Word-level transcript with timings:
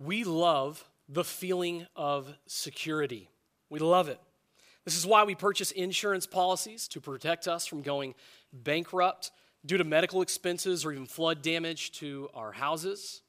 We 0.00 0.24
love 0.24 0.82
the 1.10 1.24
feeling 1.24 1.86
of 1.94 2.32
security. 2.46 3.28
We 3.68 3.80
love 3.80 4.08
it. 4.08 4.18
This 4.86 4.96
is 4.96 5.06
why 5.06 5.24
we 5.24 5.34
purchase 5.34 5.72
insurance 5.72 6.26
policies 6.26 6.88
to 6.88 7.00
protect 7.00 7.46
us 7.46 7.66
from 7.66 7.82
going 7.82 8.14
bankrupt 8.50 9.30
due 9.66 9.76
to 9.76 9.84
medical 9.84 10.22
expenses 10.22 10.86
or 10.86 10.92
even 10.92 11.04
flood 11.04 11.42
damage 11.42 11.92
to 11.92 12.30
our 12.32 12.50
houses. 12.50 13.20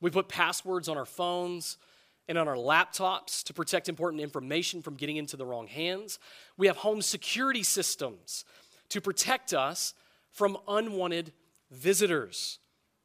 We 0.00 0.10
put 0.10 0.28
passwords 0.28 0.88
on 0.88 0.98
our 0.98 1.06
phones 1.06 1.78
and 2.26 2.36
on 2.36 2.48
our 2.48 2.56
laptops 2.56 3.44
to 3.44 3.54
protect 3.54 3.88
important 3.88 4.20
information 4.20 4.82
from 4.82 4.96
getting 4.96 5.16
into 5.16 5.36
the 5.36 5.46
wrong 5.46 5.68
hands. 5.68 6.18
We 6.56 6.66
have 6.66 6.78
home 6.78 7.00
security 7.00 7.62
systems 7.62 8.44
to 8.88 9.00
protect 9.00 9.54
us 9.54 9.94
from 10.32 10.58
unwanted 10.66 11.32
visitors. 11.70 12.58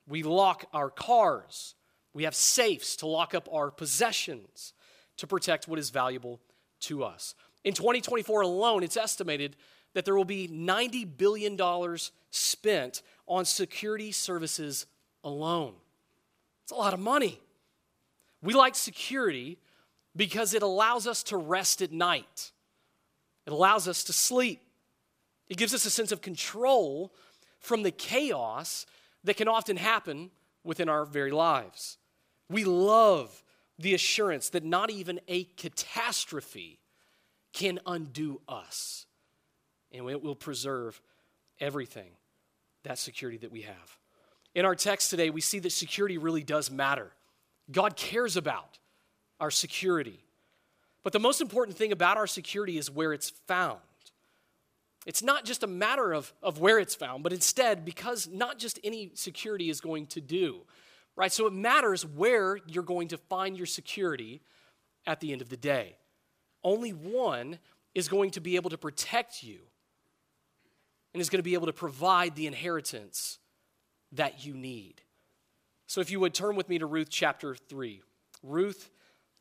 We 0.07 0.23
lock 0.23 0.65
our 0.73 0.89
cars. 0.89 1.75
We 2.13 2.23
have 2.23 2.35
safes 2.35 2.95
to 2.97 3.07
lock 3.07 3.33
up 3.33 3.49
our 3.51 3.71
possessions 3.71 4.73
to 5.17 5.27
protect 5.27 5.67
what 5.67 5.79
is 5.79 5.89
valuable 5.89 6.39
to 6.81 7.03
us. 7.03 7.35
In 7.63 7.73
2024 7.73 8.41
alone, 8.41 8.83
it's 8.83 8.97
estimated 8.97 9.55
that 9.93 10.05
there 10.05 10.15
will 10.15 10.25
be 10.25 10.47
$90 10.47 11.17
billion 11.17 11.57
spent 12.31 13.01
on 13.27 13.45
security 13.45 14.11
services 14.11 14.85
alone. 15.23 15.73
It's 16.63 16.71
a 16.71 16.75
lot 16.75 16.93
of 16.93 16.99
money. 16.99 17.39
We 18.41 18.53
like 18.53 18.75
security 18.75 19.57
because 20.15 20.53
it 20.53 20.63
allows 20.63 21.07
us 21.07 21.23
to 21.23 21.37
rest 21.37 21.81
at 21.81 21.91
night, 21.91 22.51
it 23.45 23.53
allows 23.53 23.87
us 23.87 24.03
to 24.05 24.13
sleep. 24.13 24.61
It 25.49 25.57
gives 25.57 25.73
us 25.73 25.85
a 25.85 25.89
sense 25.89 26.11
of 26.13 26.21
control 26.21 27.13
from 27.59 27.83
the 27.83 27.91
chaos 27.91 28.85
that 29.25 29.35
can 29.35 29.49
often 29.49 29.75
happen 29.75 30.31
within 30.63 30.87
our 30.87 31.05
very 31.05 31.31
lives. 31.31 31.97
We 32.49 32.63
love 32.63 33.43
the 33.79 33.93
assurance 33.93 34.49
that 34.49 34.63
not 34.63 34.89
even 34.89 35.19
a 35.27 35.45
catastrophe 35.57 36.79
can 37.53 37.79
undo 37.85 38.41
us. 38.47 39.05
And 39.91 40.09
it 40.09 40.23
will 40.23 40.35
preserve 40.35 40.99
everything, 41.59 42.11
that 42.83 42.97
security 42.97 43.37
that 43.39 43.51
we 43.51 43.61
have. 43.61 43.97
In 44.55 44.65
our 44.65 44.75
text 44.75 45.09
today, 45.09 45.29
we 45.29 45.41
see 45.41 45.59
that 45.59 45.71
security 45.71 46.17
really 46.17 46.43
does 46.43 46.69
matter. 46.69 47.11
God 47.71 47.95
cares 47.95 48.37
about 48.37 48.79
our 49.39 49.51
security. 49.51 50.19
But 51.03 51.13
the 51.13 51.19
most 51.19 51.41
important 51.41 51.77
thing 51.77 51.91
about 51.91 52.17
our 52.17 52.27
security 52.27 52.77
is 52.77 52.89
where 52.89 53.13
it's 53.13 53.29
found. 53.47 53.79
It's 55.05 55.21
not 55.21 55.43
just 55.43 55.63
a 55.63 55.67
matter 55.67 56.13
of, 56.13 56.33
of 56.41 56.59
where 56.59 56.79
it's 56.79 56.95
found, 56.95 57.23
but 57.23 57.33
instead, 57.33 57.83
because 57.83 58.27
not 58.27 58.57
just 58.57 58.79
any 58.83 59.11
security 59.15 59.69
is 59.69 59.81
going 59.81 60.07
to 60.07 60.21
do, 60.21 60.61
right? 61.15 61.31
So 61.31 61.47
it 61.47 61.53
matters 61.53 62.05
where 62.05 62.57
you're 62.67 62.83
going 62.83 63.09
to 63.09 63.17
find 63.17 63.57
your 63.57 63.65
security 63.65 64.41
at 65.05 65.19
the 65.19 65.31
end 65.31 65.41
of 65.41 65.49
the 65.49 65.57
day. 65.57 65.97
Only 66.63 66.91
one 66.91 67.59
is 67.93 68.07
going 68.07 68.31
to 68.31 68.41
be 68.41 68.55
able 68.55 68.69
to 68.69 68.77
protect 68.77 69.43
you 69.43 69.59
and 71.13 71.21
is 71.21 71.29
going 71.29 71.39
to 71.39 71.43
be 71.43 71.53
able 71.53 71.67
to 71.67 71.73
provide 71.73 72.35
the 72.35 72.47
inheritance 72.47 73.39
that 74.13 74.45
you 74.45 74.53
need. 74.53 75.01
So 75.87 76.01
if 76.01 76.09
you 76.09 76.19
would 76.19 76.33
turn 76.33 76.55
with 76.55 76.69
me 76.69 76.79
to 76.79 76.85
Ruth 76.85 77.09
chapter 77.09 77.55
3. 77.55 78.01
Ruth 78.41 78.89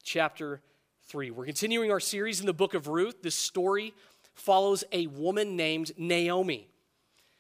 chapter 0.03 0.61
3. 1.09 1.31
We're 1.31 1.47
continuing 1.47 1.91
our 1.91 2.01
series 2.01 2.41
in 2.41 2.47
the 2.47 2.53
book 2.53 2.75
of 2.75 2.89
Ruth. 2.89 3.23
This 3.23 3.35
story 3.35 3.95
follows 4.35 4.85
a 4.93 5.07
woman 5.07 5.57
named 5.57 5.93
Naomi 5.97 6.69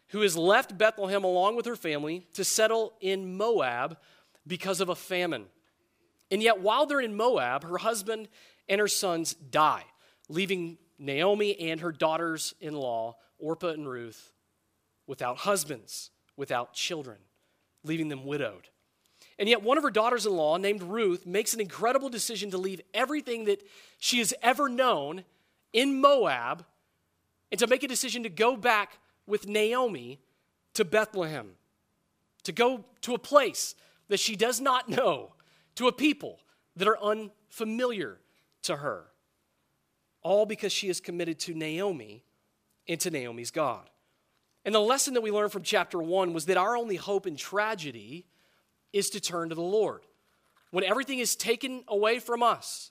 who 0.09 0.21
has 0.21 0.37
left 0.37 0.77
Bethlehem 0.77 1.25
along 1.25 1.57
with 1.57 1.67
her 1.67 1.77
family 1.77 2.27
to 2.35 2.45
settle 2.45 2.93
in 3.01 3.37
Moab 3.37 3.97
because 4.47 4.81
of 4.81 4.89
a 4.89 4.95
famine. 4.95 5.47
And 6.31 6.43
yet, 6.43 6.61
while 6.61 6.87
they're 6.87 7.01
in 7.01 7.17
Moab, 7.17 7.65
her 7.65 7.79
husband 7.79 8.29
and 8.69 8.81
her 8.81 8.89
sons 8.89 9.35
die, 9.35 9.85
leaving 10.29 10.79
Naomi 10.99 11.59
and 11.59 11.81
her 11.81 11.93
daughters 11.93 12.55
in 12.61 12.75
law, 12.75 13.17
Orpah 13.39 13.69
and 13.69 13.89
Ruth, 13.89 14.33
without 15.07 15.39
husbands, 15.39 16.11
without 16.37 16.73
children, 16.75 17.19
leaving 17.85 18.09
them 18.09 18.25
widowed. 18.25 18.69
And 19.39 19.49
yet, 19.49 19.63
one 19.63 19.77
of 19.77 19.85
her 19.85 19.91
daughters 19.91 20.27
in 20.27 20.33
law, 20.37 20.57
named 20.57 20.83
Ruth, 20.83 21.27
makes 21.27 21.55
an 21.55 21.61
incredible 21.61 22.09
decision 22.09 22.51
to 22.51 22.59
leave 22.59 22.81
everything 22.95 23.45
that 23.47 23.63
she 23.99 24.19
has 24.19 24.33
ever 24.43 24.69
known 24.69 25.25
in 25.73 26.01
Moab 26.01 26.65
and 27.51 27.59
to 27.59 27.67
make 27.67 27.83
a 27.83 27.89
decision 27.89 28.23
to 28.23 28.29
go 28.29 28.57
back 28.57 28.99
with 29.27 29.47
Naomi 29.47 30.21
to 30.75 30.85
Bethlehem, 30.85 31.53
to 32.45 32.53
go 32.53 32.85
to 33.03 33.15
a 33.15 33.19
place 33.19 33.75
that 34.13 34.21
she 34.21 34.37
does 34.37 34.61
not 34.61 34.91
know, 34.91 35.33
to 35.75 35.89
a 35.89 35.93
people 35.93 36.39
that 36.77 36.87
are 36.87 37.03
unfamiliar 37.03 38.19
to 38.63 38.77
her. 38.77 39.07
All 40.21 40.45
because 40.45 40.71
she 40.71 40.91
is 40.91 41.01
committed 41.01 41.39
to 41.41 41.55
Naomi 41.55 42.23
and 42.87 43.01
to 43.01 43.11
Naomi's 43.11 43.51
God. 43.51 43.89
And 44.67 44.75
the 44.75 44.81
lesson 44.81 45.15
that 45.15 45.23
we 45.23 45.31
learned 45.31 45.51
from 45.51 45.63
chapter 45.63 45.99
one 45.99 46.35
was 46.35 46.45
that 46.45 46.59
our 46.59 46.77
only 46.77 46.97
hope 46.97 47.27
in 47.27 47.37
tragedy 47.37 48.27
is 48.93 49.09
to 49.09 49.19
turn 49.19 49.49
to 49.49 49.55
the 49.55 49.63
Lord. 49.63 50.03
When 50.73 50.85
everything 50.85 51.19
is 51.19 51.35
taken 51.35 51.83
away 51.89 52.19
from 52.19 52.43
us, 52.43 52.91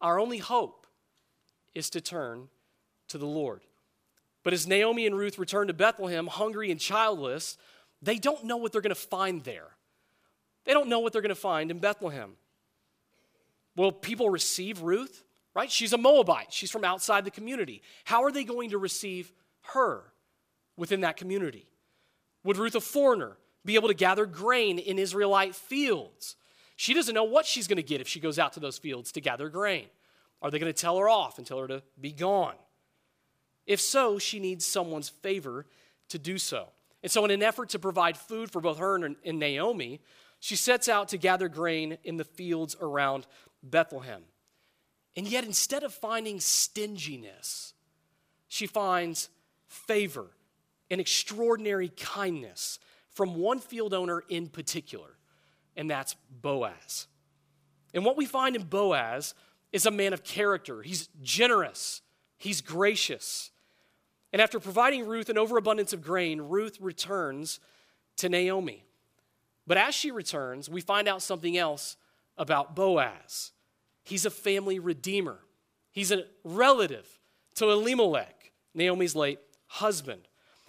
our 0.00 0.20
only 0.20 0.38
hope 0.38 0.86
is 1.74 1.90
to 1.90 2.00
turn 2.00 2.48
to 3.08 3.18
the 3.18 3.26
Lord. 3.26 3.62
But 4.44 4.52
as 4.52 4.68
Naomi 4.68 5.04
and 5.04 5.18
Ruth 5.18 5.36
return 5.36 5.66
to 5.66 5.74
Bethlehem, 5.74 6.28
hungry 6.28 6.70
and 6.70 6.78
childless, 6.78 7.58
they 8.00 8.18
don't 8.18 8.44
know 8.44 8.56
what 8.56 8.70
they're 8.70 8.80
going 8.80 8.94
to 8.94 8.94
find 8.94 9.42
there. 9.42 9.70
They 10.64 10.72
don't 10.72 10.88
know 10.88 11.00
what 11.00 11.12
they're 11.12 11.22
going 11.22 11.30
to 11.30 11.34
find 11.34 11.70
in 11.70 11.78
Bethlehem. 11.78 12.32
Will 13.76 13.92
people 13.92 14.30
receive 14.30 14.82
Ruth? 14.82 15.24
Right? 15.54 15.70
She's 15.70 15.92
a 15.92 15.98
Moabite. 15.98 16.52
She's 16.52 16.70
from 16.70 16.84
outside 16.84 17.24
the 17.24 17.30
community. 17.30 17.82
How 18.04 18.22
are 18.22 18.30
they 18.30 18.44
going 18.44 18.70
to 18.70 18.78
receive 18.78 19.32
her 19.72 20.04
within 20.76 21.00
that 21.00 21.16
community? 21.16 21.66
Would 22.44 22.56
Ruth, 22.56 22.74
a 22.74 22.80
foreigner, 22.80 23.36
be 23.64 23.74
able 23.74 23.88
to 23.88 23.94
gather 23.94 24.26
grain 24.26 24.78
in 24.78 24.98
Israelite 24.98 25.54
fields? 25.54 26.36
She 26.76 26.94
doesn't 26.94 27.14
know 27.14 27.24
what 27.24 27.46
she's 27.46 27.66
going 27.66 27.76
to 27.76 27.82
get 27.82 28.00
if 28.00 28.08
she 28.08 28.20
goes 28.20 28.38
out 28.38 28.54
to 28.54 28.60
those 28.60 28.78
fields 28.78 29.12
to 29.12 29.20
gather 29.20 29.48
grain. 29.48 29.86
Are 30.40 30.50
they 30.50 30.58
going 30.58 30.72
to 30.72 30.80
tell 30.80 30.96
her 30.98 31.08
off 31.08 31.36
and 31.36 31.46
tell 31.46 31.58
her 31.58 31.68
to 31.68 31.82
be 32.00 32.12
gone? 32.12 32.54
If 33.66 33.80
so, 33.80 34.18
she 34.18 34.40
needs 34.40 34.64
someone's 34.64 35.08
favor 35.08 35.66
to 36.08 36.18
do 36.18 36.38
so. 36.38 36.68
And 37.02 37.12
so, 37.12 37.24
in 37.24 37.30
an 37.30 37.42
effort 37.42 37.70
to 37.70 37.78
provide 37.78 38.16
food 38.16 38.50
for 38.50 38.60
both 38.60 38.78
her 38.78 38.96
and, 38.96 39.38
Naomi, 39.38 40.00
she 40.40 40.56
sets 40.56 40.88
out 40.88 41.08
to 41.08 41.18
gather 41.18 41.48
grain 41.48 41.98
in 42.02 42.16
the 42.16 42.24
fields 42.24 42.74
around 42.80 43.26
Bethlehem. 43.62 44.22
And 45.16 45.28
yet, 45.28 45.44
instead 45.44 45.82
of 45.82 45.92
finding 45.92 46.40
stinginess, 46.40 47.74
she 48.48 48.66
finds 48.66 49.28
favor 49.68 50.30
and 50.90 51.00
extraordinary 51.00 51.88
kindness 51.88 52.78
from 53.10 53.36
one 53.36 53.58
field 53.58 53.92
owner 53.92 54.24
in 54.28 54.48
particular, 54.48 55.18
and 55.76 55.90
that's 55.90 56.16
Boaz. 56.30 57.06
And 57.92 58.04
what 58.04 58.16
we 58.16 58.24
find 58.24 58.56
in 58.56 58.62
Boaz 58.62 59.34
is 59.72 59.84
a 59.84 59.90
man 59.90 60.12
of 60.12 60.24
character. 60.24 60.82
He's 60.82 61.08
generous, 61.22 62.02
He's 62.38 62.62
gracious. 62.62 63.50
And 64.32 64.40
after 64.40 64.58
providing 64.58 65.06
Ruth 65.06 65.28
an 65.28 65.36
overabundance 65.36 65.92
of 65.92 66.00
grain, 66.00 66.40
Ruth 66.40 66.78
returns 66.80 67.60
to 68.16 68.30
Naomi. 68.30 68.86
But 69.66 69.76
as 69.76 69.94
she 69.94 70.10
returns, 70.10 70.68
we 70.68 70.80
find 70.80 71.08
out 71.08 71.22
something 71.22 71.56
else 71.56 71.96
about 72.36 72.74
Boaz. 72.74 73.52
He's 74.04 74.24
a 74.24 74.30
family 74.30 74.78
redeemer, 74.78 75.38
he's 75.92 76.10
a 76.10 76.24
relative 76.44 77.06
to 77.56 77.70
Elimelech, 77.70 78.52
Naomi's 78.74 79.14
late 79.14 79.38
husband. 79.66 80.22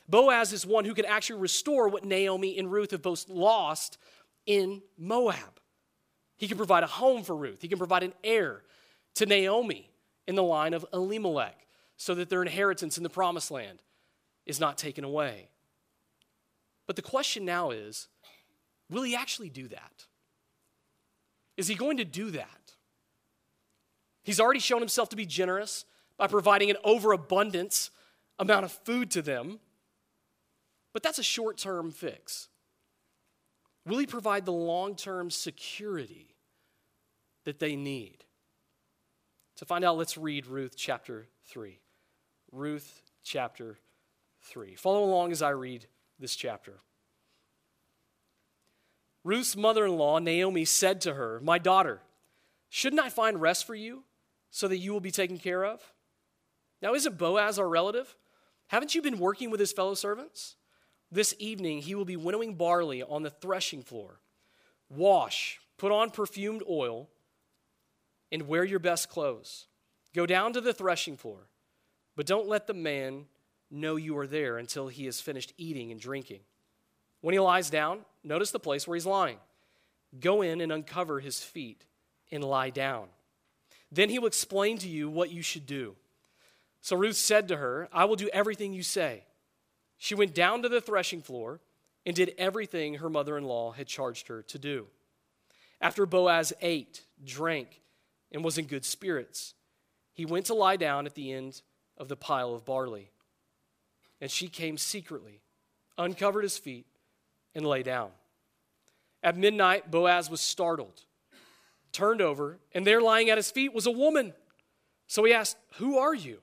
Boaz 0.08 0.52
is 0.52 0.66
one 0.66 0.84
who 0.84 0.94
can 0.94 1.06
actually 1.06 1.40
restore 1.40 1.88
what 1.88 2.04
Naomi 2.04 2.60
and 2.60 2.70
Ruth 2.70 2.92
have 2.92 3.02
both 3.02 3.30
lost 3.30 3.98
in 4.46 4.82
Moab. 4.98 5.60
He 6.38 6.48
can 6.48 6.58
provide 6.58 6.84
a 6.84 6.88
home 6.88 7.24
for 7.24 7.36
Ruth, 7.36 7.62
he 7.62 7.68
can 7.68 7.78
provide 7.78 8.04
an 8.04 8.14
heir 8.24 8.64
to 9.16 9.26
Naomi 9.26 9.90
in 10.28 10.36
the 10.36 10.44
line 10.44 10.74
of 10.74 10.86
Elimelech 10.94 11.68
so 11.98 12.16
that 12.16 12.30
their 12.30 12.42
inheritance 12.42 12.98
in 12.98 13.04
the 13.04 13.10
promised 13.10 13.52
land 13.52 13.82
is 14.46 14.60
not 14.60 14.78
taken 14.78 15.04
away. 15.04 15.50
But 16.88 16.96
the 16.96 17.02
question 17.02 17.46
now 17.46 17.72
is 17.72 18.08
will 18.92 19.04
he 19.04 19.16
actually 19.16 19.50
do 19.50 19.68
that? 19.70 20.06
Is 21.58 21.68
he 21.68 21.76
going 21.76 21.98
to 21.98 22.06
do 22.06 22.32
that? 22.32 22.74
He's 24.24 24.40
already 24.40 24.60
shown 24.60 24.80
himself 24.80 25.10
to 25.10 25.16
be 25.16 25.26
generous 25.26 25.86
by 26.18 26.28
providing 26.28 26.70
an 26.70 26.78
overabundance 26.84 27.90
amount 28.38 28.66
of 28.66 28.72
food 28.72 29.10
to 29.12 29.22
them, 29.22 29.60
but 30.94 31.02
that's 31.02 31.18
a 31.18 31.24
short 31.24 31.58
term 31.58 31.92
fix. 31.92 32.50
Will 33.86 33.98
he 33.98 34.06
provide 34.06 34.46
the 34.46 34.52
long 34.52 34.96
term 34.96 35.32
security 35.32 36.36
that 37.46 37.60
they 37.60 37.76
need? 37.76 38.26
To 39.58 39.66
find 39.66 39.84
out, 39.84 39.98
let's 39.98 40.18
read 40.18 40.48
Ruth 40.48 40.76
chapter 40.76 41.28
3. 41.48 41.80
Ruth 42.52 43.02
chapter 43.24 43.78
3. 44.44 44.76
Follow 44.76 45.04
along 45.04 45.32
as 45.32 45.42
I 45.42 45.50
read 45.50 45.86
this 46.20 46.36
chapter. 46.36 46.80
Ruth's 49.24 49.56
mother 49.56 49.86
in 49.86 49.98
law, 49.98 50.20
Naomi, 50.20 50.66
said 50.66 51.02
to 51.02 51.14
her, 51.14 51.40
My 51.44 51.58
daughter, 51.58 52.02
Shouldn't 52.74 53.02
I 53.02 53.10
find 53.10 53.42
rest 53.42 53.68
for 53.68 53.76
you 53.76 54.04
so 54.50 54.70
that 54.70 54.78
you 54.78 54.94
will 54.94 55.02
be 55.02 55.12
taken 55.12 55.38
care 55.38 55.66
of? 55.66 55.82
Now, 56.82 56.94
isn't 56.94 57.18
Boaz 57.18 57.60
our 57.60 57.68
relative? 57.68 58.16
Haven't 58.68 58.96
you 58.96 59.02
been 59.02 59.20
working 59.20 59.52
with 59.52 59.60
his 59.60 59.74
fellow 59.74 59.94
servants? 59.94 60.56
This 61.12 61.36
evening 61.38 61.82
he 61.82 61.96
will 61.96 62.06
be 62.06 62.16
winnowing 62.16 62.56
barley 62.56 63.04
on 63.04 63.24
the 63.24 63.30
threshing 63.30 63.84
floor. 63.84 64.22
Wash, 64.90 65.60
put 65.78 65.92
on 65.92 66.12
perfumed 66.12 66.64
oil, 66.70 67.10
and 68.32 68.48
wear 68.48 68.64
your 68.64 68.80
best 68.80 69.10
clothes. 69.10 69.68
Go 70.16 70.26
down 70.26 70.54
to 70.54 70.62
the 70.62 70.74
threshing 70.74 71.18
floor, 71.18 71.50
but 72.16 72.26
don't 72.26 72.48
let 72.48 72.68
the 72.68 72.74
man 72.74 73.26
know 73.70 73.98
you 73.98 74.18
are 74.18 74.28
there 74.28 74.58
until 74.58 74.88
he 74.88 75.06
has 75.06 75.20
finished 75.20 75.54
eating 75.58 75.92
and 75.92 76.00
drinking. 76.00 76.40
When 77.20 77.34
he 77.34 77.40
lies 77.40 77.70
down, 77.70 78.06
notice 78.24 78.52
the 78.52 78.60
place 78.60 78.88
where 78.88 78.96
he's 78.96 79.06
lying. 79.06 79.38
Go 80.20 80.42
in 80.42 80.62
and 80.62 80.72
uncover 80.72 81.20
his 81.20 81.42
feet 81.42 81.86
and 82.32 82.44
lie 82.44 82.70
down. 82.70 83.08
Then 83.92 84.10
he 84.10 84.20
will 84.20 84.28
explain 84.28 84.78
to 84.80 84.88
you 84.88 85.10
what 85.10 85.32
you 85.32 85.42
should 85.42 85.66
do. 85.66 85.96
So 86.82 86.96
Ruth 86.96 87.16
said 87.16 87.48
to 87.50 87.58
her, 87.58 87.88
I 87.92 88.06
will 88.06 88.16
do 88.16 88.30
everything 88.34 88.74
you 88.74 88.84
say. 88.84 89.24
She 89.98 90.16
went 90.16 90.34
down 90.34 90.64
to 90.64 90.70
the 90.70 90.82
threshing 90.82 91.22
floor 91.22 91.60
and 92.06 92.16
did 92.16 92.34
everything 92.38 92.96
her 92.96 93.10
mother 93.10 93.38
in 93.38 93.44
law 93.44 93.72
had 93.72 93.88
charged 93.88 94.28
her 94.28 94.42
to 94.44 94.58
do. 94.58 94.88
After 95.80 96.06
Boaz 96.06 96.54
ate, 96.62 97.02
drank, 97.24 97.82
and 98.32 98.44
was 98.44 98.58
in 98.58 98.66
good 98.66 98.86
spirits, 98.86 99.54
he 100.14 100.26
went 100.26 100.48
to 100.48 100.54
lie 100.54 100.78
down 100.78 101.06
at 101.06 101.16
the 101.16 101.32
end 101.32 101.62
of 101.98 102.08
the 102.08 102.16
pile 102.16 102.54
of 102.54 102.66
barley. 102.66 103.12
And 104.20 104.32
she 104.32 104.48
came 104.48 104.78
secretly, 104.78 105.42
uncovered 105.98 106.44
his 106.44 106.58
feet, 106.58 106.86
and 107.56 107.66
lay 107.66 107.84
down. 107.84 108.12
At 109.24 109.38
midnight, 109.38 109.92
Boaz 109.92 110.30
was 110.30 110.42
startled, 110.42 111.04
turned 111.92 112.22
over, 112.22 112.60
and 112.74 112.86
there 112.86 113.02
lying 113.02 113.30
at 113.30 113.38
his 113.38 113.52
feet 113.52 113.74
was 113.74 113.86
a 113.86 113.92
woman. 113.92 114.34
So 115.08 115.24
he 115.24 115.34
asked, 115.34 115.58
Who 115.76 115.98
are 115.98 116.16
you? 116.16 116.40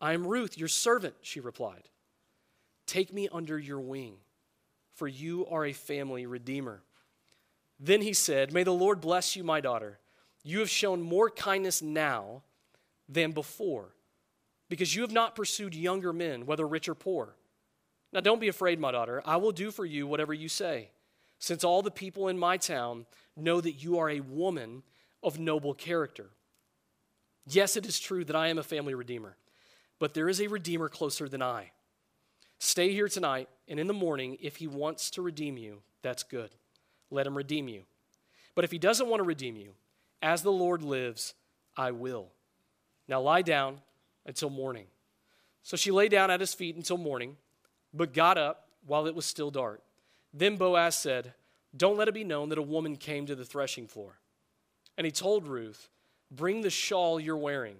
I 0.00 0.12
am 0.12 0.26
Ruth, 0.26 0.58
your 0.58 0.68
servant, 0.68 1.14
she 1.22 1.40
replied. 1.40 1.88
Take 2.86 3.12
me 3.12 3.28
under 3.32 3.58
your 3.58 3.80
wing, 3.80 4.16
for 4.94 5.06
you 5.08 5.46
are 5.46 5.64
a 5.64 5.72
family 5.72 6.26
redeemer. 6.26 6.82
Then 7.78 8.02
he 8.02 8.12
said, 8.12 8.52
May 8.52 8.64
the 8.64 8.72
Lord 8.72 9.00
bless 9.00 9.36
you, 9.36 9.44
my 9.44 9.60
daughter. 9.60 9.98
You 10.44 10.58
have 10.58 10.70
shown 10.70 11.00
more 11.00 11.30
kindness 11.30 11.82
now 11.82 12.42
than 13.08 13.32
before, 13.32 13.94
because 14.68 14.94
you 14.94 15.02
have 15.02 15.12
not 15.12 15.36
pursued 15.36 15.74
younger 15.74 16.12
men, 16.12 16.46
whether 16.46 16.66
rich 16.66 16.88
or 16.88 16.94
poor. 16.94 17.36
Now 18.12 18.20
don't 18.20 18.40
be 18.40 18.48
afraid, 18.48 18.78
my 18.78 18.92
daughter. 18.92 19.22
I 19.24 19.36
will 19.36 19.52
do 19.52 19.70
for 19.70 19.84
you 19.84 20.06
whatever 20.06 20.34
you 20.34 20.48
say, 20.48 20.90
since 21.38 21.64
all 21.64 21.82
the 21.82 21.90
people 21.90 22.28
in 22.28 22.38
my 22.38 22.56
town 22.56 23.06
know 23.36 23.60
that 23.60 23.82
you 23.82 23.98
are 23.98 24.10
a 24.10 24.20
woman 24.20 24.82
of 25.22 25.38
noble 25.38 25.74
character. 25.74 26.30
Yes, 27.46 27.76
it 27.76 27.86
is 27.86 27.98
true 27.98 28.24
that 28.24 28.36
I 28.36 28.48
am 28.48 28.58
a 28.58 28.62
family 28.62 28.94
redeemer 28.94 29.36
but 30.02 30.14
there 30.14 30.28
is 30.28 30.40
a 30.40 30.48
Redeemer 30.48 30.88
closer 30.88 31.28
than 31.28 31.42
I. 31.42 31.70
Stay 32.58 32.92
here 32.92 33.06
tonight, 33.06 33.48
and 33.68 33.78
in 33.78 33.86
the 33.86 33.92
morning, 33.92 34.36
if 34.42 34.56
he 34.56 34.66
wants 34.66 35.12
to 35.12 35.22
redeem 35.22 35.56
you, 35.56 35.80
that's 36.02 36.24
good. 36.24 36.50
Let 37.08 37.24
him 37.24 37.36
redeem 37.36 37.68
you. 37.68 37.84
But 38.56 38.64
if 38.64 38.72
he 38.72 38.78
doesn't 38.78 39.06
want 39.06 39.20
to 39.20 39.24
redeem 39.24 39.54
you, 39.54 39.74
as 40.20 40.42
the 40.42 40.50
Lord 40.50 40.82
lives, 40.82 41.34
I 41.76 41.92
will. 41.92 42.30
Now 43.06 43.20
lie 43.20 43.42
down 43.42 43.80
until 44.26 44.50
morning. 44.50 44.86
So 45.62 45.76
she 45.76 45.92
lay 45.92 46.08
down 46.08 46.32
at 46.32 46.40
his 46.40 46.52
feet 46.52 46.74
until 46.74 46.98
morning, 46.98 47.36
but 47.92 48.12
got 48.12 48.38
up 48.38 48.68
while 48.86 49.06
it 49.06 49.14
was 49.14 49.26
still 49.26 49.50
dark. 49.50 49.82
Then 50.32 50.56
Boaz 50.56 50.96
said, 50.96 51.34
Don't 51.76 51.96
let 51.96 52.08
it 52.08 52.14
be 52.14 52.24
known 52.24 52.48
that 52.48 52.58
a 52.58 52.62
woman 52.62 52.96
came 52.96 53.26
to 53.26 53.34
the 53.34 53.44
threshing 53.44 53.86
floor. 53.86 54.18
And 54.96 55.04
he 55.04 55.10
told 55.10 55.46
Ruth, 55.46 55.88
Bring 56.30 56.62
the 56.62 56.70
shawl 56.70 57.20
you're 57.20 57.36
wearing 57.36 57.76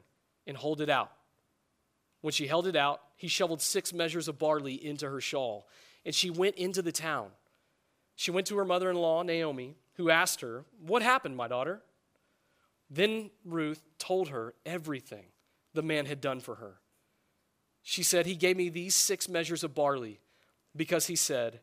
and 0.46 0.56
hold 0.56 0.80
it 0.80 0.90
out. 0.90 1.12
When 2.20 2.32
she 2.32 2.46
held 2.46 2.66
it 2.66 2.76
out, 2.76 3.00
he 3.16 3.28
shoveled 3.28 3.62
six 3.62 3.92
measures 3.92 4.28
of 4.28 4.38
barley 4.38 4.74
into 4.74 5.08
her 5.08 5.20
shawl, 5.20 5.66
and 6.04 6.14
she 6.14 6.30
went 6.30 6.56
into 6.56 6.82
the 6.82 6.92
town. 6.92 7.30
She 8.14 8.30
went 8.30 8.46
to 8.48 8.56
her 8.58 8.64
mother 8.64 8.90
in 8.90 8.96
law, 8.96 9.22
Naomi, 9.22 9.76
who 9.94 10.10
asked 10.10 10.40
her, 10.40 10.64
What 10.84 11.02
happened, 11.02 11.36
my 11.36 11.48
daughter? 11.48 11.82
Then 12.90 13.30
Ruth 13.44 13.82
told 13.98 14.28
her 14.28 14.54
everything 14.66 15.24
the 15.72 15.82
man 15.82 16.06
had 16.06 16.20
done 16.20 16.40
for 16.40 16.56
her. 16.56 16.74
She 17.82 18.02
said, 18.02 18.26
He 18.26 18.36
gave 18.36 18.56
me 18.56 18.68
these 18.68 18.94
six 18.94 19.28
measures 19.28 19.64
of 19.64 19.74
barley 19.74 20.20
because 20.76 21.06
he 21.06 21.16
said, 21.16 21.60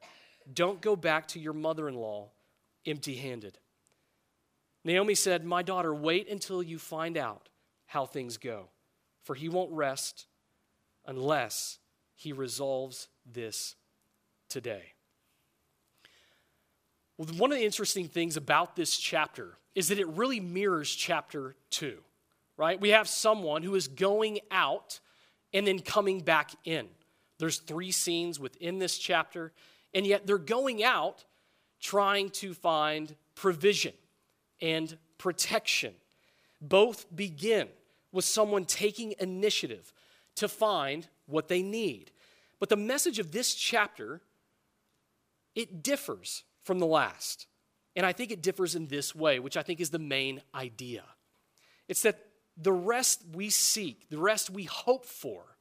Don't 0.52 0.82
go 0.82 0.96
back 0.96 1.28
to 1.30 1.40
your 1.40 1.54
mother 1.54 1.88
in 1.88 1.96
law 1.96 2.30
empty 2.86 3.16
handed. 3.16 3.58
Naomi 4.84 5.16
said, 5.16 5.46
My 5.46 5.62
daughter, 5.62 5.94
wait 5.94 6.30
until 6.30 6.64
you 6.64 6.80
find 6.80 7.18
out 7.18 7.50
how 7.88 8.06
things 8.06 8.38
go, 8.38 8.70
for 9.24 9.36
he 9.36 9.50
won't 9.50 9.72
rest 9.72 10.28
unless 11.06 11.80
he 12.16 12.34
resolves 12.34 13.08
this 13.26 13.76
today. 14.50 14.94
Well, 17.18 17.28
one 17.38 17.52
of 17.52 17.58
the 17.58 17.66
interesting 17.66 18.08
things 18.08 18.38
about 18.38 18.76
this 18.76 18.98
chapter 18.98 19.58
is 19.76 19.90
that 19.90 20.00
it 20.00 20.08
really 20.08 20.40
mirrors 20.40 20.90
chapter 20.90 21.56
2, 21.72 21.98
right? 22.58 22.80
We 22.80 22.90
have 22.90 23.08
someone 23.08 23.64
who 23.64 23.76
is 23.76 23.88
going 23.88 24.40
out 24.52 25.00
and 25.54 25.66
then 25.68 25.80
coming 25.80 26.22
back 26.22 26.52
in. 26.66 26.88
There's 27.38 27.60
three 27.60 27.92
scenes 27.92 28.40
within 28.40 28.80
this 28.80 28.98
chapter, 28.98 29.54
and 29.94 30.06
yet 30.06 30.28
they're 30.28 30.38
going 30.38 30.84
out 30.84 31.24
trying 31.80 32.30
to 32.30 32.54
find 32.54 33.16
provision 33.36 33.94
and 34.62 34.98
protection. 35.18 35.94
Both 36.62 37.06
begin 37.16 37.70
with 38.12 38.26
someone 38.26 38.66
taking 38.66 39.14
initiative, 39.20 39.94
to 40.36 40.48
find 40.48 41.08
what 41.26 41.50
they 41.50 41.62
need. 41.62 42.12
But 42.60 42.70
the 42.70 42.78
message 42.78 43.20
of 43.20 43.32
this 43.32 43.54
chapter, 43.54 44.22
it 45.54 45.84
differs 45.84 46.44
from 46.64 46.80
the 46.80 46.86
last. 46.86 47.46
And 47.96 48.06
I 48.06 48.14
think 48.14 48.32
it 48.32 48.42
differs 48.42 48.74
in 48.74 48.88
this 48.88 49.14
way, 49.14 49.40
which 49.40 49.58
I 49.58 49.64
think 49.64 49.82
is 49.82 49.90
the 49.90 50.00
main 50.00 50.42
idea. 50.56 51.04
It's 51.90 52.04
that 52.04 52.29
the 52.62 52.74
rest 52.74 53.24
we 53.34 53.50
seek, 53.50 54.10
the 54.10 54.18
rest 54.18 54.50
we 54.50 54.64
hope 54.64 55.06
for, 55.06 55.56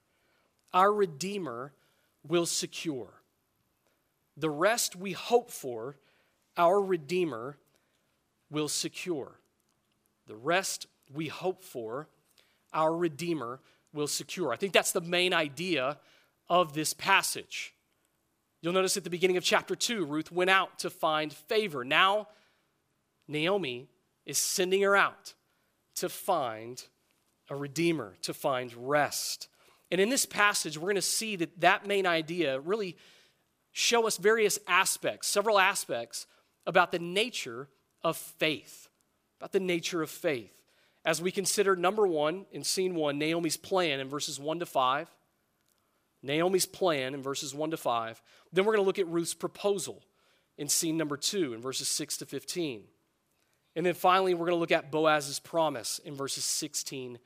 our 0.74 0.92
Redeemer 0.92 1.72
will 2.26 2.46
secure. 2.46 3.22
The 4.36 4.50
rest 4.50 4.96
we 4.96 5.12
hope 5.12 5.50
for, 5.50 5.96
our 6.56 6.80
Redeemer 6.80 7.56
will 8.50 8.68
secure. 8.68 9.38
The 10.26 10.34
rest 10.36 10.86
we 11.12 11.28
hope 11.28 11.64
for, 11.64 12.08
our 12.72 12.94
Redeemer 12.94 13.60
will 13.92 14.08
secure. 14.08 14.52
I 14.52 14.56
think 14.56 14.72
that's 14.72 14.92
the 14.92 15.00
main 15.00 15.32
idea 15.32 15.98
of 16.48 16.74
this 16.74 16.92
passage. 16.92 17.74
You'll 18.60 18.72
notice 18.72 18.96
at 18.96 19.04
the 19.04 19.10
beginning 19.10 19.36
of 19.36 19.44
chapter 19.44 19.76
2, 19.76 20.04
Ruth 20.04 20.32
went 20.32 20.50
out 20.50 20.80
to 20.80 20.90
find 20.90 21.32
favor. 21.32 21.84
Now, 21.84 22.28
Naomi 23.28 23.88
is 24.26 24.36
sending 24.36 24.82
her 24.82 24.96
out 24.96 25.34
to 25.96 26.08
find 26.08 26.84
a 27.50 27.56
redeemer, 27.56 28.14
to 28.22 28.34
find 28.34 28.72
rest. 28.76 29.48
And 29.90 30.00
in 30.00 30.10
this 30.10 30.26
passage, 30.26 30.76
we're 30.76 30.86
going 30.86 30.96
to 30.96 31.02
see 31.02 31.36
that 31.36 31.60
that 31.60 31.86
main 31.86 32.06
idea 32.06 32.60
really 32.60 32.96
show 33.72 34.06
us 34.06 34.16
various 34.16 34.58
aspects, 34.66 35.28
several 35.28 35.58
aspects 35.58 36.26
about 36.66 36.92
the 36.92 36.98
nature 36.98 37.68
of 38.02 38.16
faith, 38.16 38.88
about 39.40 39.52
the 39.52 39.60
nature 39.60 40.02
of 40.02 40.10
faith 40.10 40.52
as 41.04 41.22
we 41.22 41.30
consider 41.30 41.74
number 41.74 42.06
one 42.06 42.44
in 42.52 42.64
scene 42.64 42.94
one, 42.94 43.18
Naomi's 43.18 43.56
plan 43.56 44.00
in 44.00 44.08
verses 44.08 44.38
one 44.38 44.58
to 44.58 44.66
five. 44.66 45.10
Naomi's 46.22 46.66
plan 46.66 47.14
in 47.14 47.22
verses 47.22 47.54
1 47.54 47.70
to 47.70 47.76
5. 47.76 48.22
Then 48.52 48.64
we're 48.64 48.72
going 48.72 48.82
to 48.82 48.86
look 48.86 48.98
at 48.98 49.06
Ruth's 49.06 49.34
proposal 49.34 50.02
in 50.56 50.68
scene 50.68 50.96
number 50.96 51.16
2 51.16 51.54
in 51.54 51.60
verses 51.60 51.88
6 51.88 52.18
to 52.18 52.26
15. 52.26 52.84
And 53.76 53.86
then 53.86 53.94
finally, 53.94 54.34
we're 54.34 54.46
going 54.46 54.56
to 54.56 54.60
look 54.60 54.72
at 54.72 54.90
Boaz's 54.90 55.38
promise 55.38 56.00
in 56.04 56.14
verses 56.14 56.44
16 56.44 57.18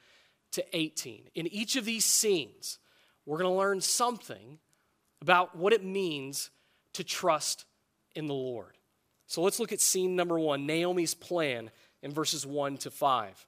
to 0.53 0.65
18. 0.77 1.29
In 1.35 1.47
each 1.49 1.77
of 1.77 1.85
these 1.85 2.05
scenes, 2.05 2.79
we're 3.27 3.39
going 3.39 3.51
to 3.51 3.59
learn 3.59 3.81
something 3.81 4.59
about 5.21 5.57
what 5.57 5.73
it 5.73 5.85
means 5.85 6.51
to 6.95 7.05
trust 7.05 7.65
in 8.15 8.27
the 8.27 8.35
Lord. 8.35 8.77
So 9.27 9.43
let's 9.43 9.61
look 9.61 9.73
at 9.73 9.81
scene 9.81 10.17
number 10.17 10.39
1, 10.39 10.67
Naomi's 10.67 11.15
plan 11.15 11.71
in 12.03 12.13
verses 12.13 12.47
1 12.47 12.79
to 12.79 12.91
5. 12.91 13.47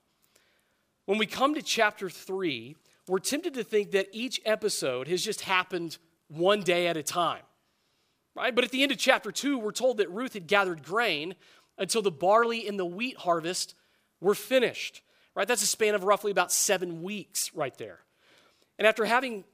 When 1.07 1.19
we 1.19 1.27
come 1.27 1.55
to 1.55 1.63
chapter 1.63 2.09
3, 2.09 2.77
we're 3.07 3.19
tempted 3.19 3.55
to 3.55 3.65
think 3.65 3.91
that 3.91 4.09
each 4.13 4.41
episode 4.47 5.09
has 5.09 5.23
just 5.23 5.43
happened 5.43 5.99
one 6.29 6.63
day 6.63 6.87
at 6.87 6.97
a 6.97 7.03
time. 7.03 7.43
Right? 8.35 8.55
But 8.55 8.65
at 8.65 8.71
the 8.71 8.83
end 8.83 8.93
of 8.93 8.99
chapter 8.99 9.31
2, 9.31 9.59
we're 9.59 9.73
told 9.73 9.99
that 9.99 10.11
Ruth 10.11 10.33
had 10.33 10.47
gathered 10.47 10.83
grain 10.83 11.35
until 11.77 12.03
the 12.03 12.11
barley 12.11 12.67
and 12.67 12.79
the 12.79 12.87
wheat 12.87 13.19
harvest 13.19 13.75
were 14.21 14.35
finished. 14.35 15.03
Right? 15.35 15.49
That's 15.49 15.63
a 15.63 15.67
span 15.67 15.95
of 15.95 16.05
roughly 16.05 16.31
about 16.31 16.53
7 16.53 17.03
weeks 17.03 17.51
right 17.55 17.77
there. 17.79 18.01
And 18.79 18.87
after 18.87 19.05
having 19.05 19.45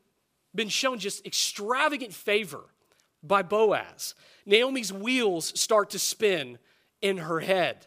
been 0.54 0.68
shown 0.68 0.98
just 0.98 1.26
extravagant 1.26 2.12
favor 2.12 2.64
by 3.22 3.42
Boaz, 3.42 4.14
Naomi's 4.46 4.92
wheels 4.92 5.58
start 5.58 5.90
to 5.90 5.98
spin 5.98 6.58
in 7.00 7.18
her 7.18 7.40
head. 7.40 7.86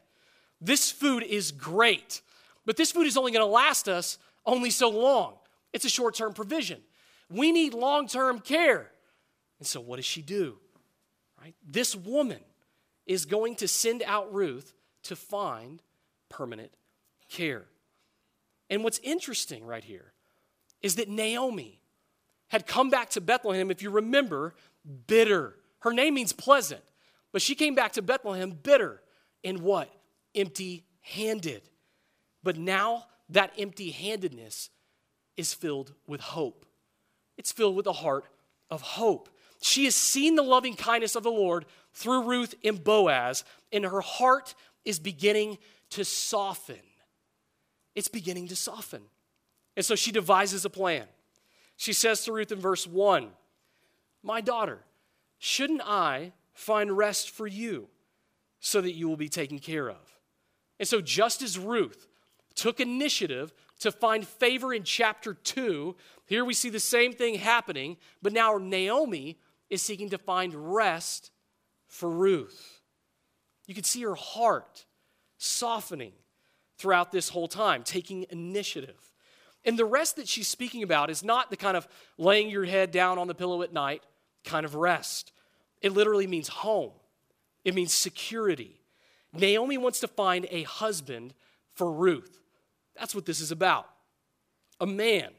This 0.61 0.91
food 0.91 1.23
is 1.23 1.51
great, 1.51 2.21
but 2.65 2.77
this 2.77 2.91
food 2.91 3.05
is 3.05 3.17
only 3.17 3.31
going 3.31 3.45
to 3.45 3.51
last 3.51 3.89
us 3.89 4.17
only 4.45 4.69
so 4.69 4.89
long. 4.89 5.35
It's 5.73 5.85
a 5.85 5.89
short 5.89 6.15
term 6.15 6.33
provision. 6.33 6.81
We 7.29 7.51
need 7.51 7.73
long 7.73 8.07
term 8.07 8.39
care. 8.39 8.91
And 9.59 9.67
so, 9.67 9.81
what 9.81 9.97
does 9.97 10.05
she 10.05 10.21
do? 10.21 10.57
Right? 11.41 11.55
This 11.67 11.95
woman 11.95 12.39
is 13.05 13.25
going 13.25 13.55
to 13.57 13.67
send 13.67 14.03
out 14.03 14.33
Ruth 14.33 14.73
to 15.03 15.15
find 15.15 15.81
permanent 16.29 16.71
care. 17.29 17.65
And 18.73 18.83
what's 18.83 18.99
interesting 19.03 19.67
right 19.67 19.83
here 19.83 20.13
is 20.81 20.95
that 20.95 21.07
Naomi 21.07 21.79
had 22.47 22.65
come 22.65 22.89
back 22.89 23.11
to 23.11 23.21
Bethlehem, 23.21 23.69
if 23.69 23.83
you 23.83 23.91
remember, 23.91 24.55
bitter. 25.05 25.53
Her 25.81 25.93
name 25.93 26.15
means 26.15 26.33
pleasant, 26.33 26.81
but 27.31 27.43
she 27.43 27.53
came 27.53 27.75
back 27.75 27.91
to 27.91 28.01
Bethlehem 28.01 28.49
bitter 28.49 28.99
and 29.43 29.59
what? 29.59 29.93
Empty 30.33 30.85
handed. 31.01 31.61
But 32.41 32.57
now 32.57 33.05
that 33.29 33.53
empty 33.59 33.91
handedness 33.91 34.71
is 35.37 35.53
filled 35.53 35.93
with 36.07 36.21
hope. 36.21 36.65
It's 37.37 37.51
filled 37.51 37.75
with 37.75 37.85
a 37.85 37.93
heart 37.93 38.25
of 38.71 38.81
hope. 38.81 39.29
She 39.61 39.85
has 39.85 39.93
seen 39.93 40.33
the 40.33 40.41
loving 40.41 40.75
kindness 40.75 41.15
of 41.15 41.21
the 41.21 41.29
Lord 41.29 41.67
through 41.93 42.23
Ruth 42.23 42.55
and 42.63 42.83
Boaz, 42.83 43.43
and 43.71 43.85
her 43.85 44.01
heart 44.01 44.55
is 44.83 44.97
beginning 44.97 45.59
to 45.91 46.03
soften. 46.03 46.79
It's 47.95 48.07
beginning 48.07 48.47
to 48.47 48.55
soften. 48.55 49.01
And 49.75 49.85
so 49.85 49.95
she 49.95 50.11
devises 50.11 50.65
a 50.65 50.69
plan. 50.69 51.05
She 51.77 51.93
says 51.93 52.23
to 52.25 52.33
Ruth 52.33 52.51
in 52.51 52.59
verse 52.59 52.85
1 52.85 53.29
My 54.21 54.41
daughter, 54.41 54.79
shouldn't 55.39 55.81
I 55.83 56.33
find 56.53 56.95
rest 56.95 57.29
for 57.29 57.47
you 57.47 57.87
so 58.59 58.81
that 58.81 58.93
you 58.93 59.07
will 59.07 59.17
be 59.17 59.29
taken 59.29 59.59
care 59.59 59.89
of? 59.89 60.19
And 60.79 60.87
so, 60.87 61.01
just 61.01 61.41
as 61.41 61.57
Ruth 61.57 62.07
took 62.55 62.79
initiative 62.79 63.53
to 63.79 63.91
find 63.91 64.27
favor 64.27 64.73
in 64.73 64.83
chapter 64.83 65.33
2, 65.33 65.95
here 66.25 66.45
we 66.45 66.53
see 66.53 66.69
the 66.69 66.79
same 66.79 67.13
thing 67.13 67.35
happening, 67.35 67.97
but 68.21 68.33
now 68.33 68.57
Naomi 68.57 69.37
is 69.69 69.81
seeking 69.81 70.09
to 70.11 70.17
find 70.17 70.73
rest 70.73 71.31
for 71.87 72.09
Ruth. 72.09 72.81
You 73.67 73.75
can 73.75 73.83
see 73.83 74.01
her 74.03 74.15
heart 74.15 74.85
softening 75.37 76.13
throughout 76.77 77.11
this 77.11 77.29
whole 77.29 77.47
time, 77.47 77.83
taking 77.83 78.25
initiative. 78.29 79.11
And 79.65 79.77
the 79.77 79.85
rest 79.85 80.17
that 80.17 80.27
she's 80.27 80.47
speaking 80.47 80.83
about 80.83 81.09
is 81.09 81.23
not 81.23 81.49
the 81.49 81.57
kind 81.57 81.77
of 81.77 81.87
laying 82.17 82.49
your 82.49 82.65
head 82.65 82.91
down 82.91 83.17
on 83.17 83.27
the 83.27 83.35
pillow 83.35 83.61
at 83.61 83.71
night 83.71 84.03
kind 84.43 84.65
of 84.65 84.75
rest. 84.75 85.31
It 85.81 85.93
literally 85.93 86.27
means 86.27 86.47
home, 86.47 86.91
it 87.63 87.75
means 87.75 87.93
security. 87.93 88.79
Naomi 89.35 89.79
wants 89.79 89.99
to 90.01 90.07
find 90.07 90.45
a 90.51 90.61
husband 90.63 91.33
for 91.73 91.91
Ruth. 91.91 92.37
That's 92.95 93.15
what 93.15 93.25
this 93.25 93.39
is 93.39 93.51
about. 93.51 93.87
A 94.79 94.85
man 94.85 95.29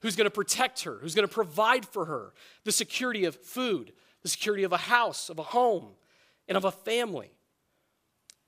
who's 0.00 0.16
going 0.16 0.26
to 0.26 0.30
protect 0.30 0.82
her, 0.82 0.98
who's 1.00 1.14
going 1.14 1.28
to 1.28 1.32
provide 1.32 1.86
for 1.86 2.06
her 2.06 2.32
the 2.64 2.72
security 2.72 3.24
of 3.24 3.36
food, 3.36 3.92
the 4.22 4.28
security 4.28 4.64
of 4.64 4.72
a 4.72 4.76
house, 4.76 5.28
of 5.28 5.38
a 5.38 5.44
home, 5.44 5.90
and 6.48 6.56
of 6.56 6.64
a 6.64 6.72
family. 6.72 7.30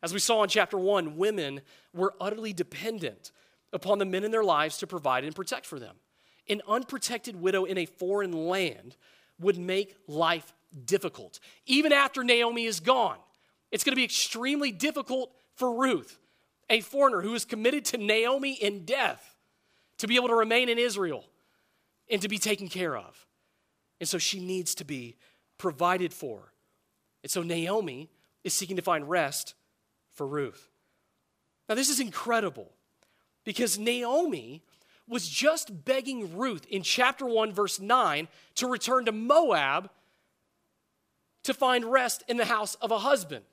As 0.06 0.12
we 0.12 0.20
saw 0.20 0.44
in 0.44 0.48
chapter 0.48 0.78
one, 0.78 1.16
women 1.16 1.62
were 1.92 2.14
utterly 2.20 2.52
dependent 2.52 3.32
upon 3.72 3.98
the 3.98 4.04
men 4.04 4.22
in 4.22 4.30
their 4.30 4.44
lives 4.44 4.78
to 4.78 4.86
provide 4.86 5.24
and 5.24 5.34
protect 5.34 5.66
for 5.66 5.80
them. 5.80 5.96
An 6.48 6.62
unprotected 6.68 7.34
widow 7.34 7.64
in 7.64 7.76
a 7.76 7.86
foreign 7.86 8.30
land 8.30 8.94
would 9.40 9.58
make 9.58 9.96
life 10.06 10.54
difficult. 10.84 11.40
Even 11.66 11.92
after 11.92 12.22
Naomi 12.22 12.66
is 12.66 12.78
gone, 12.78 13.18
it's 13.72 13.82
going 13.82 13.94
to 13.94 13.96
be 13.96 14.04
extremely 14.04 14.70
difficult 14.70 15.32
for 15.56 15.74
Ruth, 15.74 16.20
a 16.70 16.82
foreigner 16.82 17.20
who 17.20 17.34
is 17.34 17.44
committed 17.44 17.84
to 17.86 17.98
Naomi 17.98 18.52
in 18.52 18.84
death, 18.84 19.34
to 19.98 20.06
be 20.06 20.14
able 20.14 20.28
to 20.28 20.36
remain 20.36 20.68
in 20.68 20.78
Israel 20.78 21.24
and 22.08 22.22
to 22.22 22.28
be 22.28 22.38
taken 22.38 22.68
care 22.68 22.96
of. 22.96 23.26
And 23.98 24.08
so 24.08 24.18
she 24.18 24.38
needs 24.38 24.76
to 24.76 24.84
be 24.84 25.16
provided 25.58 26.12
for. 26.14 26.52
And 27.24 27.30
so 27.32 27.42
Naomi 27.42 28.08
is 28.44 28.54
seeking 28.54 28.76
to 28.76 28.82
find 28.82 29.10
rest 29.10 29.54
for 30.16 30.26
Ruth. 30.26 30.68
Now, 31.68 31.74
this 31.74 31.88
is 31.88 32.00
incredible 32.00 32.72
because 33.44 33.78
Naomi 33.78 34.62
was 35.08 35.28
just 35.28 35.84
begging 35.84 36.36
Ruth 36.36 36.66
in 36.66 36.82
chapter 36.82 37.26
1, 37.26 37.52
verse 37.52 37.78
9, 37.78 38.26
to 38.56 38.66
return 38.66 39.04
to 39.04 39.12
Moab 39.12 39.90
to 41.44 41.54
find 41.54 41.84
rest 41.84 42.24
in 42.26 42.36
the 42.36 42.44
house 42.44 42.74
of 42.76 42.90
a 42.90 42.98
husband. 42.98 43.44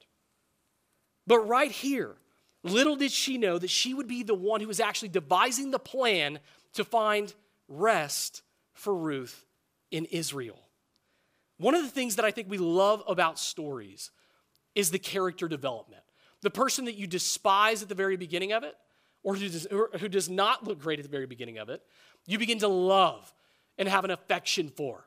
But 1.27 1.47
right 1.47 1.71
here, 1.71 2.15
little 2.63 2.95
did 2.95 3.11
she 3.11 3.37
know 3.37 3.59
that 3.59 3.69
she 3.69 3.93
would 3.93 4.07
be 4.07 4.23
the 4.23 4.33
one 4.33 4.61
who 4.61 4.67
was 4.67 4.79
actually 4.79 5.09
devising 5.09 5.69
the 5.69 5.79
plan 5.79 6.39
to 6.73 6.83
find 6.83 7.33
rest 7.67 8.41
for 8.73 8.95
Ruth 8.95 9.45
in 9.91 10.05
Israel. 10.05 10.59
One 11.57 11.75
of 11.75 11.83
the 11.83 11.89
things 11.89 12.15
that 12.15 12.25
I 12.25 12.31
think 12.31 12.49
we 12.49 12.57
love 12.57 13.03
about 13.07 13.37
stories 13.37 14.09
is 14.73 14.89
the 14.89 14.99
character 14.99 15.47
development. 15.47 16.02
The 16.43 16.51
person 16.51 16.85
that 16.85 16.95
you 16.95 17.07
despise 17.07 17.81
at 17.81 17.89
the 17.89 17.95
very 17.95 18.17
beginning 18.17 18.51
of 18.51 18.63
it, 18.63 18.75
or 19.23 19.35
who 19.35 19.49
does, 19.49 19.65
or 19.67 19.89
who 19.99 20.07
does 20.07 20.29
not 20.29 20.67
look 20.67 20.79
great 20.79 20.99
at 20.99 21.03
the 21.03 21.09
very 21.09 21.25
beginning 21.25 21.57
of 21.57 21.69
it, 21.69 21.81
you 22.25 22.37
begin 22.37 22.59
to 22.59 22.67
love 22.67 23.33
and 23.77 23.87
have 23.89 24.05
an 24.05 24.11
affection 24.11 24.69
for, 24.69 25.05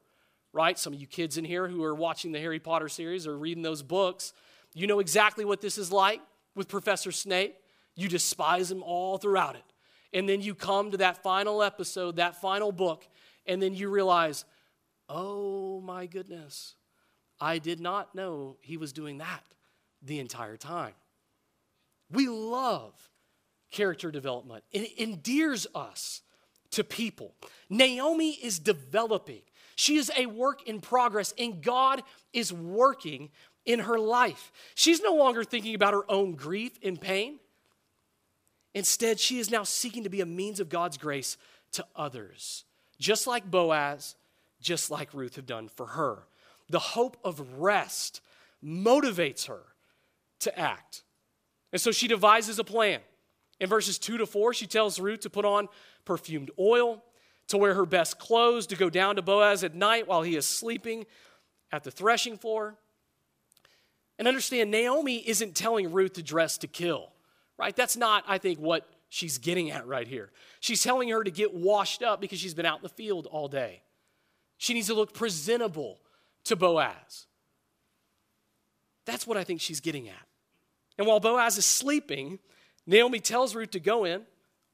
right? 0.53 0.79
Some 0.79 0.95
of 0.95 1.01
you 1.01 1.07
kids 1.07 1.37
in 1.37 1.45
here 1.45 1.69
who 1.69 1.85
are 1.85 1.95
watching 1.95 2.33
the 2.33 2.41
Harry 2.41 2.59
Potter 2.59 2.89
series 2.89 3.27
or 3.27 3.39
reading 3.39 3.63
those 3.63 3.83
books, 3.83 4.33
you 4.75 4.87
know 4.87 4.99
exactly 4.99 5.45
what 5.45 5.61
this 5.61 5.79
is 5.79 5.93
like 5.93 6.21
with 6.55 6.69
Professor 6.69 7.13
Snape. 7.13 7.57
You 7.95 8.09
despise 8.09 8.71
him 8.71 8.83
all 8.83 9.19
throughout 9.19 9.57
it. 9.57 9.63
And 10.13 10.29
then 10.29 10.41
you 10.41 10.55
come 10.55 10.91
to 10.91 10.97
that 10.99 11.23
final 11.23 11.63
episode, 11.63 12.17
that 12.17 12.41
final 12.41 12.73
book, 12.73 13.07
and 13.47 13.61
then 13.61 13.75
you 13.75 13.91
realize, 13.91 14.45
oh 15.09 15.81
my 15.81 16.07
goodness, 16.07 16.75
I 17.41 17.59
did 17.59 17.81
not 17.81 18.15
know 18.15 18.57
he 18.61 18.77
was 18.77 18.93
doing 18.93 19.19
that 19.19 19.45
the 20.03 20.19
entire 20.19 20.57
time. 20.57 20.95
We 22.11 22.29
love 22.29 22.93
character 23.71 24.11
development, 24.11 24.65
it 24.73 24.99
endears 24.99 25.67
us 25.75 26.23
to 26.71 26.85
people. 26.85 27.35
Naomi 27.69 28.31
is 28.31 28.59
developing, 28.59 29.43
she 29.75 29.97
is 29.97 30.11
a 30.17 30.27
work 30.27 30.67
in 30.67 30.81
progress, 30.81 31.35
and 31.39 31.63
God 31.63 32.03
is 32.33 32.53
working 32.53 33.31
in 33.65 33.81
her 33.81 33.99
life. 33.99 34.53
She's 34.75 35.03
no 35.03 35.15
longer 35.15 35.45
thinking 35.45 35.75
about 35.75 35.93
her 35.93 36.11
own 36.11 36.35
grief 36.35 36.79
and 36.83 37.01
pain. 37.01 37.41
Instead, 38.75 39.19
she 39.19 39.39
is 39.39 39.51
now 39.51 39.65
seeking 39.65 40.05
to 40.05 40.11
be 40.11 40.21
a 40.21 40.27
means 40.27 40.61
of 40.61 40.69
God's 40.69 40.99
grace 40.99 41.37
to 41.73 41.85
others, 41.97 42.65
just 42.99 43.27
like 43.27 43.51
Boaz, 43.51 44.15
just 44.61 44.91
like 44.91 45.13
Ruth 45.13 45.37
have 45.37 45.47
done 45.47 45.69
for 45.69 45.87
her. 45.87 46.25
The 46.69 46.79
hope 46.79 47.17
of 47.25 47.59
rest 47.59 48.21
motivates 48.63 49.47
her 49.47 49.63
to 50.41 50.59
act. 50.59 51.03
And 51.73 51.81
so 51.81 51.91
she 51.93 52.09
devises 52.09 52.59
a 52.59 52.65
plan. 52.65 53.01
In 53.59 53.69
verses 53.69 53.99
2 53.99 54.19
to 54.19 54.27
4, 54.27 54.55
she 54.55 54.67
tells 54.67 55.01
Ruth 55.01 55.21
to 55.21 55.31
put 55.31 55.45
on 55.45 55.69
perfumed 56.05 56.51
oil, 56.59 57.03
to 57.49 57.57
wear 57.57 57.75
her 57.75 57.87
best 57.87 58.19
clothes, 58.19 58.67
to 58.69 58.77
go 58.77 58.91
down 58.91 59.17
to 59.17 59.23
Boaz 59.23 59.65
at 59.65 59.75
night 59.75 60.07
while 60.07 60.23
he 60.23 60.37
is 60.37 60.47
sleeping 60.47 61.07
at 61.73 61.85
the 61.85 61.91
threshing 61.91 62.37
floor. 62.37 62.77
And 64.19 64.27
understand, 64.27 64.71
Naomi 64.71 65.17
isn't 65.29 65.55
telling 65.55 65.93
Ruth 65.93 66.15
to 66.15 66.23
dress 66.23 66.59
to 66.59 66.67
kill, 66.67 67.13
right? 67.59 67.75
That's 67.75 67.97
not, 67.97 68.25
I 68.27 68.39
think, 68.39 68.59
what 68.59 68.89
she's 69.09 69.39
getting 69.39 69.71
at 69.71 69.87
right 69.87 70.07
here. 70.07 70.31
She's 70.61 70.83
telling 70.83 71.09
her 71.11 71.23
to 71.23 71.31
get 71.31 71.55
washed 71.55 72.03
up 72.03 72.21
because 72.21 72.39
she's 72.39 72.55
been 72.55 72.67
out 72.67 72.79
in 72.79 72.83
the 72.83 72.89
field 72.89 73.27
all 73.27 73.49
day. 73.49 73.83
She 74.59 74.75
needs 74.75 74.87
to 74.87 74.95
look 74.95 75.13
presentable 75.13 75.99
to 76.45 76.57
Boaz. 76.57 77.27
That's 79.05 79.27
what 79.27 79.37
I 79.37 79.45
think 79.45 79.61
she's 79.61 79.81
getting 79.81 80.09
at. 80.09 80.27
And 80.99 81.07
while 81.07 81.21
Boaz 81.21 81.59
is 81.59 81.67
sleeping, 81.67 82.39
Naomi 82.87 83.21
tells 83.21 83.55
Ruth 83.55 83.73
to 83.73 83.81
go 83.81 84.05
in, 84.05 84.23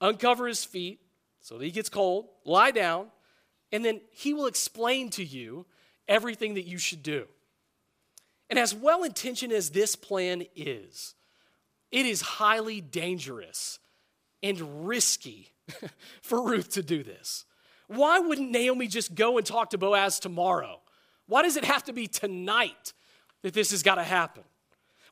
uncover 0.00 0.46
his 0.46 0.64
feet 0.64 1.00
so 1.40 1.58
that 1.58 1.64
he 1.64 1.70
gets 1.70 1.88
cold, 1.88 2.28
lie 2.44 2.70
down, 2.70 3.08
and 3.72 3.84
then 3.84 4.00
he 4.12 4.34
will 4.34 4.46
explain 4.46 5.10
to 5.10 5.24
you 5.24 5.66
everything 6.06 6.54
that 6.54 6.66
you 6.66 6.78
should 6.78 7.02
do. 7.02 7.26
And 8.50 8.58
as 8.58 8.74
well 8.74 9.02
intentioned 9.02 9.52
as 9.52 9.70
this 9.70 9.96
plan 9.96 10.44
is, 10.54 11.14
it 11.90 12.06
is 12.06 12.20
highly 12.20 12.80
dangerous 12.80 13.78
and 14.42 14.86
risky 14.86 15.52
for 16.22 16.42
Ruth 16.42 16.70
to 16.72 16.82
do 16.82 17.02
this. 17.02 17.44
Why 17.86 18.18
wouldn't 18.18 18.50
Naomi 18.50 18.86
just 18.88 19.14
go 19.14 19.38
and 19.38 19.46
talk 19.46 19.70
to 19.70 19.78
Boaz 19.78 20.18
tomorrow? 20.18 20.80
Why 21.26 21.42
does 21.42 21.56
it 21.56 21.64
have 21.64 21.84
to 21.84 21.92
be 21.92 22.06
tonight 22.06 22.92
that 23.42 23.54
this 23.54 23.70
has 23.70 23.82
got 23.82 23.96
to 23.96 24.02
happen? 24.02 24.44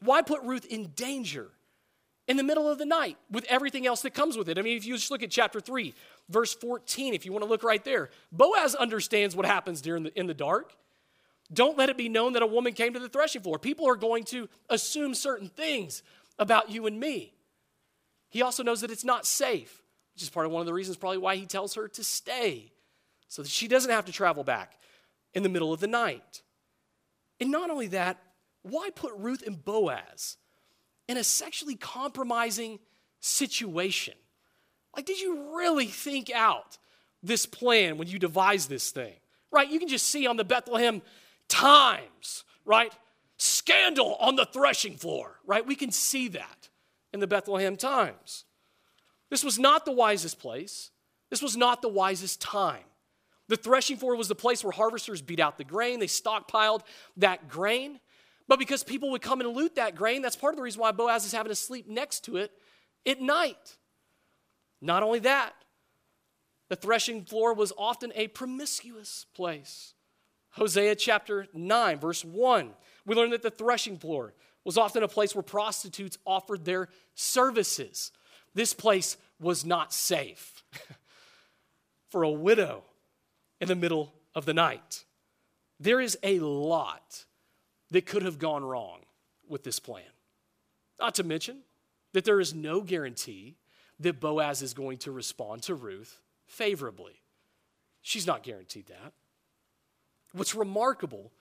Why 0.03 0.23
put 0.23 0.43
Ruth 0.43 0.65
in 0.67 0.93
danger 0.97 1.49
in 2.27 2.37
the 2.37 2.43
middle 2.43 2.69
of 2.69 2.79
the 2.79 2.87
night 2.87 3.17
with 3.31 3.45
everything 3.45 3.87
else 3.87 4.03
that 4.03 4.15
comes 4.15 4.37
with 4.37 4.49
it? 4.49 4.59
I 4.59 4.63
mean, 4.63 4.77
if 4.77 4.87
you 4.87 4.95
just 4.95 5.11
look 5.11 5.23
at 5.23 5.31
chapter 5.31 5.61
3, 5.61 5.95
verse 6.29 6.55
14, 6.55 7.15
if 7.15 7.27
you 7.27 7.33
want 7.33 7.45
to 7.45 7.49
look 7.49 7.63
right 7.63 7.85
there, 7.85 8.11
Boaz 8.33 8.75
understands 8.75 9.37
what 9.37 9.47
happens 9.47 9.81
during 9.81 10.05
the, 10.05 10.19
in 10.19 10.27
the 10.27 10.35
dark. 10.35 10.75
Don't 11.53 11.77
let 11.77 11.89
it 11.89 11.97
be 11.97 12.09
known 12.09 12.35
that 12.35 12.43
a 12.43 12.47
woman 12.47 12.73
came 12.73 12.93
to 12.95 13.01
the 13.01 13.09
threshing 13.09 13.43
floor. 13.43 13.59
People 13.59 13.89
are 13.89 13.97
going 13.97 14.25
to 14.25 14.49
assume 14.69 15.15
certain 15.15 15.49
things 15.49 16.03
about 16.39 16.71
you 16.71 16.87
and 16.87 16.99
me. 16.99 17.35
He 18.29 18.43
also 18.43 18.63
knows 18.63 18.81
that 18.81 18.91
it's 18.91 19.05
not 19.05 19.27
safe, 19.27 19.83
which 20.15 20.23
is 20.23 20.31
part 20.31 20.47
of 20.47 20.53
one 20.53 20.61
of 20.61 20.67
the 20.67 20.73
reasons 20.73 20.97
probably 20.97 21.19
why 21.19 21.37
he 21.37 21.47
tells 21.47 21.75
her 21.75 21.89
to 21.89 22.05
stay, 22.05 22.73
so 23.29 23.43
that 23.43 23.51
she 23.51 23.67
doesn't 23.67 23.91
have 23.91 24.07
to 24.07 24.13
travel 24.13 24.45
back 24.45 24.79
in 25.35 25.43
the 25.43 25.49
middle 25.49 25.73
of 25.73 25.81
the 25.81 25.87
night. 25.89 26.43
And 27.41 27.51
not 27.51 27.71
only 27.71 27.89
that, 27.89 28.19
why 28.63 28.91
put 28.95 29.13
Ruth 29.17 29.47
and 29.47 29.63
Boaz 29.65 30.37
in 31.09 31.17
a 31.17 31.25
sexually 31.25 31.77
compromising 31.77 32.79
situation? 33.21 34.15
Like, 34.95 35.07
did 35.07 35.21
you 35.21 35.57
really 35.57 35.87
think 35.87 36.31
out 36.31 36.79
this 37.23 37.47
plan 37.47 37.97
when 37.99 38.09
you 38.09 38.19
devised 38.19 38.69
this 38.69 38.91
thing? 38.91 39.15
Right? 39.53 39.71
You 39.71 39.79
can 39.79 39.89
just 39.89 40.09
see 40.09 40.27
on 40.27 40.37
the 40.37 40.45
Bethlehem 40.45 41.03
Times, 41.49 42.45
right? 42.65 42.93
Scandal 43.37 44.15
on 44.21 44.37
the 44.37 44.45
threshing 44.45 44.97
floor, 44.97 45.41
right? 45.45 45.67
We 45.67 45.75
can 45.75 45.91
see 45.91 46.29
that 46.29 46.69
in 47.13 47.21
the 47.21 47.27
Bethlehem 47.27 47.77
Times. 47.77 48.45
This 49.31 49.43
was 49.43 49.59
not 49.59 49.85
the 49.85 49.93
wisest 49.93 50.39
place. 50.39 50.91
This 51.31 51.43
was 51.43 51.57
not 51.57 51.83
the 51.83 51.89
wisest 51.89 52.41
time. 52.41 52.85
The 53.49 53.57
threshing 53.57 53.97
floor 53.97 54.15
was 54.15 54.29
the 54.29 54.35
place 54.37 54.63
where 54.63 54.73
harvesters 54.73 55.23
beat 55.23 55.41
out 55.41 55.59
the 55.59 55.65
grain, 55.65 55.99
they 55.99 56.07
stockpiled 56.07 56.83
that 57.17 57.49
grain. 57.49 57.99
But 58.51 58.59
because 58.59 58.83
people 58.83 59.13
would 59.13 59.23
come 59.23 59.41
and 59.41 59.55
loot 59.55 59.77
that 59.77 59.95
grain, 59.95 60.23
that's 60.23 60.35
part 60.35 60.55
of 60.55 60.57
the 60.57 60.65
reason 60.65 60.81
why 60.81 60.91
Boaz 60.91 61.25
is 61.25 61.31
having 61.31 61.51
to 61.51 61.55
sleep 61.55 61.87
next 61.89 62.25
to 62.25 62.37
it 62.37 62.51
at 63.07 63.21
night. 63.21 63.77
Not 64.81 65.05
only 65.05 65.21
that, 65.21 65.53
the 66.69 66.75
threshing 66.75 67.25
floor 67.25 67.55
was 67.55 67.73
often 67.79 68.13
a 68.17 68.27
promiscuous 68.27 69.25
place. 69.37 69.95
Hosea 70.55 70.97
chapter 70.97 71.47
9, 71.55 72.01
verse 72.01 72.25
1, 72.25 72.71
we 73.07 73.15
learn 73.15 73.31
that 73.31 73.43
the 73.43 73.53
threshing 73.53 73.97
floor 73.97 74.35
was 74.65 74.77
often 74.77 75.05
a 75.05 75.09
place 75.09 75.33
where 75.33 75.45
prostitutes 75.45 76.19
offered 76.27 76.65
their 76.65 76.89
services. 77.15 78.11
This 78.53 78.75
place 78.75 79.17
was 79.39 79.65
not 79.65 79.93
safe 79.93 80.65
for 82.09 82.25
a 82.25 82.31
widow 82.31 82.83
in 83.61 83.69
the 83.69 83.77
middle 83.77 84.13
of 84.35 84.45
the 84.45 84.55
night. 84.55 85.05
There 85.79 86.01
is 86.01 86.19
a 86.25 86.41
lot 86.41 87.27
that 87.91 88.07
could 88.07 88.23
have 88.23 88.39
gone 88.39 88.65
wrong 88.65 89.01
with 89.49 89.65
this 89.65 89.79
plan. 89.79 90.05
Not 90.99 91.15
to 91.17 91.25
mention 91.25 91.59
that 92.13 92.25
there 92.25 92.41
is 92.41 92.55
no 92.55 92.81
guarantee 92.81 93.57
that 93.99 94.21
Boaz 94.21 94.63
is 94.63 94.75
going 94.75 94.99
to 94.99 95.13
respond 95.13 95.63
to 95.65 95.75
Ruth 95.75 96.21
favorably. 96.47 97.23
She's 98.03 98.27
not 98.27 98.43
guaranteed 98.43 98.87
that. 98.87 99.13
What's 100.33 100.55
remarkable 100.55 101.33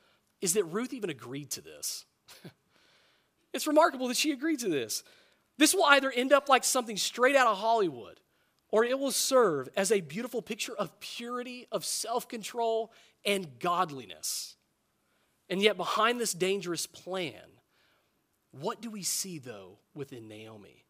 is 0.42 0.54
that 0.54 0.66
Ruth 0.66 0.94
even 0.94 1.10
agreed 1.10 1.52
to 1.52 1.62
this. 1.62 2.06
it's 3.54 3.68
remarkable 3.68 4.08
that 4.08 4.18
she 4.18 4.32
agreed 4.32 4.60
to 4.60 4.70
this. 4.70 5.04
This 5.58 5.74
will 5.74 5.86
either 5.86 6.12
end 6.12 6.32
up 6.32 6.50
like 6.50 6.64
something 6.64 6.98
straight 6.98 7.36
out 7.36 7.48
of 7.48 7.58
Hollywood, 7.58 8.20
or 8.72 8.84
it 8.84 8.98
will 8.98 9.12
serve 9.12 9.68
as 9.76 9.92
a 9.92 10.02
beautiful 10.02 10.42
picture 10.42 10.74
of 10.74 11.00
purity, 11.00 11.68
of 11.72 11.86
self 11.86 12.28
control, 12.28 12.94
and 13.26 13.60
godliness. 13.60 14.56
And 15.50 15.62
yet, 15.62 15.78
behind 15.78 16.20
this 16.20 16.34
dangerous 16.34 16.86
plan, 16.86 17.42
what 18.52 18.82
do 18.82 18.90
we 18.90 19.04
see 19.04 19.40
though 19.40 19.80
within 19.94 20.28
Naomi? 20.28 20.86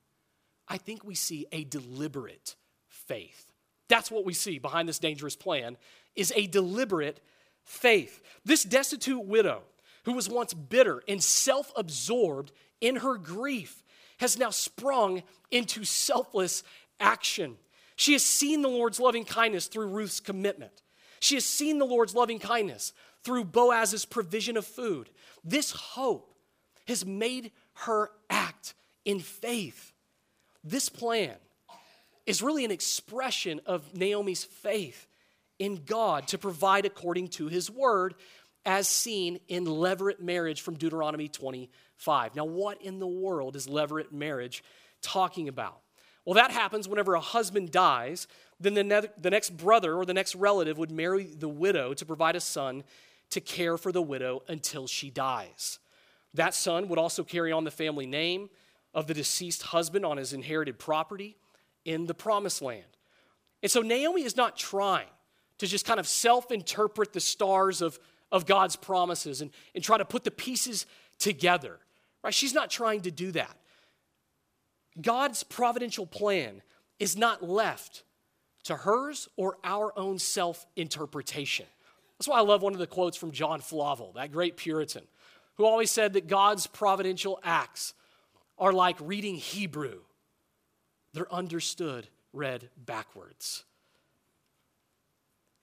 I 0.67 0.77
think 0.77 1.03
we 1.03 1.15
see 1.15 1.45
a 1.51 1.63
deliberate 1.63 2.55
faith. 2.87 3.51
That's 3.87 4.11
what 4.11 4.25
we 4.25 4.33
see 4.33 4.59
behind 4.59 4.87
this 4.87 4.99
dangerous 4.99 5.35
plan 5.35 5.77
is 6.15 6.31
a 6.35 6.47
deliberate 6.47 7.21
faith. 7.63 8.21
This 8.45 8.63
destitute 8.63 9.25
widow 9.25 9.63
who 10.05 10.13
was 10.13 10.29
once 10.29 10.53
bitter 10.53 11.01
and 11.07 11.23
self-absorbed 11.23 12.51
in 12.81 12.97
her 12.97 13.17
grief 13.17 13.83
has 14.19 14.37
now 14.37 14.49
sprung 14.49 15.23
into 15.49 15.83
selfless 15.83 16.63
action. 16.99 17.57
She 17.95 18.13
has 18.13 18.23
seen 18.23 18.61
the 18.61 18.69
Lord's 18.69 18.99
loving 18.99 19.25
kindness 19.25 19.67
through 19.67 19.87
Ruth's 19.87 20.19
commitment. 20.19 20.83
She 21.19 21.35
has 21.35 21.45
seen 21.45 21.79
the 21.79 21.85
Lord's 21.85 22.15
loving 22.15 22.39
kindness 22.39 22.93
through 23.23 23.45
Boaz's 23.45 24.05
provision 24.05 24.57
of 24.57 24.65
food. 24.65 25.09
This 25.43 25.71
hope 25.71 26.33
has 26.87 27.05
made 27.05 27.51
her 27.73 28.11
act 28.29 28.73
in 29.05 29.19
faith. 29.19 29.93
This 30.63 30.89
plan 30.89 31.35
is 32.25 32.41
really 32.41 32.65
an 32.65 32.71
expression 32.71 33.61
of 33.65 33.95
Naomi's 33.95 34.43
faith 34.43 35.07
in 35.57 35.83
God 35.85 36.27
to 36.29 36.37
provide 36.37 36.85
according 36.85 37.29
to 37.29 37.47
his 37.47 37.69
word, 37.69 38.15
as 38.65 38.87
seen 38.87 39.39
in 39.47 39.65
levirate 39.65 40.19
marriage 40.19 40.61
from 40.61 40.75
Deuteronomy 40.75 41.27
25. 41.27 42.35
Now, 42.35 42.45
what 42.45 42.81
in 42.81 42.99
the 42.99 43.07
world 43.07 43.55
is 43.55 43.67
levirate 43.67 44.11
marriage 44.11 44.63
talking 45.01 45.47
about? 45.47 45.79
Well, 46.25 46.35
that 46.35 46.51
happens 46.51 46.87
whenever 46.87 47.15
a 47.15 47.19
husband 47.19 47.71
dies, 47.71 48.27
then 48.59 48.73
the, 48.73 48.83
ne- 48.83 49.09
the 49.17 49.31
next 49.31 49.57
brother 49.57 49.95
or 49.95 50.05
the 50.05 50.13
next 50.13 50.35
relative 50.35 50.77
would 50.77 50.91
marry 50.91 51.23
the 51.23 51.49
widow 51.49 51.93
to 51.93 52.05
provide 52.05 52.35
a 52.35 52.41
son 52.41 52.83
to 53.31 53.41
care 53.41 53.77
for 53.77 53.91
the 53.91 54.01
widow 54.01 54.43
until 54.47 54.87
she 54.87 55.09
dies. 55.09 55.79
That 56.33 56.53
son 56.53 56.87
would 56.87 56.99
also 56.99 57.23
carry 57.23 57.51
on 57.51 57.63
the 57.63 57.71
family 57.71 58.05
name 58.05 58.49
of 58.93 59.07
the 59.07 59.13
deceased 59.13 59.63
husband 59.63 60.05
on 60.05 60.17
his 60.17 60.33
inherited 60.33 60.79
property 60.79 61.37
in 61.85 62.05
the 62.05 62.13
promised 62.13 62.61
land. 62.61 62.85
And 63.61 63.71
so 63.71 63.81
Naomi 63.81 64.23
is 64.23 64.37
not 64.37 64.57
trying 64.57 65.07
to 65.57 65.67
just 65.67 65.85
kind 65.85 65.99
of 65.99 66.07
self 66.07 66.51
interpret 66.51 67.13
the 67.13 67.19
stars 67.19 67.81
of, 67.81 67.99
of 68.31 68.45
God's 68.45 68.75
promises 68.75 69.41
and, 69.41 69.51
and 69.75 69.83
try 69.83 69.97
to 69.97 70.05
put 70.05 70.23
the 70.23 70.31
pieces 70.31 70.85
together. 71.19 71.77
Right? 72.23 72.33
She's 72.33 72.53
not 72.53 72.69
trying 72.69 73.01
to 73.01 73.11
do 73.11 73.31
that. 73.33 73.55
God's 74.99 75.43
providential 75.43 76.05
plan 76.05 76.61
is 76.99 77.15
not 77.15 77.43
left 77.43 78.03
to 78.63 78.75
hers 78.75 79.29
or 79.37 79.57
our 79.63 79.97
own 79.97 80.19
self 80.19 80.65
interpretation. 80.75 81.65
That's 82.19 82.27
why 82.27 82.37
I 82.37 82.41
love 82.41 82.61
one 82.61 82.73
of 82.73 82.79
the 82.79 82.87
quotes 82.87 83.17
from 83.17 83.31
John 83.31 83.61
Flavel, 83.61 84.11
that 84.15 84.31
great 84.31 84.57
Puritan, 84.57 85.03
who 85.55 85.65
always 85.65 85.89
said 85.89 86.13
that 86.13 86.27
God's 86.27 86.67
providential 86.67 87.39
acts 87.43 87.93
are 88.57 88.73
like 88.73 88.97
reading 88.99 89.35
Hebrew, 89.35 90.01
they're 91.13 91.33
understood 91.33 92.07
read 92.33 92.69
backwards. 92.77 93.63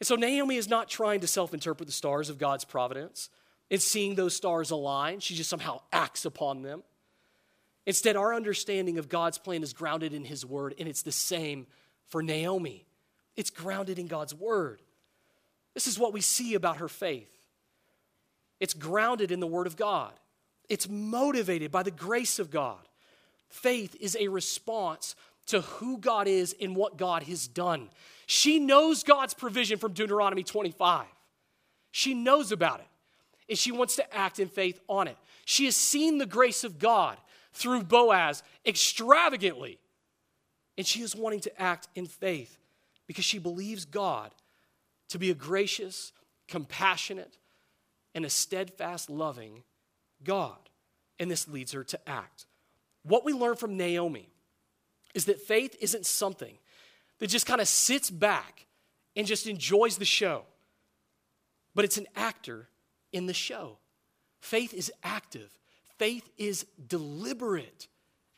And 0.01 0.07
so 0.07 0.17
Naomi 0.17 0.57
is 0.57 0.69
not 0.69 0.89
trying 0.89 1.21
to 1.21 1.27
self 1.27 1.55
interpret 1.55 1.87
the 1.87 1.93
stars 1.93 2.29
of 2.29 2.39
God's 2.39 2.65
providence 2.65 3.31
and 3.71 3.81
seeing 3.81 4.15
those 4.15 4.35
stars 4.35 4.71
align. 4.71 5.21
She 5.21 5.35
just 5.35 5.51
somehow 5.51 5.81
acts 5.93 6.25
upon 6.25 6.63
them. 6.63 6.83
Instead, 7.87 8.17
our 8.17 8.35
understanding 8.35 8.99
of 8.99 9.09
God's 9.09 9.39
plan 9.39 9.63
is 9.63 9.73
grounded 9.73 10.13
in 10.13 10.25
His 10.25 10.45
Word, 10.45 10.75
and 10.79 10.89
it's 10.89 11.03
the 11.03 11.13
same 11.13 11.67
for 12.09 12.23
Naomi. 12.23 12.85
It's 13.37 13.51
grounded 13.51 13.99
in 13.99 14.07
God's 14.07 14.35
Word. 14.35 14.81
This 15.77 15.87
is 15.87 15.99
what 15.99 16.15
we 16.15 16.23
see 16.23 16.55
about 16.55 16.79
her 16.79 16.89
faith. 16.89 17.31
It's 18.61 18.73
grounded 18.73 19.31
in 19.31 19.41
the 19.41 19.47
Word 19.47 19.67
of 19.67 19.77
God, 19.77 20.13
it's 20.71 20.89
motivated 20.89 21.71
by 21.71 21.83
the 21.83 21.91
grace 21.91 22.39
of 22.39 22.51
God. 22.51 22.81
Faith 23.51 23.95
is 24.01 24.17
a 24.19 24.29
response 24.29 25.15
to 25.49 25.61
who 25.61 25.99
God 25.99 26.29
is 26.29 26.57
and 26.63 26.75
what 26.75 26.97
God 26.97 27.25
has 27.25 27.47
done. 27.47 27.91
She 28.25 28.59
knows 28.59 29.05
God's 29.05 29.35
provision 29.35 29.79
from 29.79 29.93
Deuteronomy 29.93 30.43
25. 30.43 31.05
She 31.93 32.15
knows 32.15 32.53
about 32.53 32.81
it, 32.81 32.87
and 33.51 33.59
she 33.59 33.71
wants 33.71 33.97
to 33.97 34.15
act 34.17 34.39
in 34.39 34.49
faith 34.49 34.81
on 34.89 35.09
it. 35.09 35.19
She 35.45 35.67
has 35.67 35.77
seen 35.77 36.17
the 36.17 36.27
grace 36.27 36.65
of 36.65 36.79
God 36.79 37.19
through 37.53 37.83
Boaz 37.83 38.43
extravagantly, 38.65 39.79
and 40.79 40.87
she 40.87 41.03
is 41.03 41.15
wanting 41.15 41.41
to 41.41 41.63
act 41.63 41.89
in 41.95 42.07
faith 42.07 42.57
because 43.07 43.27
she 43.27 43.39
believes 43.39 43.85
God 43.85 44.33
to 45.09 45.19
be 45.19 45.31
a 45.31 45.35
gracious, 45.35 46.13
compassionate, 46.49 47.39
and 48.15 48.25
a 48.25 48.31
steadfast, 48.31 49.11
loving 49.11 49.63
God. 50.25 50.57
And 51.19 51.31
this 51.31 51.49
leads 51.49 51.73
her 51.73 51.85
to 51.85 52.09
act. 52.09 52.47
What 53.03 53.25
we 53.25 53.33
learn 53.33 53.57
from 53.57 53.77
Naomi 53.77 54.29
is 55.15 55.27
that 55.27 55.41
faith 55.41 55.77
isn't 55.81 56.07
something 56.07 56.59
that 57.19 57.29
just 57.29 57.47
kind 57.47 57.61
of 57.61 57.69
sits 57.69 58.11
back 58.11 58.67
and 59.15 59.27
just 59.27 59.47
enjoys 59.47 59.97
the 59.97 60.05
show, 60.05 60.43
but 61.75 61.85
it's 61.85 61.97
an 61.97 62.07
actor 62.15 62.69
in 63.13 63.27
the 63.27 63.35
show. 63.35 63.79
Faith 64.41 64.75
is 64.75 64.93
active, 65.03 65.51
faith 65.99 66.29
is 66.37 66.67
deliberate 66.87 67.89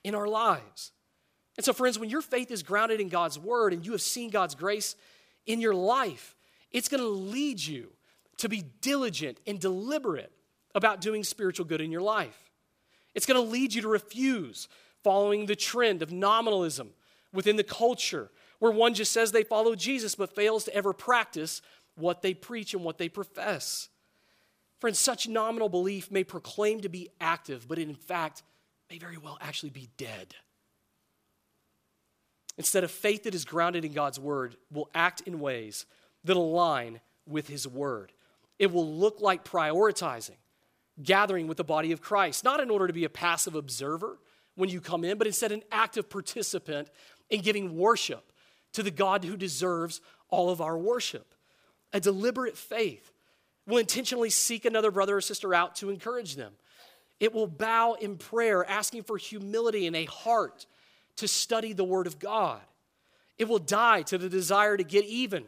in 0.05 0.15
our 0.15 0.29
lives. 0.29 0.93
And 1.57 1.65
so, 1.65 1.73
friends, 1.73 1.99
when 1.99 2.09
your 2.09 2.23
faith 2.23 2.53
is 2.53 2.63
grounded 2.63 3.01
in 3.01 3.09
God's 3.09 3.39
word 3.39 3.73
and 3.73 3.85
you 3.85 3.93
have 3.93 4.01
seen 4.01 4.31
God's 4.31 4.55
grace 4.55 4.95
in 5.45 5.61
your 5.61 5.75
life, 5.75 6.37
it's 6.73 6.89
going 6.89 7.03
to 7.03 7.09
lead 7.09 7.61
you 7.61 7.93
to 8.39 8.49
be 8.49 8.65
diligent 8.81 9.41
and 9.47 9.59
deliberate 9.59 10.33
about 10.75 11.01
doing 11.01 11.25
spiritual 11.25 11.67
good 11.67 11.81
in 11.81 11.91
your 11.91 12.03
life. 12.03 12.51
It's 13.15 13.27
going 13.27 13.43
to 13.43 13.51
lead 13.51 13.75
you 13.75 13.83
to 13.83 13.89
refuse 13.89 14.69
following 15.03 15.47
the 15.47 15.57
trend 15.57 16.03
of 16.03 16.13
nominalism 16.13 16.91
within 17.33 17.57
the 17.57 17.65
culture, 17.65 18.31
where 18.59 18.73
one 18.73 18.95
just 18.95 19.13
says 19.13 19.33
they 19.33 19.45
follow 19.45 19.75
Jesus 19.75 20.15
but 20.15 20.35
fails 20.35 20.65
to 20.65 20.75
ever 20.75 20.93
practice 20.93 21.63
what 21.97 22.23
they 22.23 22.35
preach 22.35 22.75
and 22.75 22.85
what 22.85 22.99
they 22.99 23.09
profess. 23.09 23.89
Friends, 24.79 24.99
such 24.99 25.29
nominal 25.29 25.69
belief 25.69 26.11
may 26.11 26.23
proclaim 26.23 26.81
to 26.81 26.89
be 26.89 27.09
active, 27.21 27.67
but 27.67 27.79
in 27.79 27.95
fact 27.95 28.43
may 28.91 28.99
very 28.99 29.19
well 29.19 29.39
actually 29.41 29.71
be 29.71 29.89
dead. 29.97 30.35
Instead 32.57 32.85
of 32.85 32.91
faith 32.91 33.25
that 33.25 33.35
is 33.35 33.45
grounded 33.45 33.85
in 33.85 33.93
God's 33.93 34.19
word, 34.19 34.57
will 34.73 34.89
act 34.95 35.21
in 35.23 35.41
ways 35.41 35.87
that 36.29 36.37
align 36.37 37.01
with 37.27 37.49
his 37.49 37.67
word. 37.67 38.13
It 38.59 38.71
will 38.71 38.87
look 38.87 39.21
like 39.21 39.45
prioritizing, 39.45 40.37
gathering 41.03 41.49
with 41.49 41.57
the 41.57 41.65
body 41.65 41.91
of 41.91 42.01
Christ, 42.01 42.45
not 42.45 42.61
in 42.61 42.71
order 42.71 42.87
to 42.87 42.93
be 42.93 43.05
a 43.05 43.09
passive 43.09 43.55
observer 43.55 44.19
when 44.55 44.69
you 44.69 44.81
come 44.81 45.05
in, 45.05 45.17
but 45.17 45.27
instead 45.27 45.53
an 45.53 45.63
active 45.73 46.11
participant 46.11 46.91
in 47.31 47.41
giving 47.41 47.77
worship 47.77 48.31
to 48.73 48.83
the 48.83 48.91
God 48.91 49.25
who 49.25 49.37
deserves 49.37 50.01
all 50.29 50.51
of 50.51 50.61
our 50.61 50.77
worship. 50.77 51.35
A 51.93 52.01
deliberate 52.01 52.57
faith 52.57 53.11
will 53.67 53.79
intentionally 53.79 54.31
seek 54.31 54.65
another 54.65 54.91
brother 54.91 55.17
or 55.17 55.21
sister 55.21 55.55
out 55.55 55.77
to 55.77 55.91
encourage 55.91 56.37
them. 56.37 56.53
It 57.21 57.33
will 57.33 57.47
bow 57.47 57.95
in 57.95 58.17
prayer, 58.17 58.69
asking 58.69 59.05
for 59.05 59.17
humility 59.17 59.87
and 59.87 59.97
a 59.97 60.05
heart 60.05 60.67
to 61.17 61.27
study 61.27 61.73
the 61.73 61.85
Word 61.85 62.07
of 62.07 62.19
God. 62.19 62.61
It 63.39 63.49
will 63.49 63.59
die 63.59 64.03
to 64.03 64.19
the 64.19 64.29
desire 64.29 64.77
to 64.77 64.85
get 64.85 65.05
even, 65.05 65.45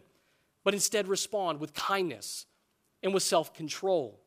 but 0.64 0.74
instead 0.74 1.08
respond 1.08 1.60
with 1.60 1.74
kindness 1.74 2.46
and 3.02 3.14
with 3.14 3.22
self 3.22 3.54
control. 3.54 4.20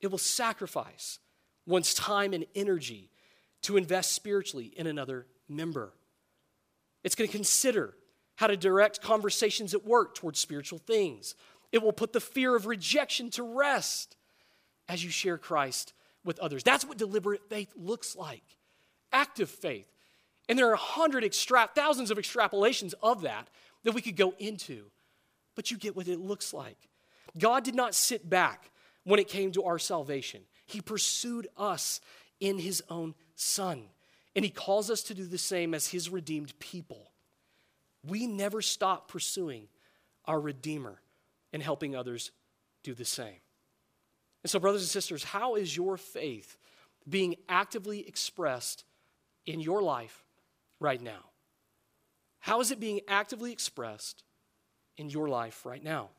It 0.00 0.08
will 0.08 0.18
sacrifice 0.18 1.18
one's 1.66 1.94
time 1.94 2.32
and 2.32 2.44
energy 2.54 3.10
to 3.62 3.76
invest 3.76 4.12
spiritually 4.12 4.72
in 4.76 4.86
another 4.86 5.26
member. 5.48 5.94
It's 7.02 7.14
going 7.14 7.28
to 7.28 7.36
consider 7.36 7.94
how 8.36 8.48
to 8.48 8.56
direct 8.56 9.00
conversations 9.00 9.74
at 9.74 9.86
work 9.86 10.14
towards 10.14 10.38
spiritual 10.38 10.78
things. 10.78 11.34
It 11.72 11.82
will 11.82 11.92
put 11.92 12.12
the 12.12 12.20
fear 12.20 12.54
of 12.54 12.66
rejection 12.66 13.30
to 13.30 13.42
rest 13.42 14.16
as 14.88 15.02
you 15.02 15.10
share 15.10 15.38
Christ 15.38 15.92
with 16.24 16.38
others. 16.38 16.62
That's 16.62 16.84
what 16.84 16.98
deliberate 16.98 17.48
faith 17.48 17.72
looks 17.76 18.16
like 18.16 18.42
active 19.14 19.48
faith. 19.48 19.88
And 20.48 20.58
there 20.58 20.68
are 20.68 20.74
a 20.74 20.76
hundred 20.76 21.24
extra, 21.24 21.70
thousands 21.74 22.10
of 22.10 22.18
extrapolations 22.18 22.92
of 23.02 23.22
that 23.22 23.48
that 23.84 23.94
we 23.94 24.02
could 24.02 24.16
go 24.16 24.34
into, 24.38 24.90
but 25.54 25.70
you 25.70 25.76
get 25.76 25.96
what 25.96 26.08
it 26.08 26.20
looks 26.20 26.52
like. 26.52 26.88
God 27.38 27.64
did 27.64 27.74
not 27.74 27.94
sit 27.94 28.28
back 28.28 28.70
when 29.04 29.20
it 29.20 29.28
came 29.28 29.52
to 29.52 29.64
our 29.64 29.78
salvation, 29.78 30.42
He 30.66 30.80
pursued 30.80 31.48
us 31.56 32.00
in 32.40 32.58
His 32.58 32.82
own 32.88 33.14
Son. 33.34 33.84
And 34.36 34.44
He 34.44 34.50
calls 34.50 34.90
us 34.90 35.02
to 35.04 35.14
do 35.14 35.26
the 35.26 35.38
same 35.38 35.74
as 35.74 35.88
His 35.88 36.10
redeemed 36.10 36.58
people. 36.58 37.12
We 38.06 38.26
never 38.26 38.60
stop 38.62 39.08
pursuing 39.08 39.68
our 40.24 40.40
Redeemer 40.40 41.00
and 41.52 41.62
helping 41.62 41.94
others 41.94 42.32
do 42.82 42.94
the 42.94 43.04
same. 43.04 43.40
And 44.42 44.50
so, 44.50 44.58
brothers 44.58 44.82
and 44.82 44.90
sisters, 44.90 45.24
how 45.24 45.54
is 45.54 45.76
your 45.76 45.96
faith 45.96 46.58
being 47.08 47.36
actively 47.48 48.06
expressed 48.06 48.84
in 49.46 49.60
your 49.60 49.82
life 49.82 50.24
right 50.80 51.00
now? 51.00 51.30
How 52.40 52.60
is 52.60 52.70
it 52.70 52.80
being 52.80 53.00
actively 53.08 53.52
expressed 53.52 54.22
in 54.96 55.10
your 55.10 55.28
life 55.28 55.64
right 55.64 55.82
now? 55.82 56.10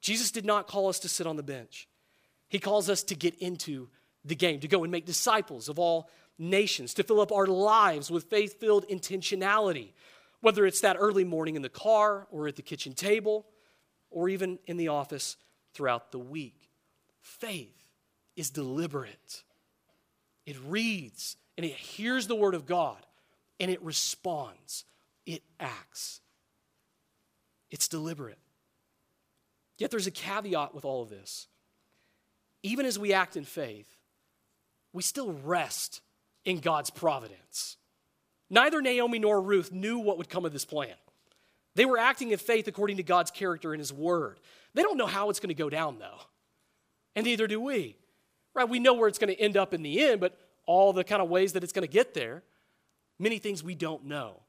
Jesus 0.00 0.30
did 0.30 0.44
not 0.44 0.66
call 0.66 0.88
us 0.88 0.98
to 1.00 1.08
sit 1.08 1.26
on 1.26 1.36
the 1.36 1.42
bench. 1.42 1.88
He 2.48 2.58
calls 2.58 2.88
us 2.88 3.02
to 3.04 3.14
get 3.14 3.34
into 3.38 3.88
the 4.24 4.34
game, 4.34 4.60
to 4.60 4.68
go 4.68 4.82
and 4.84 4.90
make 4.90 5.06
disciples 5.06 5.68
of 5.68 5.78
all 5.78 6.08
nations, 6.38 6.94
to 6.94 7.02
fill 7.02 7.20
up 7.20 7.32
our 7.32 7.46
lives 7.46 8.10
with 8.10 8.24
faith 8.24 8.60
filled 8.60 8.86
intentionality, 8.88 9.92
whether 10.40 10.66
it's 10.66 10.80
that 10.80 10.96
early 10.98 11.24
morning 11.24 11.56
in 11.56 11.62
the 11.62 11.68
car 11.68 12.26
or 12.30 12.48
at 12.48 12.56
the 12.56 12.62
kitchen 12.62 12.92
table 12.92 13.46
or 14.10 14.28
even 14.28 14.58
in 14.66 14.76
the 14.76 14.88
office 14.88 15.36
throughout 15.74 16.12
the 16.12 16.18
week. 16.18 16.70
Faith 17.20 17.74
is 18.36 18.50
deliberate, 18.50 19.42
it 20.46 20.56
reads 20.66 21.36
and 21.56 21.66
it 21.66 21.72
hears 21.72 22.28
the 22.28 22.36
word 22.36 22.54
of 22.54 22.66
God 22.66 23.04
and 23.60 23.70
it 23.70 23.82
responds, 23.82 24.84
it 25.26 25.42
acts. 25.58 26.20
It's 27.70 27.88
deliberate. 27.88 28.38
Yet 29.78 29.90
there's 29.90 30.06
a 30.06 30.12
caveat 30.12 30.74
with 30.74 30.84
all 30.84 31.02
of 31.02 31.10
this. 31.10 31.46
Even 32.62 32.86
as 32.86 32.98
we 32.98 33.12
act 33.12 33.36
in 33.36 33.44
faith, 33.44 33.88
we 34.92 35.02
still 35.02 35.32
rest 35.32 36.00
in 36.44 36.58
God's 36.58 36.90
providence. 36.90 37.76
Neither 38.50 38.80
Naomi 38.80 39.18
nor 39.18 39.40
Ruth 39.40 39.70
knew 39.70 39.98
what 39.98 40.18
would 40.18 40.28
come 40.28 40.44
of 40.44 40.52
this 40.52 40.64
plan. 40.64 40.94
They 41.74 41.84
were 41.84 41.98
acting 41.98 42.32
in 42.32 42.38
faith 42.38 42.66
according 42.66 42.96
to 42.96 43.02
God's 43.02 43.30
character 43.30 43.72
and 43.72 43.78
His 43.78 43.92
word. 43.92 44.40
They 44.74 44.82
don't 44.82 44.96
know 44.96 45.06
how 45.06 45.30
it's 45.30 45.38
going 45.38 45.48
to 45.48 45.54
go 45.54 45.70
down, 45.70 45.98
though. 45.98 46.18
And 47.14 47.24
neither 47.24 47.46
do 47.46 47.60
we. 47.60 47.96
Right? 48.54 48.68
We 48.68 48.80
know 48.80 48.94
where 48.94 49.08
it's 49.08 49.18
going 49.18 49.32
to 49.34 49.40
end 49.40 49.56
up 49.56 49.74
in 49.74 49.82
the 49.82 50.02
end, 50.04 50.20
but 50.20 50.36
all 50.66 50.92
the 50.92 51.04
kind 51.04 51.22
of 51.22 51.28
ways 51.28 51.52
that 51.52 51.62
it's 51.62 51.72
going 51.72 51.86
to 51.86 51.92
get 51.92 52.14
there, 52.14 52.42
many 53.18 53.38
things 53.38 53.62
we 53.62 53.74
don't 53.74 54.06
know 54.06 54.40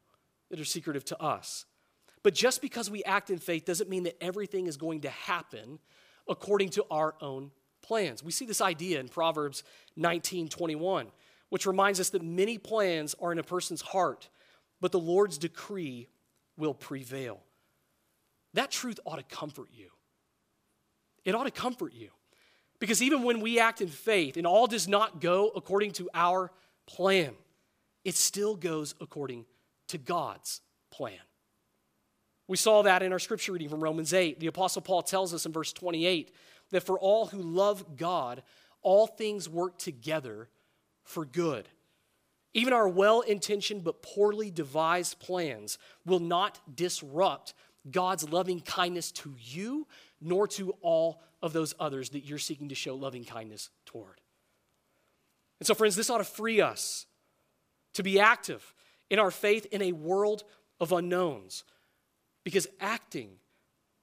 that 0.50 0.58
are 0.58 0.64
secretive 0.64 1.04
to 1.06 1.22
us. 1.22 1.66
But 2.22 2.34
just 2.34 2.60
because 2.60 2.90
we 2.90 3.02
act 3.04 3.30
in 3.30 3.38
faith 3.38 3.64
doesn't 3.64 3.88
mean 3.88 4.02
that 4.04 4.22
everything 4.22 4.66
is 4.66 4.76
going 4.76 5.02
to 5.02 5.10
happen 5.10 5.78
according 6.28 6.70
to 6.70 6.84
our 6.90 7.14
own 7.20 7.50
plans. 7.82 8.22
We 8.22 8.32
see 8.32 8.46
this 8.46 8.60
idea 8.60 9.00
in 9.00 9.08
Proverbs 9.08 9.64
19 9.96 10.48
21, 10.48 11.06
which 11.48 11.66
reminds 11.66 11.98
us 11.98 12.10
that 12.10 12.22
many 12.22 12.58
plans 12.58 13.14
are 13.20 13.32
in 13.32 13.38
a 13.38 13.42
person's 13.42 13.80
heart, 13.80 14.28
but 14.80 14.92
the 14.92 14.98
Lord's 14.98 15.38
decree 15.38 16.08
will 16.56 16.74
prevail. 16.74 17.40
That 18.54 18.70
truth 18.70 19.00
ought 19.06 19.16
to 19.16 19.22
comfort 19.22 19.68
you. 19.72 19.90
It 21.24 21.34
ought 21.34 21.44
to 21.44 21.50
comfort 21.50 21.94
you. 21.94 22.10
Because 22.80 23.02
even 23.02 23.22
when 23.22 23.40
we 23.40 23.60
act 23.60 23.80
in 23.80 23.88
faith 23.88 24.36
and 24.36 24.46
all 24.46 24.66
does 24.66 24.88
not 24.88 25.20
go 25.20 25.50
according 25.54 25.92
to 25.92 26.08
our 26.14 26.50
plan, 26.86 27.34
it 28.04 28.14
still 28.14 28.56
goes 28.56 28.94
according 29.00 29.44
to 29.88 29.98
God's 29.98 30.62
plan. 30.90 31.18
We 32.50 32.56
saw 32.56 32.82
that 32.82 33.04
in 33.04 33.12
our 33.12 33.20
scripture 33.20 33.52
reading 33.52 33.68
from 33.68 33.80
Romans 33.80 34.12
8. 34.12 34.40
The 34.40 34.48
Apostle 34.48 34.82
Paul 34.82 35.02
tells 35.02 35.32
us 35.32 35.46
in 35.46 35.52
verse 35.52 35.72
28 35.72 36.34
that 36.72 36.80
for 36.80 36.98
all 36.98 37.26
who 37.26 37.40
love 37.40 37.96
God, 37.96 38.42
all 38.82 39.06
things 39.06 39.48
work 39.48 39.78
together 39.78 40.48
for 41.04 41.24
good. 41.24 41.68
Even 42.52 42.72
our 42.72 42.88
well 42.88 43.20
intentioned 43.20 43.84
but 43.84 44.02
poorly 44.02 44.50
devised 44.50 45.20
plans 45.20 45.78
will 46.04 46.18
not 46.18 46.58
disrupt 46.74 47.54
God's 47.88 48.28
loving 48.28 48.58
kindness 48.58 49.12
to 49.12 49.32
you 49.38 49.86
nor 50.20 50.48
to 50.48 50.74
all 50.80 51.22
of 51.40 51.52
those 51.52 51.72
others 51.78 52.10
that 52.10 52.24
you're 52.24 52.38
seeking 52.38 52.70
to 52.70 52.74
show 52.74 52.96
loving 52.96 53.24
kindness 53.24 53.70
toward. 53.86 54.20
And 55.60 55.68
so, 55.68 55.74
friends, 55.74 55.94
this 55.94 56.10
ought 56.10 56.18
to 56.18 56.24
free 56.24 56.60
us 56.60 57.06
to 57.92 58.02
be 58.02 58.18
active 58.18 58.74
in 59.08 59.20
our 59.20 59.30
faith 59.30 59.66
in 59.70 59.82
a 59.82 59.92
world 59.92 60.42
of 60.80 60.90
unknowns 60.90 61.62
because 62.44 62.66
acting 62.80 63.30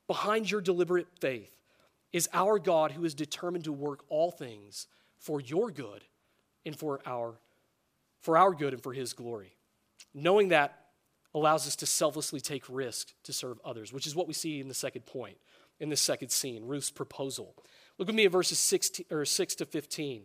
behind 0.08 0.50
your 0.50 0.62
deliberate 0.62 1.08
faith 1.20 1.52
is 2.14 2.30
our 2.34 2.60
God 2.60 2.92
who 2.92 3.04
is 3.06 3.14
determined 3.14 3.66
to 3.66 3.72
work 3.72 4.04
all 4.10 4.32
things 4.32 4.88
for 5.20 5.42
your 5.42 5.72
good 5.72 6.04
and 6.66 6.76
for 6.76 7.00
our, 7.06 7.36
for 8.22 8.38
our 8.38 8.54
good 8.54 8.74
and 8.74 8.82
for 8.82 8.94
his 8.94 9.14
glory. 9.14 9.56
Knowing 10.14 10.50
that 10.50 10.88
allows 11.34 11.68
us 11.68 11.76
to 11.78 11.86
selflessly 11.86 12.40
take 12.40 12.64
risk 12.70 13.14
to 13.24 13.34
serve 13.34 13.60
others, 13.66 13.92
which 13.92 14.08
is 14.08 14.16
what 14.16 14.28
we 14.28 14.34
see 14.34 14.60
in 14.60 14.68
the 14.68 14.74
second 14.74 15.06
point, 15.06 15.38
in 15.80 15.90
the 15.90 15.96
second 15.96 16.30
scene, 16.30 16.66
Ruth's 16.66 16.90
proposal. 16.90 17.54
Look 17.98 18.08
with 18.08 18.16
me 18.16 18.26
at 18.26 18.32
verses 18.32 18.60
6 18.60 19.02
or 19.12 19.26
6 19.26 19.56
to 19.56 19.66
15. 19.66 20.24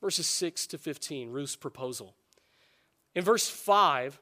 Verses 0.00 0.26
6 0.26 0.66
to 0.68 0.78
15, 0.78 1.30
Ruth's 1.30 1.56
proposal. 1.56 2.14
In 3.14 3.22
verse 3.22 3.48
5, 3.48 4.18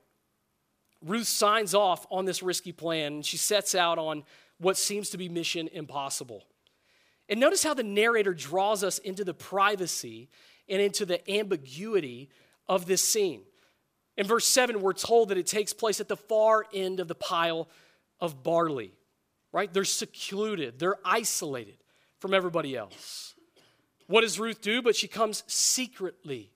Ruth 1.05 1.29
signs 1.29 1.75
off 1.75 2.07
on 2.11 2.25
this 2.25 2.43
risky 2.43 2.73
plan 2.73 3.15
and 3.15 3.27
she 3.27 3.37
sets 3.37 3.75
out 3.75 3.99
on 3.99 4.25
what 4.59 4.77
seems 4.77 5.11
to 5.11 5.19
be 5.19 5.29
mission 5.29 5.69
impossible. 5.73 6.45
And 7.29 7.39
notice 7.39 7.63
how 7.63 7.75
the 7.75 7.85
narrator 7.85 8.35
draws 8.35 8.83
us 8.83 8.99
into 8.99 9.25
the 9.25 9.35
privacy 9.35 10.29
and 10.69 10.81
into 10.81 11.07
the 11.07 11.31
ambiguity 11.31 12.31
of 12.69 12.87
this 12.87 13.03
scene. 13.03 13.43
In 14.17 14.27
verse 14.27 14.47
7, 14.47 14.81
we're 14.81 14.95
told 14.95 15.29
that 15.29 15.39
it 15.39 15.47
takes 15.47 15.73
place 15.73 16.01
at 16.01 16.09
the 16.09 16.17
far 16.17 16.67
end 16.75 17.01
of 17.01 17.07
the 17.07 17.15
pile 17.15 17.69
of 18.21 18.43
barley, 18.43 18.93
right? 19.53 19.73
They're 19.73 19.85
secluded, 19.85 20.79
they're 20.79 20.99
isolated 21.05 21.77
from 22.19 22.35
everybody 22.35 22.77
else. 22.77 23.35
What 24.09 24.23
does 24.23 24.41
Ruth 24.41 24.61
do? 24.61 24.83
But 24.83 24.97
she 24.97 25.07
comes 25.07 25.45
secretly 25.47 26.51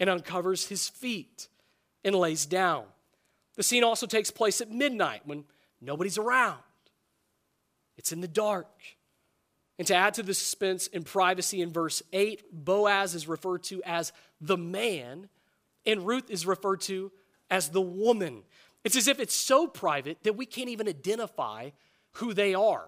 and 0.00 0.10
uncovers 0.10 0.66
his 0.66 0.88
feet 0.88 1.48
and 2.04 2.14
lays 2.14 2.46
down. 2.46 2.84
The 3.56 3.62
scene 3.62 3.84
also 3.84 4.06
takes 4.06 4.30
place 4.30 4.60
at 4.60 4.70
midnight 4.70 5.22
when 5.24 5.44
nobody's 5.80 6.18
around. 6.18 6.58
It's 7.96 8.12
in 8.12 8.20
the 8.20 8.28
dark. 8.28 8.68
And 9.78 9.86
to 9.88 9.94
add 9.94 10.14
to 10.14 10.22
the 10.22 10.34
suspense 10.34 10.88
and 10.92 11.04
privacy 11.04 11.60
in 11.60 11.72
verse 11.72 12.02
8, 12.12 12.44
Boaz 12.52 13.14
is 13.14 13.28
referred 13.28 13.62
to 13.64 13.82
as 13.84 14.12
the 14.40 14.56
man, 14.56 15.28
and 15.84 16.06
Ruth 16.06 16.30
is 16.30 16.46
referred 16.46 16.80
to 16.82 17.12
as 17.50 17.70
the 17.70 17.80
woman. 17.80 18.42
It's 18.84 18.96
as 18.96 19.08
if 19.08 19.20
it's 19.20 19.34
so 19.34 19.66
private 19.66 20.22
that 20.22 20.36
we 20.36 20.46
can't 20.46 20.68
even 20.68 20.88
identify 20.88 21.70
who 22.12 22.32
they 22.32 22.54
are. 22.54 22.86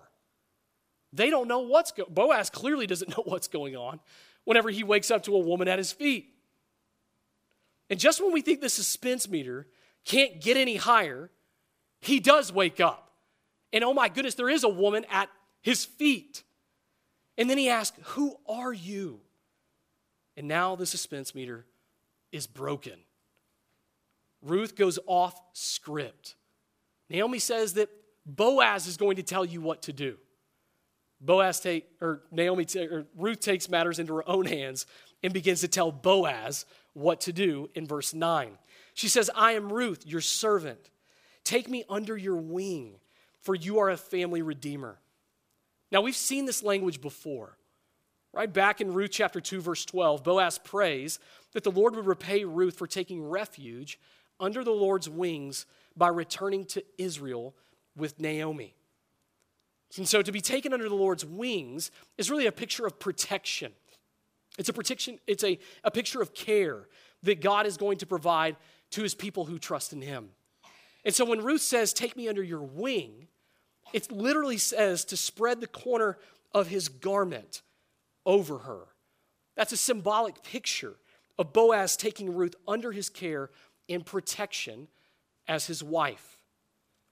They 1.13 1.31
don't 1.31 1.49
know 1.49 1.61
what's 1.61 1.93
going 1.93 2.13
Boaz 2.13 2.51
clearly 2.51 2.87
doesn't 2.87 3.09
know 3.17 3.23
what's 3.25 3.49
going 3.49 3.77
on 3.77 4.01
whenever 4.45 4.71
he 4.71 4.85
wakes 4.85 5.11
up 5.11 5.23
to 5.25 5.35
a 5.35 5.39
woman 5.39 5.69
at 5.69 5.79
his 5.79 5.93
feet. 5.93 6.35
And 7.91 7.99
just 7.99 8.23
when 8.23 8.33
we 8.33 8.43
think 8.43 8.61
the 8.61 8.69
suspense 8.69 9.29
meter 9.29 9.67
can't 10.09 10.41
get 10.41 10.57
any 10.57 10.77
higher, 10.77 11.31
he 12.01 12.19
does 12.19 12.53
wake 12.53 12.81
up. 12.81 13.13
And 13.73 13.85
oh 13.85 13.93
my 13.93 14.09
goodness, 14.09 14.35
there 14.35 14.49
is 14.49 14.65
a 14.65 14.69
woman 14.69 15.05
at 15.11 15.29
his 15.61 15.85
feet. 15.85 16.43
And 17.37 17.49
then 17.49 17.59
he 17.59 17.69
asks, 17.69 17.97
Who 18.15 18.37
are 18.49 18.73
you? 18.73 19.21
And 20.37 20.49
now 20.49 20.77
the 20.77 20.87
suspense 20.87 21.35
meter 21.35 21.67
is 22.33 22.47
broken. 22.47 22.95
Ruth 24.43 24.77
goes 24.77 24.99
off 25.07 25.39
script. 25.53 26.37
Naomi 27.11 27.39
says 27.39 27.75
that 27.75 27.91
Boaz 28.25 28.87
is 28.87 28.97
going 28.97 29.17
to 29.17 29.23
tell 29.23 29.45
you 29.45 29.61
what 29.61 29.83
to 29.83 29.93
do. 29.93 30.17
Boaz 31.21 31.61
take 31.61 31.87
or 32.01 32.23
Naomi 32.31 32.67
or 32.77 33.07
Ruth 33.17 33.41
takes 33.41 33.69
matters 33.69 33.99
into 33.99 34.15
her 34.15 34.29
own 34.29 34.47
hands 34.47 34.87
and 35.23 35.33
begins 35.33 35.61
to 35.61 35.69
tell 35.69 35.91
Boaz 35.91 36.65
what 36.93 37.21
to 37.23 37.33
do 37.33 37.69
in 37.75 37.87
verse 37.87 38.15
9. 38.15 38.57
She 38.99 39.09
says, 39.09 39.31
"I 39.33 39.53
am 39.53 39.73
Ruth, 39.73 40.05
your 40.05 40.21
servant. 40.21 40.91
Take 41.45 41.69
me 41.69 41.85
under 41.89 42.17
your 42.17 42.35
wing, 42.35 42.99
for 43.39 43.55
you 43.55 43.79
are 43.79 43.91
a 43.91 43.97
family 43.97 44.43
redeemer." 44.43 44.99
Now 45.93 46.01
we've 46.01 46.17
seen 46.17 46.47
this 46.47 46.65
language 46.65 47.01
before. 47.01 47.57
Right 48.33 48.53
back 48.53 48.81
in 48.81 48.93
Ruth 48.93 49.13
chapter 49.13 49.41
2 49.41 49.61
verse 49.61 49.85
12, 49.85 50.25
Boaz 50.25 50.59
prays 50.59 51.21
that 51.53 51.63
the 51.63 51.71
Lord 51.71 51.95
would 51.95 52.07
repay 52.07 52.45
Ruth 52.45 52.77
for 52.77 52.89
taking 52.89 53.23
refuge 53.23 54.01
under 54.41 54.65
the 54.65 54.73
Lord's 54.73 55.09
wings 55.09 55.65
by 55.97 56.09
returning 56.09 56.65
to 56.65 56.85
Israel 56.99 57.55
with 57.95 58.19
Naomi. 58.19 58.75
And 59.97 60.09
so 60.09 60.23
to 60.23 60.33
be 60.33 60.41
taken 60.41 60.73
under 60.73 60.89
the 60.89 60.97
Lord's 60.97 61.25
wings 61.25 61.93
is 62.17 62.33
really 62.33 62.47
a 62.47 62.53
picture 62.53 62.85
of 62.85 62.99
protection. 62.99 63.73
It's 64.59 64.69
a 64.69 64.73
protection, 64.73 65.21
it's 65.29 65.45
a, 65.45 65.57
a 65.85 65.93
picture 65.93 66.21
of 66.21 66.35
care 66.35 66.89
that 67.23 67.41
God 67.41 67.65
is 67.65 67.77
going 67.77 67.99
to 67.99 68.07
provide 68.07 68.57
to 68.91 69.03
his 69.03 69.15
people 69.15 69.45
who 69.45 69.59
trust 69.59 69.93
in 69.93 70.03
him. 70.03 70.31
And 71.05 71.15
so 71.15 71.25
when 71.25 71.43
Ruth 71.43 71.63
says, 71.63 71.93
Take 71.93 72.17
me 72.17 72.29
under 72.29 72.43
your 72.43 72.63
wing, 72.63 73.29
it 73.93 74.11
literally 74.11 74.59
says 74.59 75.05
to 75.07 75.17
spread 75.17 75.61
the 75.61 75.67
corner 75.67 76.19
of 76.53 76.69
his 76.69 76.89
garment 76.89 77.63
over 78.27 78.59
her. 78.59 78.87
That's 79.57 79.73
a 79.73 79.77
symbolic 79.77 80.43
picture 80.43 80.95
of 81.39 81.53
Boaz 81.53 81.97
taking 81.97 82.35
Ruth 82.35 82.55
under 82.67 82.93
his 82.93 83.09
care 83.09 83.51
and 83.89 84.05
protection 84.05 84.89
as 85.47 85.67
his 85.67 85.83
wife. 85.83 86.39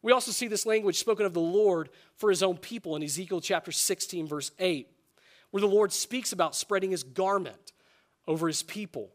We 0.03 0.13
also 0.13 0.31
see 0.31 0.47
this 0.47 0.67
language 0.67 0.99
spoken 0.99 1.27
of 1.27 1.35
the 1.35 1.41
Lord 1.41 1.89
for 2.17 2.31
his 2.31 2.43
own 2.43 2.59
people 2.59 2.95
in 2.97 3.03
Ezekiel 3.03 3.41
chapter 3.41 3.73
16, 3.73 4.29
verse 4.29 4.51
8, 4.59 4.89
where 5.51 5.61
the 5.61 5.67
Lord 5.67 5.93
speaks 5.93 6.33
about 6.33 6.55
spreading 6.55 6.91
his 6.91 7.03
garment 7.03 7.73
over 8.29 8.47
his 8.47 8.63
people 8.63 9.11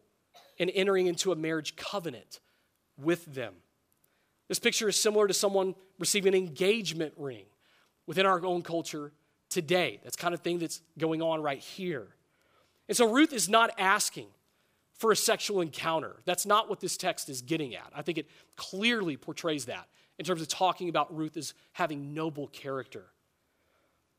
and 0.59 0.71
entering 0.73 1.07
into 1.07 1.31
a 1.31 1.35
marriage 1.35 1.75
covenant 1.75 2.39
with 2.97 3.25
them. 3.33 3.53
This 4.47 4.59
picture 4.59 4.89
is 4.89 4.95
similar 4.95 5.27
to 5.27 5.33
someone 5.33 5.75
receiving 5.97 6.33
an 6.33 6.39
engagement 6.39 7.13
ring 7.17 7.45
within 8.05 8.25
our 8.25 8.43
own 8.45 8.61
culture 8.61 9.11
today. 9.49 9.99
That's 10.03 10.15
kind 10.15 10.33
of 10.33 10.41
thing 10.41 10.59
that's 10.59 10.81
going 10.97 11.21
on 11.21 11.41
right 11.41 11.59
here. 11.59 12.07
And 12.87 12.97
so 12.97 13.11
Ruth 13.11 13.31
is 13.31 13.47
not 13.47 13.71
asking 13.77 14.27
for 14.97 15.11
a 15.11 15.15
sexual 15.15 15.61
encounter. 15.61 16.17
That's 16.25 16.45
not 16.45 16.69
what 16.69 16.79
this 16.79 16.97
text 16.97 17.29
is 17.29 17.41
getting 17.41 17.75
at. 17.75 17.91
I 17.95 18.01
think 18.01 18.17
it 18.17 18.27
clearly 18.55 19.17
portrays 19.17 19.65
that 19.65 19.87
in 20.19 20.25
terms 20.25 20.41
of 20.41 20.47
talking 20.47 20.89
about 20.89 21.15
Ruth 21.15 21.37
as 21.37 21.53
having 21.73 22.13
noble 22.13 22.47
character. 22.47 23.05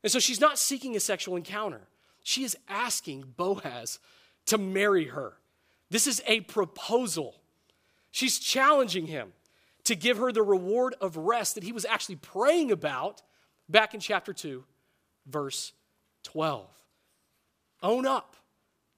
And 0.03 0.11
so 0.11 0.19
she's 0.19 0.41
not 0.41 0.57
seeking 0.57 0.95
a 0.95 0.99
sexual 0.99 1.35
encounter. 1.35 1.81
She 2.23 2.43
is 2.43 2.57
asking 2.67 3.33
Boaz 3.37 3.99
to 4.47 4.57
marry 4.57 5.05
her. 5.05 5.33
This 5.89 6.07
is 6.07 6.21
a 6.27 6.41
proposal. 6.41 7.35
She's 8.13 8.39
challenging 8.39 9.07
him 9.07 9.33
to 9.83 9.95
give 9.95 10.15
her 10.19 10.31
the 10.31 10.41
reward 10.41 10.95
of 11.01 11.17
rest 11.17 11.55
that 11.55 11.65
he 11.65 11.73
was 11.73 11.83
actually 11.83 12.15
praying 12.15 12.71
about 12.71 13.21
back 13.67 13.93
in 13.93 13.99
chapter 13.99 14.31
2, 14.31 14.63
verse 15.27 15.73
12. 16.23 16.65
Own 17.81 18.05
up 18.05 18.37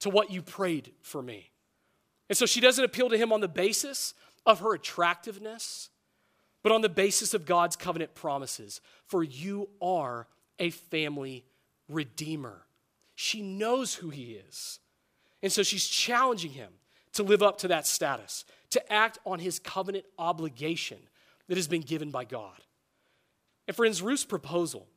to 0.01 0.12
what 0.12 0.30
you 0.30 0.43
prayed 0.43 0.91
for 1.01 1.23
me. 1.23 1.49
And 2.30 2.38
so 2.38 2.45
she 2.45 2.62
doesn't 2.62 2.86
appeal 2.86 3.10
to 3.10 3.17
him 3.17 3.34
on 3.34 3.39
the 3.39 3.47
basis 3.47 4.13
of 4.45 4.60
her 4.60 4.75
attractiveness 4.75 5.89
but 6.65 6.71
on 6.71 6.82
the 6.82 6.89
basis 6.89 7.36
of 7.36 7.45
God's 7.45 7.75
covenant 7.75 8.15
promises. 8.15 8.82
For 9.06 9.23
you 9.23 9.69
are 9.80 10.25
a 10.58 10.71
family 10.71 11.45
redeemer. 11.88 12.65
She 13.13 13.43
knows 13.43 13.93
who 13.93 14.10
he 14.10 14.41
is. 14.49 14.80
And 15.43 15.51
so 15.51 15.62
she's 15.62 15.88
challenging 15.88 16.54
him 16.54 16.71
to 17.13 17.21
live 17.21 17.43
up 17.43 17.60
to 17.60 17.67
that 17.67 17.86
status, 17.86 18.45
to 18.76 18.94
act 18.94 19.18
on 19.26 19.40
his 19.40 19.58
covenant 19.60 20.06
obligation 20.20 21.00
that 21.48 21.58
has 21.58 21.68
been 21.68 21.82
given 21.82 22.12
by 22.12 22.26
God. 22.26 22.62
And 23.68 23.76
friends, 23.76 24.02
Ruth's 24.02 24.26
proposal 24.26 24.88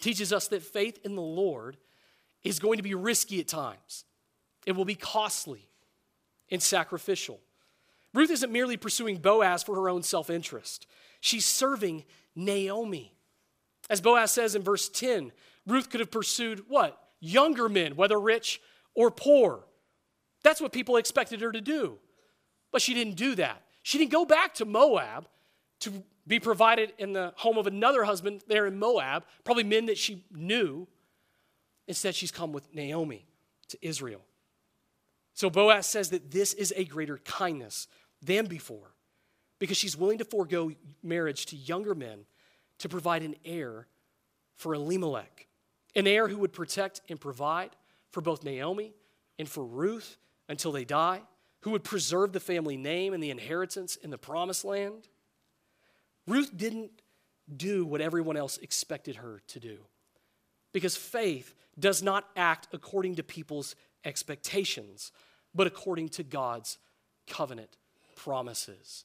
teaches 0.00 0.32
us 0.32 0.48
that 0.48 0.62
faith 0.62 0.98
in 1.04 1.14
the 1.14 1.22
Lord 1.22 1.76
is 2.42 2.58
going 2.58 2.78
to 2.78 2.82
be 2.82 2.94
risky 2.94 3.38
at 3.40 3.48
times. 3.48 4.04
It 4.66 4.72
will 4.72 4.84
be 4.84 4.94
costly 4.94 5.68
and 6.50 6.62
sacrificial. 6.62 7.38
Ruth 8.14 8.30
isn't 8.30 8.52
merely 8.52 8.76
pursuing 8.76 9.18
Boaz 9.18 9.62
for 9.62 9.74
her 9.76 9.88
own 9.88 10.02
self 10.02 10.30
interest, 10.30 10.86
she's 11.20 11.44
serving 11.44 12.04
Naomi. 12.34 13.14
As 13.90 14.00
Boaz 14.00 14.30
says 14.30 14.54
in 14.54 14.62
verse 14.62 14.88
10, 14.88 15.32
Ruth 15.66 15.90
could 15.90 16.00
have 16.00 16.10
pursued 16.10 16.64
what? 16.68 16.98
Younger 17.20 17.68
men, 17.68 17.94
whether 17.94 18.18
rich 18.18 18.60
or 18.94 19.10
poor. 19.10 19.64
That's 20.42 20.60
what 20.60 20.72
people 20.72 20.96
expected 20.96 21.40
her 21.40 21.52
to 21.52 21.60
do. 21.60 21.98
But 22.72 22.82
she 22.82 22.94
didn't 22.94 23.14
do 23.14 23.36
that. 23.36 23.62
She 23.82 23.98
didn't 23.98 24.10
go 24.10 24.24
back 24.24 24.54
to 24.54 24.64
Moab 24.64 25.28
to 25.80 26.02
be 26.26 26.40
provided 26.40 26.92
in 26.98 27.12
the 27.12 27.32
home 27.36 27.58
of 27.58 27.66
another 27.66 28.04
husband 28.04 28.42
there 28.48 28.66
in 28.66 28.78
Moab, 28.78 29.24
probably 29.44 29.64
men 29.64 29.86
that 29.86 29.98
she 29.98 30.24
knew. 30.32 30.88
Instead, 31.86 32.14
she's 32.14 32.30
come 32.30 32.52
with 32.52 32.72
Naomi 32.74 33.26
to 33.68 33.78
Israel. 33.82 34.22
So 35.34 35.50
Boaz 35.50 35.86
says 35.86 36.10
that 36.10 36.30
this 36.30 36.52
is 36.52 36.72
a 36.76 36.84
greater 36.84 37.18
kindness 37.18 37.88
than 38.22 38.46
before 38.46 38.94
because 39.58 39.76
she's 39.76 39.96
willing 39.96 40.18
to 40.18 40.24
forego 40.24 40.70
marriage 41.02 41.46
to 41.46 41.56
younger 41.56 41.94
men 41.94 42.24
to 42.78 42.88
provide 42.88 43.22
an 43.22 43.34
heir 43.44 43.86
for 44.56 44.74
Elimelech, 44.74 45.46
an 45.96 46.06
heir 46.06 46.28
who 46.28 46.38
would 46.38 46.52
protect 46.52 47.00
and 47.08 47.20
provide 47.20 47.70
for 48.10 48.20
both 48.20 48.44
Naomi 48.44 48.92
and 49.38 49.48
for 49.48 49.64
Ruth 49.64 50.18
until 50.48 50.72
they 50.72 50.84
die, 50.84 51.22
who 51.62 51.70
would 51.70 51.84
preserve 51.84 52.32
the 52.32 52.40
family 52.40 52.76
name 52.76 53.14
and 53.14 53.22
the 53.22 53.30
inheritance 53.30 53.96
in 53.96 54.10
the 54.10 54.18
promised 54.18 54.64
land. 54.64 55.08
Ruth 56.26 56.56
didn't 56.56 56.90
do 57.54 57.84
what 57.84 58.00
everyone 58.00 58.36
else 58.36 58.58
expected 58.58 59.16
her 59.16 59.40
to 59.48 59.60
do 59.60 59.78
because 60.72 60.96
faith 60.96 61.54
does 61.78 62.02
not 62.02 62.28
act 62.36 62.68
according 62.72 63.16
to 63.16 63.22
people's 63.22 63.74
expectations, 64.04 65.12
but 65.54 65.66
according 65.66 66.08
to 66.10 66.22
God's 66.22 66.78
covenant 67.26 67.76
promises. 68.16 69.04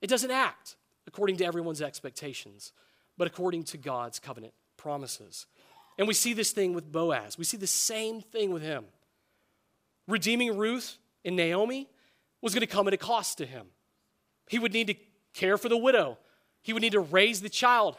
It 0.00 0.08
doesn't 0.08 0.30
act 0.30 0.76
according 1.06 1.36
to 1.38 1.44
everyone's 1.44 1.82
expectations, 1.82 2.72
but 3.18 3.26
according 3.26 3.64
to 3.64 3.78
God's 3.78 4.18
covenant 4.18 4.54
promises. 4.76 5.46
And 5.98 6.08
we 6.08 6.14
see 6.14 6.32
this 6.32 6.52
thing 6.52 6.72
with 6.72 6.90
Boaz. 6.90 7.36
We 7.36 7.44
see 7.44 7.56
the 7.56 7.66
same 7.66 8.20
thing 8.20 8.50
with 8.50 8.62
him. 8.62 8.84
Redeeming 10.08 10.56
Ruth 10.56 10.96
and 11.24 11.36
Naomi 11.36 11.88
was 12.40 12.54
going 12.54 12.62
to 12.62 12.66
come 12.66 12.88
at 12.88 12.94
a 12.94 12.98
cost 12.98 13.38
to 13.38 13.46
him. 13.46 13.66
He 14.48 14.58
would 14.58 14.72
need 14.72 14.88
to 14.88 14.94
care 15.34 15.56
for 15.56 15.68
the 15.68 15.76
widow, 15.76 16.18
he 16.62 16.72
would 16.72 16.82
need 16.82 16.92
to 16.92 17.00
raise 17.00 17.40
the 17.40 17.48
child 17.48 17.96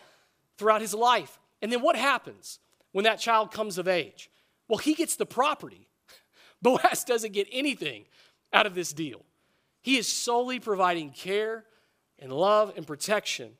throughout 0.57 0.81
his 0.81 0.93
life. 0.93 1.39
And 1.61 1.71
then 1.71 1.81
what 1.81 1.95
happens 1.95 2.59
when 2.91 3.05
that 3.05 3.19
child 3.19 3.51
comes 3.51 3.77
of 3.77 3.87
age? 3.87 4.29
Well, 4.67 4.77
he 4.77 4.93
gets 4.93 5.15
the 5.15 5.25
property. 5.25 5.87
Boaz 6.61 7.03
doesn't 7.03 7.33
get 7.33 7.47
anything 7.51 8.05
out 8.51 8.65
of 8.65 8.75
this 8.75 8.93
deal. 8.93 9.21
He 9.81 9.97
is 9.97 10.07
solely 10.07 10.59
providing 10.59 11.11
care 11.11 11.65
and 12.19 12.31
love 12.31 12.73
and 12.77 12.87
protection 12.87 13.51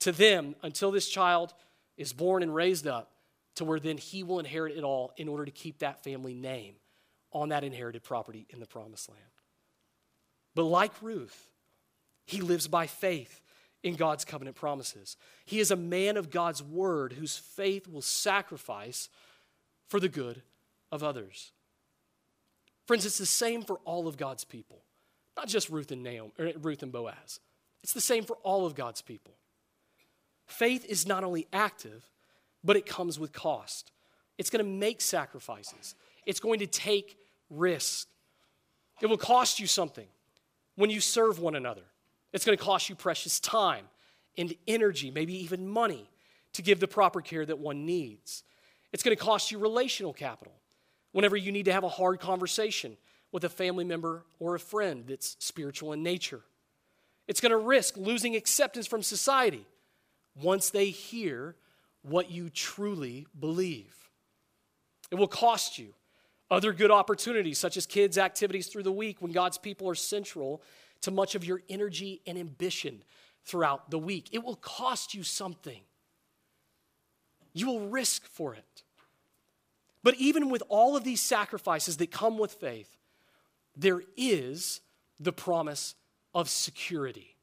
to 0.00 0.12
them 0.12 0.54
until 0.62 0.90
this 0.90 1.08
child 1.08 1.54
is 1.96 2.12
born 2.12 2.42
and 2.42 2.54
raised 2.54 2.86
up, 2.86 3.12
to 3.54 3.64
where 3.64 3.78
then 3.78 3.98
he 3.98 4.22
will 4.22 4.38
inherit 4.38 4.76
it 4.76 4.82
all 4.82 5.12
in 5.16 5.28
order 5.28 5.44
to 5.44 5.50
keep 5.50 5.78
that 5.78 6.02
family 6.02 6.34
name 6.34 6.74
on 7.32 7.50
that 7.50 7.64
inherited 7.64 8.02
property 8.02 8.46
in 8.50 8.60
the 8.60 8.66
promised 8.66 9.08
land. 9.08 9.22
But 10.54 10.64
like 10.64 10.92
Ruth, 11.00 11.50
he 12.26 12.40
lives 12.40 12.68
by 12.68 12.86
faith 12.86 13.40
in 13.82 13.94
God's 13.94 14.24
covenant 14.24 14.56
promises. 14.56 15.16
He 15.44 15.58
is 15.58 15.70
a 15.70 15.76
man 15.76 16.16
of 16.16 16.30
God's 16.30 16.62
word 16.62 17.14
whose 17.14 17.36
faith 17.36 17.88
will 17.88 18.02
sacrifice 18.02 19.08
for 19.88 19.98
the 19.98 20.08
good 20.08 20.42
of 20.90 21.02
others. 21.02 21.52
Friends, 22.86 23.06
it's 23.06 23.18
the 23.18 23.26
same 23.26 23.62
for 23.62 23.78
all 23.84 24.06
of 24.06 24.16
God's 24.16 24.44
people. 24.44 24.82
Not 25.36 25.48
just 25.48 25.70
Ruth 25.70 25.90
and 25.90 26.02
Naomi, 26.02 26.32
Ruth 26.60 26.82
and 26.82 26.92
Boaz. 26.92 27.40
It's 27.82 27.94
the 27.94 28.00
same 28.00 28.24
for 28.24 28.36
all 28.42 28.66
of 28.66 28.74
God's 28.74 29.02
people. 29.02 29.34
Faith 30.46 30.84
is 30.84 31.06
not 31.06 31.24
only 31.24 31.46
active, 31.52 32.10
but 32.62 32.76
it 32.76 32.86
comes 32.86 33.18
with 33.18 33.32
cost. 33.32 33.90
It's 34.38 34.50
going 34.50 34.64
to 34.64 34.70
make 34.70 35.00
sacrifices. 35.00 35.94
It's 36.26 36.40
going 36.40 36.60
to 36.60 36.66
take 36.66 37.16
risk. 37.52 38.08
It 39.00 39.06
will 39.06 39.18
cost 39.18 39.60
you 39.60 39.66
something 39.66 40.06
when 40.76 40.90
you 40.90 41.00
serve 41.00 41.38
one 41.38 41.54
another. 41.54 41.82
It's 42.32 42.44
going 42.44 42.56
to 42.56 42.64
cost 42.64 42.88
you 42.88 42.94
precious 42.94 43.40
time 43.40 43.84
and 44.38 44.54
energy, 44.66 45.10
maybe 45.10 45.34
even 45.42 45.68
money, 45.68 46.08
to 46.54 46.62
give 46.62 46.80
the 46.80 46.88
proper 46.88 47.20
care 47.20 47.44
that 47.44 47.58
one 47.58 47.84
needs. 47.84 48.42
It's 48.92 49.02
going 49.02 49.16
to 49.16 49.22
cost 49.22 49.50
you 49.50 49.58
relational 49.58 50.12
capital 50.12 50.54
whenever 51.12 51.36
you 51.36 51.52
need 51.52 51.66
to 51.66 51.72
have 51.72 51.84
a 51.84 51.88
hard 51.88 52.20
conversation 52.20 52.96
with 53.32 53.44
a 53.44 53.48
family 53.48 53.84
member 53.84 54.24
or 54.38 54.54
a 54.54 54.60
friend 54.60 55.04
that's 55.08 55.36
spiritual 55.38 55.92
in 55.92 56.02
nature. 56.02 56.42
It's 57.28 57.40
going 57.40 57.50
to 57.50 57.58
risk 57.58 57.96
losing 57.96 58.36
acceptance 58.36 58.86
from 58.86 59.02
society 59.02 59.66
once 60.40 60.70
they 60.70 60.90
hear 60.90 61.56
what 62.02 62.30
you 62.30 62.50
truly 62.50 63.26
believe. 63.38 63.94
It 65.10 65.16
will 65.16 65.28
cost 65.28 65.78
you 65.78 65.94
other 66.52 66.74
good 66.74 66.90
opportunities, 66.90 67.58
such 67.58 67.78
as 67.78 67.86
kids' 67.86 68.18
activities 68.18 68.66
through 68.66 68.82
the 68.82 68.92
week 68.92 69.22
when 69.22 69.32
God's 69.32 69.56
people 69.56 69.88
are 69.88 69.94
central 69.94 70.62
to 71.00 71.10
much 71.10 71.34
of 71.34 71.44
your 71.44 71.62
energy 71.70 72.20
and 72.26 72.36
ambition 72.36 73.02
throughout 73.44 73.90
the 73.90 73.98
week. 73.98 74.28
It 74.32 74.44
will 74.44 74.56
cost 74.56 75.14
you 75.14 75.22
something. 75.22 75.80
You 77.54 77.68
will 77.68 77.88
risk 77.88 78.26
for 78.26 78.54
it. 78.54 78.82
But 80.02 80.16
even 80.16 80.50
with 80.50 80.62
all 80.68 80.94
of 80.94 81.04
these 81.04 81.22
sacrifices 81.22 81.96
that 81.96 82.10
come 82.10 82.36
with 82.36 82.52
faith, 82.52 82.98
there 83.74 84.02
is 84.16 84.82
the 85.18 85.32
promise 85.32 85.94
of 86.34 86.50
security. 86.50 87.36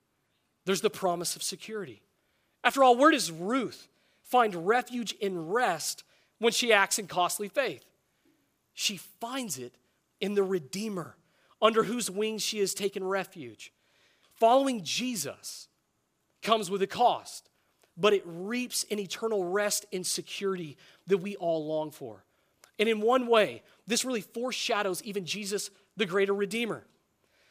There's 0.66 0.82
the 0.82 0.90
promise 0.92 1.36
of 1.36 1.42
security. 1.42 2.04
After 2.64 2.84
all, 2.84 2.96
where 2.96 3.12
does 3.12 3.32
Ruth 3.32 3.88
find 4.22 4.68
refuge 4.68 5.16
and 5.20 5.52
rest 5.52 6.04
when 6.38 6.54
she 6.54 6.72
acts 6.72 7.00
in 7.00 7.08
costly 7.08 7.48
faith? 7.48 7.86
She 8.80 8.96
finds 8.96 9.60
it 9.60 9.76
in 10.22 10.36
the 10.36 10.44
Redeemer, 10.44 11.18
under 11.62 11.84
whose 11.84 12.10
wings 12.10 12.42
she 12.42 12.60
has 12.60 12.74
taken 12.74 13.04
refuge. 13.04 13.74
Following 14.36 14.86
Jesus 14.86 15.68
comes 16.42 16.72
with 16.72 16.82
a 16.82 16.88
cost, 16.88 17.50
but 17.98 18.14
it 18.14 18.24
reaps 18.26 18.86
an 18.90 18.98
eternal 18.98 19.44
rest 19.44 19.86
and 19.92 20.08
security 20.08 20.78
that 21.08 21.18
we 21.18 21.36
all 21.36 21.68
long 21.68 21.92
for. 21.92 22.24
And 22.80 22.88
in 22.88 23.02
one 23.02 23.28
way, 23.28 23.64
this 23.86 24.06
really 24.06 24.22
foreshadows 24.22 25.04
even 25.04 25.26
Jesus, 25.26 25.72
the 25.98 26.06
greater 26.06 26.34
Redeemer, 26.34 26.86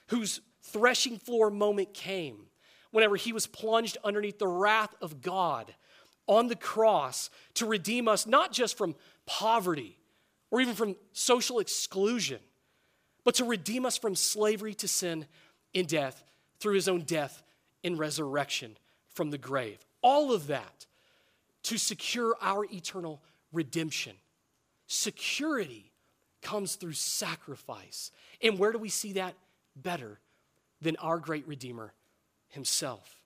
whose 0.06 0.40
threshing 0.62 1.18
floor 1.18 1.50
moment 1.50 1.92
came 1.92 2.46
whenever 2.90 3.16
he 3.16 3.34
was 3.34 3.46
plunged 3.46 3.98
underneath 4.02 4.38
the 4.38 4.48
wrath 4.48 4.94
of 5.02 5.20
God 5.20 5.74
on 6.26 6.48
the 6.48 6.56
cross 6.56 7.28
to 7.52 7.66
redeem 7.66 8.08
us 8.08 8.26
not 8.26 8.50
just 8.50 8.78
from 8.78 8.94
poverty 9.26 9.97
or 10.50 10.60
even 10.60 10.74
from 10.74 10.96
social 11.12 11.58
exclusion, 11.58 12.40
but 13.24 13.34
to 13.36 13.44
redeem 13.44 13.84
us 13.84 13.98
from 13.98 14.14
slavery 14.14 14.74
to 14.74 14.88
sin 14.88 15.26
in 15.74 15.86
death 15.86 16.24
through 16.60 16.74
his 16.74 16.88
own 16.88 17.02
death 17.02 17.42
and 17.84 17.98
resurrection 17.98 18.76
from 19.14 19.30
the 19.30 19.38
grave. 19.38 19.78
All 20.02 20.32
of 20.32 20.46
that 20.46 20.86
to 21.64 21.76
secure 21.76 22.36
our 22.40 22.64
eternal 22.64 23.20
redemption. 23.52 24.14
Security 24.86 25.90
comes 26.40 26.76
through 26.76 26.92
sacrifice. 26.92 28.10
And 28.42 28.58
where 28.58 28.72
do 28.72 28.78
we 28.78 28.88
see 28.88 29.14
that 29.14 29.34
better 29.76 30.18
than 30.80 30.96
our 30.96 31.18
great 31.18 31.46
Redeemer 31.46 31.92
himself? 32.48 33.18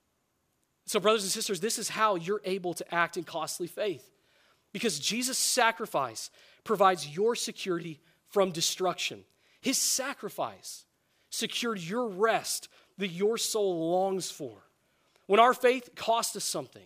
So, 0.85 0.99
brothers 0.99 1.23
and 1.23 1.31
sisters, 1.31 1.59
this 1.59 1.79
is 1.79 1.87
how 1.87 2.15
you're 2.15 2.41
able 2.43 2.73
to 2.73 2.93
act 2.93 3.15
in 3.15 3.23
costly 3.23 3.67
faith. 3.67 4.09
Because 4.73 4.99
Jesus' 4.99 5.37
sacrifice 5.37 6.29
provides 6.63 7.07
your 7.07 7.35
security 7.35 7.99
from 8.29 8.51
destruction. 8.51 9.23
His 9.61 9.77
sacrifice 9.77 10.85
secured 11.29 11.79
your 11.79 12.07
rest 12.07 12.69
that 12.97 13.09
your 13.09 13.37
soul 13.37 13.91
longs 13.91 14.29
for. 14.29 14.57
When 15.27 15.39
our 15.39 15.53
faith 15.53 15.95
costs 15.95 16.35
us 16.35 16.43
something, 16.43 16.85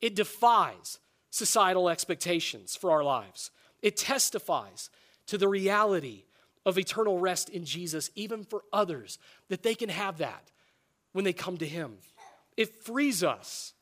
it 0.00 0.14
defies 0.14 0.98
societal 1.30 1.88
expectations 1.88 2.76
for 2.76 2.90
our 2.90 3.04
lives. 3.04 3.50
It 3.82 3.96
testifies 3.96 4.90
to 5.26 5.36
the 5.36 5.48
reality 5.48 6.24
of 6.64 6.78
eternal 6.78 7.18
rest 7.18 7.48
in 7.48 7.64
Jesus, 7.64 8.10
even 8.14 8.44
for 8.44 8.62
others, 8.72 9.18
that 9.48 9.62
they 9.62 9.74
can 9.74 9.88
have 9.88 10.18
that 10.18 10.50
when 11.12 11.24
they 11.24 11.32
come 11.32 11.56
to 11.58 11.66
Him. 11.66 11.98
It 12.56 12.82
frees 12.84 13.22
us 13.22 13.74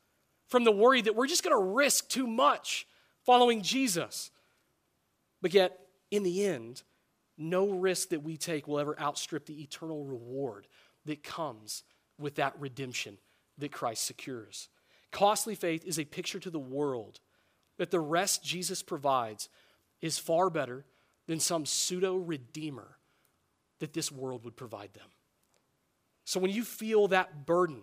from 0.48 0.64
the 0.64 0.72
worry 0.72 1.00
that 1.02 1.14
we're 1.14 1.26
just 1.26 1.44
going 1.44 1.56
to 1.56 1.74
risk 1.74 2.08
too 2.08 2.26
much 2.26 2.86
following 3.24 3.62
Jesus. 3.62 4.30
But 5.44 5.52
yet, 5.52 5.78
in 6.10 6.22
the 6.22 6.46
end, 6.46 6.84
no 7.36 7.68
risk 7.68 8.08
that 8.08 8.22
we 8.22 8.38
take 8.38 8.66
will 8.66 8.78
ever 8.78 8.98
outstrip 8.98 9.44
the 9.44 9.60
eternal 9.60 10.02
reward 10.02 10.66
that 11.04 11.22
comes 11.22 11.82
with 12.18 12.36
that 12.36 12.58
redemption 12.58 13.18
that 13.58 13.70
Christ 13.70 14.06
secures. 14.06 14.70
Costly 15.10 15.54
faith 15.54 15.84
is 15.84 15.98
a 15.98 16.06
picture 16.06 16.40
to 16.40 16.48
the 16.48 16.58
world 16.58 17.20
that 17.76 17.90
the 17.90 18.00
rest 18.00 18.42
Jesus 18.42 18.82
provides 18.82 19.50
is 20.00 20.18
far 20.18 20.48
better 20.48 20.86
than 21.26 21.40
some 21.40 21.66
pseudo 21.66 22.16
redeemer 22.16 22.96
that 23.80 23.92
this 23.92 24.10
world 24.10 24.46
would 24.46 24.56
provide 24.56 24.94
them. 24.94 25.10
So 26.24 26.40
when 26.40 26.52
you 26.52 26.64
feel 26.64 27.08
that 27.08 27.44
burden 27.44 27.82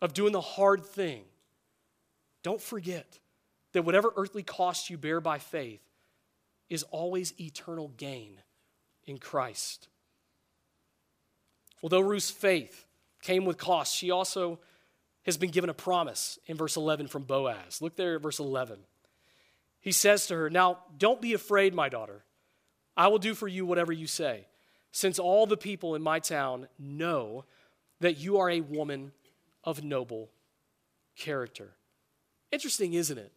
of 0.00 0.14
doing 0.14 0.32
the 0.32 0.40
hard 0.40 0.86
thing, 0.86 1.24
don't 2.44 2.62
forget 2.62 3.18
that 3.72 3.82
whatever 3.82 4.12
earthly 4.16 4.44
cost 4.44 4.88
you 4.88 4.96
bear 4.96 5.20
by 5.20 5.40
faith 5.40 5.80
is 6.70 6.84
always 6.84 7.38
eternal 7.38 7.88
gain 7.96 8.38
in 9.04 9.18
Christ. 9.18 9.88
Although 11.82 12.00
Ruth's 12.00 12.30
faith 12.30 12.86
came 13.22 13.44
with 13.44 13.58
cost, 13.58 13.94
she 13.94 14.10
also 14.10 14.60
has 15.24 15.36
been 15.36 15.50
given 15.50 15.68
a 15.68 15.74
promise 15.74 16.38
in 16.46 16.56
verse 16.56 16.76
11 16.76 17.08
from 17.08 17.24
Boaz. 17.24 17.82
Look 17.82 17.96
there 17.96 18.16
at 18.16 18.22
verse 18.22 18.38
11. 18.38 18.78
He 19.80 19.92
says 19.92 20.26
to 20.26 20.36
her, 20.36 20.50
Now 20.50 20.78
don't 20.96 21.20
be 21.20 21.34
afraid, 21.34 21.74
my 21.74 21.88
daughter. 21.88 22.24
I 22.96 23.08
will 23.08 23.18
do 23.18 23.34
for 23.34 23.48
you 23.48 23.66
whatever 23.66 23.92
you 23.92 24.06
say, 24.06 24.46
since 24.92 25.18
all 25.18 25.46
the 25.46 25.56
people 25.56 25.94
in 25.94 26.02
my 26.02 26.18
town 26.18 26.68
know 26.78 27.44
that 28.00 28.18
you 28.18 28.38
are 28.38 28.50
a 28.50 28.60
woman 28.60 29.12
of 29.64 29.82
noble 29.82 30.30
character. 31.16 31.74
Interesting, 32.50 32.94
isn't 32.94 33.18
it? 33.18 33.32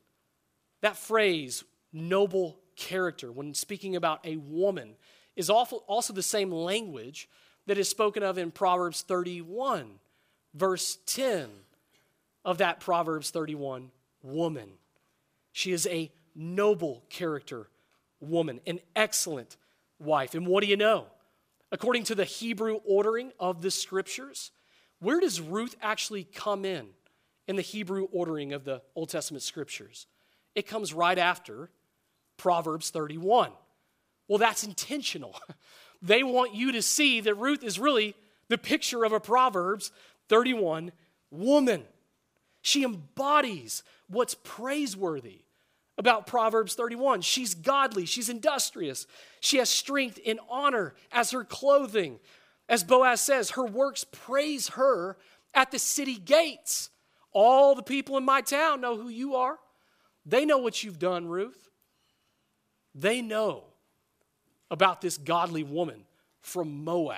That 0.82 0.98
phrase, 0.98 1.64
noble 1.92 2.60
character, 2.76 3.32
when 3.32 3.54
speaking 3.54 3.96
about 3.96 4.26
a 4.26 4.38
woman, 4.38 4.96
is 5.36 5.50
also 5.50 6.14
the 6.14 6.24
same 6.24 6.52
language 6.52 7.30
that 7.66 7.78
is 7.78 7.90
spoken 7.90 8.24
of 8.24 8.38
in 8.38 8.52
Proverbs 8.52 9.02
31, 9.02 10.00
verse 10.54 10.98
10 11.06 11.50
of 12.46 12.58
that 12.58 12.80
Proverbs 12.80 13.32
31 13.32 13.90
woman. 14.22 14.70
She 15.52 15.72
is 15.72 15.88
a 15.88 16.12
noble 16.36 17.04
character 17.10 17.68
woman, 18.20 18.60
an 18.66 18.80
excellent 18.96 19.58
wife. 20.00 20.36
And 20.36 20.46
what 20.46 20.64
do 20.64 20.70
you 20.70 20.78
know? 20.78 21.08
According 21.72 22.04
to 22.06 22.16
the 22.16 22.26
Hebrew 22.26 22.80
ordering 22.86 23.32
of 23.40 23.62
the 23.62 23.72
scriptures, 23.72 24.52
where 25.00 25.20
does 25.20 25.42
Ruth 25.42 25.76
actually 25.82 26.24
come 26.24 26.66
in 26.66 26.90
in 27.48 27.56
the 27.56 27.62
Hebrew 27.62 28.08
ordering 28.12 28.54
of 28.54 28.64
the 28.64 28.82
Old 28.96 29.10
Testament 29.10 29.44
scriptures? 29.44 30.06
It 30.56 30.68
comes 30.68 30.94
right 30.94 31.18
after 31.18 31.70
Proverbs 32.38 32.90
31. 32.90 33.52
Well, 34.28 34.40
that's 34.40 34.64
intentional. 34.64 35.36
They 36.04 36.22
want 36.22 36.54
you 36.54 36.74
to 36.74 36.82
see 36.82 37.22
that 37.22 37.36
Ruth 37.36 37.64
is 37.64 37.80
really 37.80 38.14
the 38.50 38.58
picture 38.58 39.06
of 39.06 39.14
a 39.14 39.22
Proverbs 39.22 39.90
31 40.28 40.92
woman. 41.32 41.86
She 42.62 42.84
embodies 42.84 43.84
what's 44.10 44.36
praiseworthy 44.36 45.44
about 45.98 46.28
Proverbs 46.28 46.76
31. 46.76 47.22
She's 47.22 47.54
godly, 47.54 48.06
she's 48.06 48.28
industrious, 48.28 49.08
she 49.40 49.58
has 49.58 49.70
strength 49.70 50.20
and 50.26 50.42
honor 50.50 50.94
as 51.12 51.32
her 51.32 51.46
clothing. 51.46 52.20
As 52.68 52.84
Boaz 52.84 53.22
says, 53.22 53.52
her 53.52 53.66
works 53.66 54.04
praise 54.04 54.70
her 54.70 55.18
at 55.54 55.72
the 55.72 55.80
city 55.80 56.16
gates. 56.16 56.90
All 57.32 57.76
the 57.76 57.84
people 57.84 58.18
in 58.18 58.26
my 58.26 58.42
town 58.42 58.82
know 58.82 58.98
who 58.98 59.08
you 59.08 59.36
are. 59.36 59.58
They 60.26 60.46
know 60.46 60.58
what 60.58 60.84
you've 60.84 61.00
done, 61.00 61.28
Ruth. 61.28 61.70
They 62.96 63.22
know 63.22 63.64
about 64.70 65.02
this 65.02 65.18
godly 65.18 65.64
woman 65.64 66.06
from 66.42 66.84
Moab. 66.84 67.18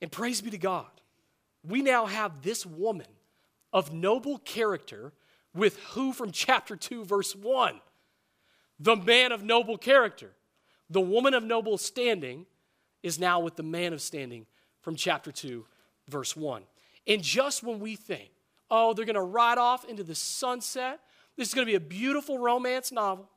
And 0.00 0.10
praise 0.12 0.40
be 0.40 0.50
to 0.50 0.58
God, 0.58 0.86
we 1.66 1.82
now 1.82 2.06
have 2.06 2.42
this 2.42 2.64
woman 2.64 3.06
of 3.72 3.92
noble 3.92 4.38
character 4.38 5.12
with 5.54 5.78
who 5.90 6.12
from 6.12 6.30
chapter 6.30 6.76
2, 6.76 7.04
verse 7.04 7.34
1? 7.34 7.80
The 8.78 8.96
man 8.96 9.32
of 9.32 9.42
noble 9.42 9.78
character. 9.78 10.32
The 10.90 11.00
woman 11.00 11.34
of 11.34 11.42
noble 11.42 11.78
standing 11.78 12.46
is 13.02 13.18
now 13.18 13.40
with 13.40 13.56
the 13.56 13.62
man 13.62 13.92
of 13.92 14.00
standing 14.00 14.46
from 14.82 14.96
chapter 14.96 15.32
2, 15.32 15.64
verse 16.08 16.36
1. 16.36 16.62
And 17.06 17.22
just 17.22 17.62
when 17.62 17.80
we 17.80 17.96
think, 17.96 18.30
oh, 18.70 18.92
they're 18.92 19.04
going 19.04 19.14
to 19.14 19.22
ride 19.22 19.58
off 19.58 19.84
into 19.84 20.04
the 20.04 20.14
sunset, 20.14 21.00
this 21.36 21.48
is 21.48 21.54
going 21.54 21.66
to 21.66 21.70
be 21.70 21.76
a 21.76 21.80
beautiful 21.80 22.38
romance 22.38 22.92
novel. 22.92 23.28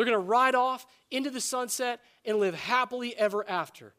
They're 0.00 0.06
going 0.06 0.18
to 0.18 0.26
ride 0.30 0.54
off 0.54 0.86
into 1.10 1.28
the 1.28 1.42
sunset 1.42 2.00
and 2.24 2.38
live 2.38 2.54
happily 2.54 3.14
ever 3.18 3.46
after. 3.46 3.92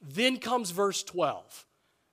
Then 0.00 0.38
comes 0.38 0.70
verse 0.70 1.02
12. 1.02 1.66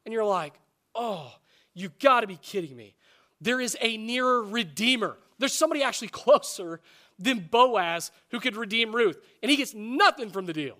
And 0.03 0.11
you're 0.11 0.25
like, 0.25 0.59
oh, 0.93 1.31
you 1.73 1.87
got 2.01 2.19
to 2.19 2.27
be 2.27 2.35
kidding 2.35 2.75
me. 2.75 2.95
There 3.39 3.61
is 3.61 3.77
a 3.79 3.95
nearer 3.95 4.43
redeemer. 4.43 5.15
There's 5.39 5.53
somebody 5.53 5.83
actually 5.83 6.07
closer 6.09 6.81
than 7.17 7.47
Boaz 7.49 8.11
who 8.31 8.41
could 8.41 8.57
redeem 8.57 8.93
Ruth, 8.93 9.17
and 9.41 9.49
he 9.49 9.55
gets 9.55 9.73
nothing 9.73 10.29
from 10.29 10.45
the 10.45 10.51
deal. 10.51 10.75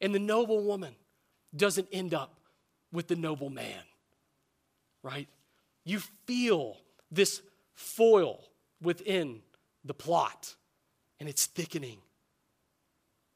And 0.00 0.14
the 0.14 0.20
noble 0.20 0.62
woman 0.62 0.94
doesn't 1.56 1.88
end 1.90 2.14
up 2.14 2.38
with 2.92 3.08
the 3.08 3.16
noble 3.16 3.50
man, 3.50 3.82
right? 5.02 5.26
You 5.84 5.98
feel 5.98 6.76
this 7.10 7.42
foil 7.72 8.44
within 8.80 9.40
the 9.84 9.94
plot, 9.94 10.54
and 11.20 11.28
it's 11.28 11.46
thickening. 11.46 11.98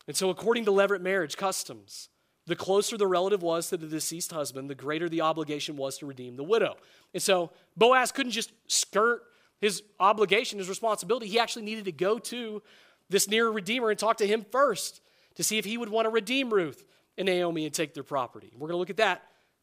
And 0.06 0.16
so, 0.16 0.30
according 0.30 0.64
to 0.64 0.70
Levirate 0.70 1.02
marriage 1.02 1.36
customs, 1.36 2.08
the 2.46 2.56
closer 2.56 2.96
the 2.96 3.06
relative 3.06 3.42
was 3.42 3.68
to 3.68 3.76
the 3.76 3.86
deceased 3.86 4.32
husband, 4.32 4.70
the 4.70 4.74
greater 4.74 5.08
the 5.08 5.20
obligation 5.20 5.76
was 5.76 5.98
to 5.98 6.06
redeem 6.06 6.36
the 6.36 6.44
widow. 6.44 6.76
And 7.12 7.22
so, 7.22 7.50
Boaz 7.76 8.10
couldn't 8.10 8.32
just 8.32 8.52
skirt 8.66 9.22
his 9.60 9.82
obligation, 10.00 10.58
his 10.58 10.68
responsibility. 10.68 11.26
He 11.26 11.38
actually 11.38 11.64
needed 11.64 11.84
to 11.84 11.92
go 11.92 12.18
to 12.18 12.62
this 13.10 13.28
near 13.28 13.50
redeemer 13.50 13.90
and 13.90 13.98
talk 13.98 14.18
to 14.18 14.26
him 14.26 14.46
first 14.50 15.00
to 15.34 15.42
see 15.42 15.58
if 15.58 15.64
he 15.64 15.76
would 15.76 15.88
want 15.88 16.06
to 16.06 16.10
redeem 16.10 16.52
Ruth 16.52 16.84
and 17.16 17.26
Naomi 17.26 17.64
and 17.64 17.74
take 17.74 17.94
their 17.94 18.02
property. 18.02 18.52
We're 18.54 18.68
going 18.68 18.74
to 18.74 18.78
look 18.78 18.90
at 18.90 18.96
that 18.98 19.22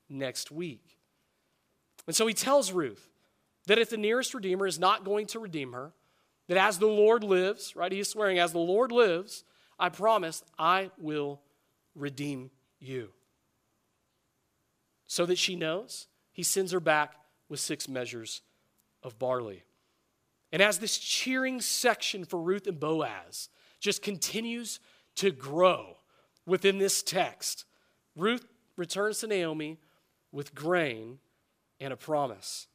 next 0.09 0.51
week. 0.51 0.97
And 2.07 2.15
so 2.15 2.27
he 2.27 2.33
tells 2.33 2.71
Ruth 2.71 3.09
that 3.67 3.79
if 3.79 3.89
the 3.89 3.97
nearest 3.97 4.33
redeemer 4.33 4.67
is 4.67 4.77
not 4.77 5.03
going 5.03 5.27
to 5.27 5.39
redeem 5.39 5.73
her, 5.73 5.93
that 6.47 6.57
as 6.57 6.77
the 6.77 6.87
Lord 6.87 7.23
lives, 7.23 7.75
right? 7.75 7.91
He's 7.91 8.09
swearing, 8.09 8.39
as 8.39 8.51
the 8.51 8.59
Lord 8.59 8.91
lives, 8.91 9.43
I 9.79 9.89
promise 9.89 10.43
I 10.57 10.91
will 10.97 11.41
redeem 11.95 12.51
you. 12.79 13.09
So 15.07 15.25
that 15.25 15.37
she 15.37 15.55
knows, 15.55 16.07
he 16.31 16.43
sends 16.43 16.71
her 16.71 16.79
back 16.79 17.15
with 17.49 17.59
six 17.59 17.87
measures 17.87 18.41
of 19.03 19.19
barley. 19.19 19.63
And 20.51 20.61
as 20.61 20.79
this 20.79 20.97
cheering 20.97 21.61
section 21.61 22.25
for 22.25 22.41
Ruth 22.41 22.67
and 22.67 22.79
Boaz 22.79 23.49
just 23.79 24.01
continues 24.01 24.79
to 25.15 25.31
grow 25.31 25.97
within 26.45 26.77
this 26.77 27.03
text, 27.03 27.65
Ruth 28.15 28.45
returns 28.77 29.19
to 29.19 29.27
Naomi 29.27 29.79
with 30.31 30.55
grain 30.55 31.19
and 31.79 31.91
a 31.93 31.97
promise. 31.97 32.67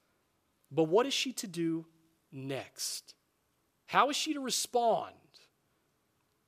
But 0.71 0.85
what 0.85 1.07
is 1.07 1.15
she 1.15 1.33
to 1.35 1.47
do 1.47 1.87
next? 2.33 3.15
How 3.91 4.09
is 4.09 4.15
she 4.15 4.35
to 4.35 4.41
respond 4.41 5.17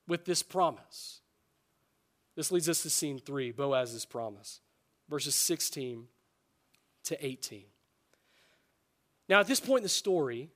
with 0.07 0.23
this 0.23 0.41
promise? 0.41 1.19
This 2.37 2.53
leads 2.53 2.69
us 2.69 2.83
to 2.83 2.89
scene 2.89 3.19
three 3.19 3.51
Boaz's 3.51 4.05
promise, 4.05 4.61
verses 5.09 5.35
16 5.35 6.05
to 7.03 7.25
18. 7.25 7.65
Now, 9.27 9.41
at 9.41 9.47
this 9.47 9.59
point 9.59 9.79
in 9.79 9.83
the 9.83 9.89
story, 9.89 10.51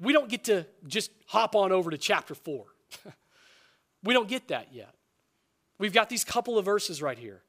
we 0.00 0.12
don't 0.12 0.28
get 0.28 0.42
to 0.44 0.66
just 0.88 1.12
hop 1.28 1.54
on 1.54 1.70
over 1.70 1.92
to 1.92 1.96
chapter 1.96 2.34
four. 2.34 2.64
we 4.02 4.12
don't 4.12 4.28
get 4.28 4.48
that 4.48 4.74
yet. 4.74 4.92
We've 5.78 5.92
got 5.92 6.08
these 6.08 6.24
couple 6.24 6.58
of 6.58 6.64
verses 6.64 7.00
right 7.00 7.18
here. 7.18 7.42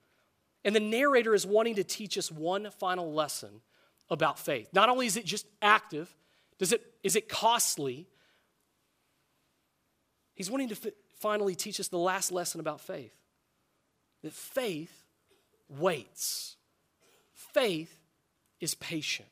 And 0.64 0.76
the 0.76 0.80
narrator 0.80 1.34
is 1.34 1.48
wanting 1.48 1.78
to 1.78 1.84
teach 1.84 2.16
us 2.16 2.32
one 2.32 2.70
final 2.78 3.12
lesson 3.12 3.62
about 4.08 4.38
faith. 4.38 4.70
Not 4.72 4.88
only 4.88 5.08
is 5.08 5.18
it 5.18 5.26
just 5.26 5.48
active, 5.64 6.16
does 6.60 6.74
it, 6.74 6.84
is 7.02 7.16
it 7.16 7.28
costly? 7.28 8.06
He's 10.40 10.50
wanting 10.50 10.70
to 10.70 10.94
finally 11.20 11.54
teach 11.54 11.82
us 11.82 11.90
the 11.90 11.98
last 11.98 12.32
lesson 12.32 12.62
about 12.62 12.80
faith 12.80 13.12
that 14.24 14.32
faith 14.32 15.04
waits, 15.68 16.56
faith 17.34 17.94
is 18.62 18.74
patient. 18.74 19.28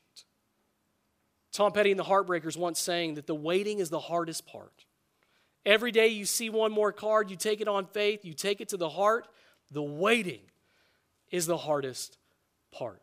Tom 1.50 1.72
Petty 1.72 1.90
and 1.90 1.98
the 1.98 2.04
Heartbreakers 2.04 2.58
once 2.58 2.78
saying 2.78 3.14
that 3.14 3.26
the 3.26 3.34
waiting 3.34 3.78
is 3.78 3.88
the 3.88 3.98
hardest 3.98 4.46
part. 4.46 4.84
Every 5.64 5.92
day 5.92 6.08
you 6.08 6.26
see 6.26 6.50
one 6.50 6.72
more 6.72 6.92
card, 6.92 7.30
you 7.30 7.36
take 7.36 7.62
it 7.62 7.68
on 7.68 7.86
faith, 7.86 8.22
you 8.26 8.34
take 8.34 8.60
it 8.60 8.68
to 8.68 8.76
the 8.76 8.90
heart. 8.90 9.26
The 9.70 9.82
waiting 9.82 10.42
is 11.30 11.46
the 11.46 11.56
hardest 11.56 12.18
part. 12.70 13.00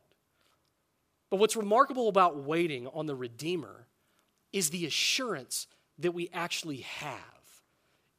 But 1.31 1.37
what's 1.37 1.55
remarkable 1.55 2.07
about 2.07 2.37
waiting 2.37 2.85
on 2.85 3.07
the 3.07 3.15
Redeemer 3.15 3.87
is 4.53 4.69
the 4.69 4.85
assurance 4.85 5.65
that 5.97 6.13
we 6.13 6.29
actually 6.31 6.81
have 6.81 7.34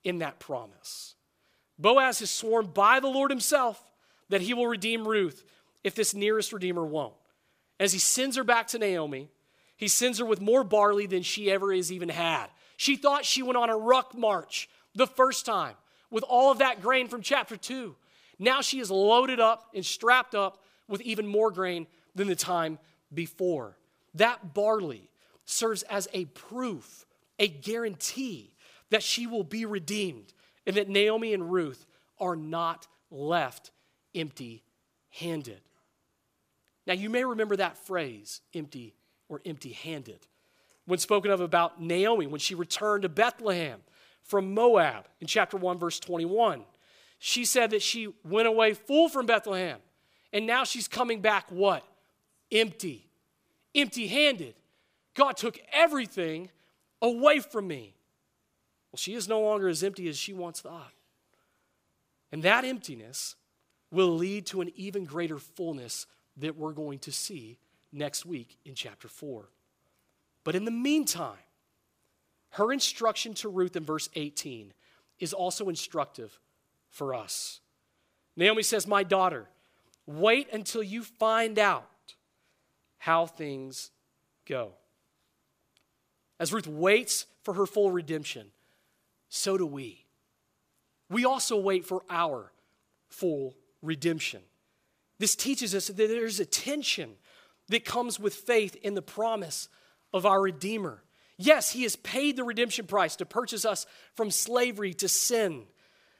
in 0.06 0.18
that 0.18 0.38
promise. 0.38 1.16
Boaz 1.80 2.20
has 2.20 2.30
sworn 2.30 2.66
by 2.66 3.00
the 3.00 3.08
Lord 3.08 3.28
himself 3.28 3.82
that 4.28 4.40
he 4.40 4.54
will 4.54 4.68
redeem 4.68 5.06
Ruth 5.06 5.44
if 5.82 5.96
this 5.96 6.14
nearest 6.14 6.52
Redeemer 6.52 6.86
won't. 6.86 7.14
As 7.80 7.92
he 7.92 7.98
sends 7.98 8.36
her 8.36 8.44
back 8.44 8.68
to 8.68 8.78
Naomi, 8.78 9.28
he 9.76 9.88
sends 9.88 10.20
her 10.20 10.24
with 10.24 10.40
more 10.40 10.62
barley 10.62 11.06
than 11.06 11.22
she 11.22 11.50
ever 11.50 11.74
has 11.74 11.90
even 11.90 12.08
had. 12.08 12.46
She 12.76 12.94
thought 12.96 13.24
she 13.24 13.42
went 13.42 13.56
on 13.56 13.68
a 13.68 13.76
ruck 13.76 14.16
march 14.16 14.68
the 14.94 15.08
first 15.08 15.44
time 15.44 15.74
with 16.08 16.22
all 16.22 16.52
of 16.52 16.58
that 16.58 16.80
grain 16.80 17.08
from 17.08 17.20
chapter 17.20 17.56
2. 17.56 17.96
Now 18.38 18.60
she 18.60 18.78
is 18.78 18.92
loaded 18.92 19.40
up 19.40 19.70
and 19.74 19.84
strapped 19.84 20.36
up 20.36 20.62
with 20.86 21.00
even 21.00 21.26
more 21.26 21.50
grain 21.50 21.88
than 22.14 22.28
the 22.28 22.36
time 22.36 22.78
before. 23.12 23.76
That 24.14 24.54
barley 24.54 25.10
serves 25.46 25.82
as 25.82 26.06
a 26.12 26.26
proof, 26.26 27.06
a 27.40 27.48
guarantee 27.48 28.52
that 28.90 29.02
she 29.02 29.26
will 29.26 29.44
be 29.44 29.64
redeemed 29.64 30.32
and 30.66 30.76
that 30.76 30.88
Naomi 30.88 31.32
and 31.32 31.52
Ruth 31.52 31.86
are 32.18 32.36
not 32.36 32.86
left 33.10 33.70
empty 34.14 34.62
handed. 35.10 35.60
Now, 36.86 36.94
you 36.94 37.10
may 37.10 37.24
remember 37.24 37.56
that 37.56 37.76
phrase, 37.76 38.40
empty 38.54 38.94
or 39.28 39.40
empty 39.44 39.72
handed, 39.72 40.20
when 40.86 40.98
spoken 40.98 41.30
of 41.30 41.40
about 41.40 41.80
Naomi 41.82 42.26
when 42.26 42.38
she 42.38 42.54
returned 42.54 43.02
to 43.02 43.08
Bethlehem 43.08 43.80
from 44.22 44.54
Moab 44.54 45.08
in 45.20 45.26
chapter 45.26 45.56
1, 45.56 45.78
verse 45.78 45.98
21. 45.98 46.62
She 47.18 47.44
said 47.44 47.70
that 47.70 47.82
she 47.82 48.08
went 48.24 48.46
away 48.46 48.74
full 48.74 49.08
from 49.08 49.26
Bethlehem, 49.26 49.78
and 50.32 50.46
now 50.46 50.64
she's 50.64 50.86
coming 50.86 51.20
back 51.20 51.50
what? 51.50 51.84
Empty, 52.52 53.08
empty 53.74 54.06
handed. 54.06 54.54
God 55.14 55.36
took 55.36 55.58
everything 55.72 56.50
away 57.02 57.40
from 57.40 57.66
me. 57.66 57.95
Well, 58.96 59.02
she 59.02 59.12
is 59.12 59.28
no 59.28 59.42
longer 59.42 59.68
as 59.68 59.84
empty 59.84 60.08
as 60.08 60.16
she 60.16 60.32
once 60.32 60.62
thought. 60.62 60.94
And 62.32 62.42
that 62.44 62.64
emptiness 62.64 63.34
will 63.90 64.08
lead 64.08 64.46
to 64.46 64.62
an 64.62 64.72
even 64.74 65.04
greater 65.04 65.36
fullness 65.36 66.06
that 66.38 66.56
we're 66.56 66.72
going 66.72 67.00
to 67.00 67.12
see 67.12 67.58
next 67.92 68.24
week 68.24 68.56
in 68.64 68.74
chapter 68.74 69.06
4. 69.06 69.50
But 70.44 70.56
in 70.56 70.64
the 70.64 70.70
meantime, 70.70 71.36
her 72.52 72.72
instruction 72.72 73.34
to 73.34 73.50
Ruth 73.50 73.76
in 73.76 73.84
verse 73.84 74.08
18 74.14 74.72
is 75.18 75.34
also 75.34 75.68
instructive 75.68 76.40
for 76.88 77.12
us. 77.12 77.60
Naomi 78.34 78.62
says, 78.62 78.86
My 78.86 79.02
daughter, 79.02 79.46
wait 80.06 80.50
until 80.54 80.82
you 80.82 81.02
find 81.02 81.58
out 81.58 82.14
how 82.96 83.26
things 83.26 83.90
go. 84.46 84.72
As 86.40 86.50
Ruth 86.50 86.66
waits 86.66 87.26
for 87.42 87.52
her 87.52 87.66
full 87.66 87.90
redemption, 87.90 88.52
so 89.36 89.56
do 89.56 89.66
we. 89.66 90.04
We 91.08 91.24
also 91.24 91.56
wait 91.56 91.84
for 91.84 92.02
our 92.10 92.52
full 93.08 93.54
redemption. 93.82 94.40
This 95.18 95.36
teaches 95.36 95.74
us 95.74 95.86
that 95.88 95.96
there's 95.96 96.40
a 96.40 96.44
tension 96.44 97.12
that 97.68 97.84
comes 97.84 98.18
with 98.18 98.34
faith 98.34 98.76
in 98.82 98.94
the 98.94 99.02
promise 99.02 99.68
of 100.12 100.26
our 100.26 100.40
Redeemer. 100.40 101.02
Yes, 101.38 101.70
He 101.70 101.82
has 101.82 101.96
paid 101.96 102.36
the 102.36 102.44
redemption 102.44 102.86
price 102.86 103.16
to 103.16 103.26
purchase 103.26 103.64
us 103.64 103.86
from 104.14 104.30
slavery 104.30 104.94
to 104.94 105.08
sin, 105.08 105.64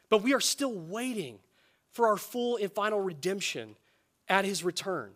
but 0.09 0.23
we 0.23 0.35
are 0.35 0.41
still 0.41 0.75
waiting 0.75 1.39
for 1.93 2.09
our 2.09 2.17
full 2.17 2.57
and 2.57 2.71
final 2.71 3.01
redemption 3.01 3.77
at 4.29 4.45
His 4.45 4.63
return. 4.63 5.13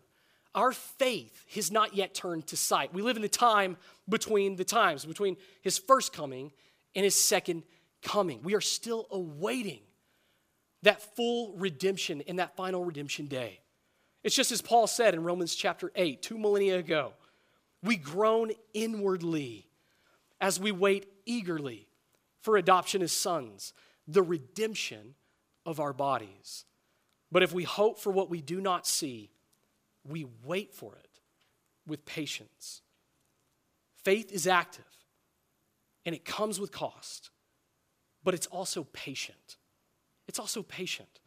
Our 0.53 0.71
faith 0.71 1.45
has 1.53 1.71
not 1.71 1.95
yet 1.95 2.13
turned 2.13 2.47
to 2.47 2.57
sight. 2.57 2.93
We 2.93 3.01
live 3.01 3.15
in 3.15 3.21
the 3.21 3.29
time 3.29 3.77
between 4.09 4.55
the 4.57 4.65
times, 4.65 5.05
between 5.05 5.37
His 5.61 5.77
first 5.77 6.13
coming 6.13 6.51
and 6.95 7.05
His 7.05 7.15
second 7.15 7.63
coming. 8.01 8.41
We 8.43 8.55
are 8.55 8.61
still 8.61 9.07
awaiting 9.11 9.81
that 10.83 11.15
full 11.15 11.53
redemption 11.53 12.21
in 12.21 12.37
that 12.37 12.55
final 12.55 12.83
redemption 12.83 13.27
day. 13.27 13.59
It's 14.23 14.35
just 14.35 14.51
as 14.51 14.61
Paul 14.61 14.87
said 14.87 15.13
in 15.13 15.23
Romans 15.23 15.55
chapter 15.55 15.91
8, 15.95 16.21
two 16.21 16.37
millennia 16.37 16.77
ago. 16.77 17.13
We 17.83 17.97
groan 17.97 18.51
inwardly 18.73 19.67
as 20.39 20.59
we 20.59 20.71
wait 20.71 21.07
eagerly 21.25 21.87
for 22.41 22.57
adoption 22.57 23.01
as 23.01 23.11
sons, 23.11 23.73
the 24.07 24.21
redemption 24.21 25.15
of 25.65 25.79
our 25.79 25.93
bodies. 25.93 26.65
But 27.31 27.43
if 27.43 27.53
we 27.53 27.63
hope 27.63 27.99
for 27.99 28.11
what 28.11 28.29
we 28.29 28.41
do 28.41 28.61
not 28.61 28.85
see, 28.85 29.31
we 30.07 30.27
wait 30.43 30.73
for 30.73 30.95
it 30.95 31.19
with 31.87 32.05
patience. 32.05 32.81
Faith 34.03 34.31
is 34.31 34.47
active 34.47 34.85
and 36.05 36.13
it 36.13 36.25
comes 36.25 36.59
with 36.59 36.71
cost 36.71 37.30
but 38.23 38.33
it's 38.33 38.47
also 38.47 38.85
patient. 38.93 39.57
It's 40.27 40.39
also 40.39 40.63
patient. 40.63 41.19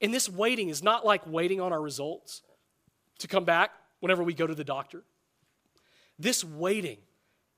And 0.00 0.12
this 0.12 0.28
waiting 0.28 0.68
is 0.68 0.82
not 0.82 1.04
like 1.06 1.26
waiting 1.26 1.60
on 1.60 1.72
our 1.72 1.80
results 1.80 2.42
to 3.18 3.28
come 3.28 3.44
back 3.44 3.70
whenever 4.00 4.22
we 4.22 4.34
go 4.34 4.46
to 4.46 4.54
the 4.54 4.64
doctor. 4.64 5.02
This 6.18 6.44
waiting 6.44 6.98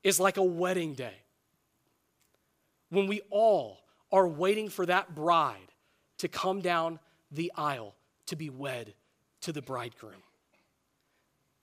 is 0.03 0.19
like 0.19 0.37
a 0.37 0.43
wedding 0.43 0.93
day 0.93 1.15
when 2.89 3.07
we 3.07 3.21
all 3.29 3.79
are 4.11 4.27
waiting 4.27 4.69
for 4.69 4.85
that 4.85 5.15
bride 5.15 5.71
to 6.19 6.27
come 6.27 6.61
down 6.61 6.99
the 7.31 7.51
aisle 7.55 7.95
to 8.27 8.35
be 8.35 8.49
wed 8.49 8.93
to 9.41 9.51
the 9.51 9.61
bridegroom. 9.61 10.23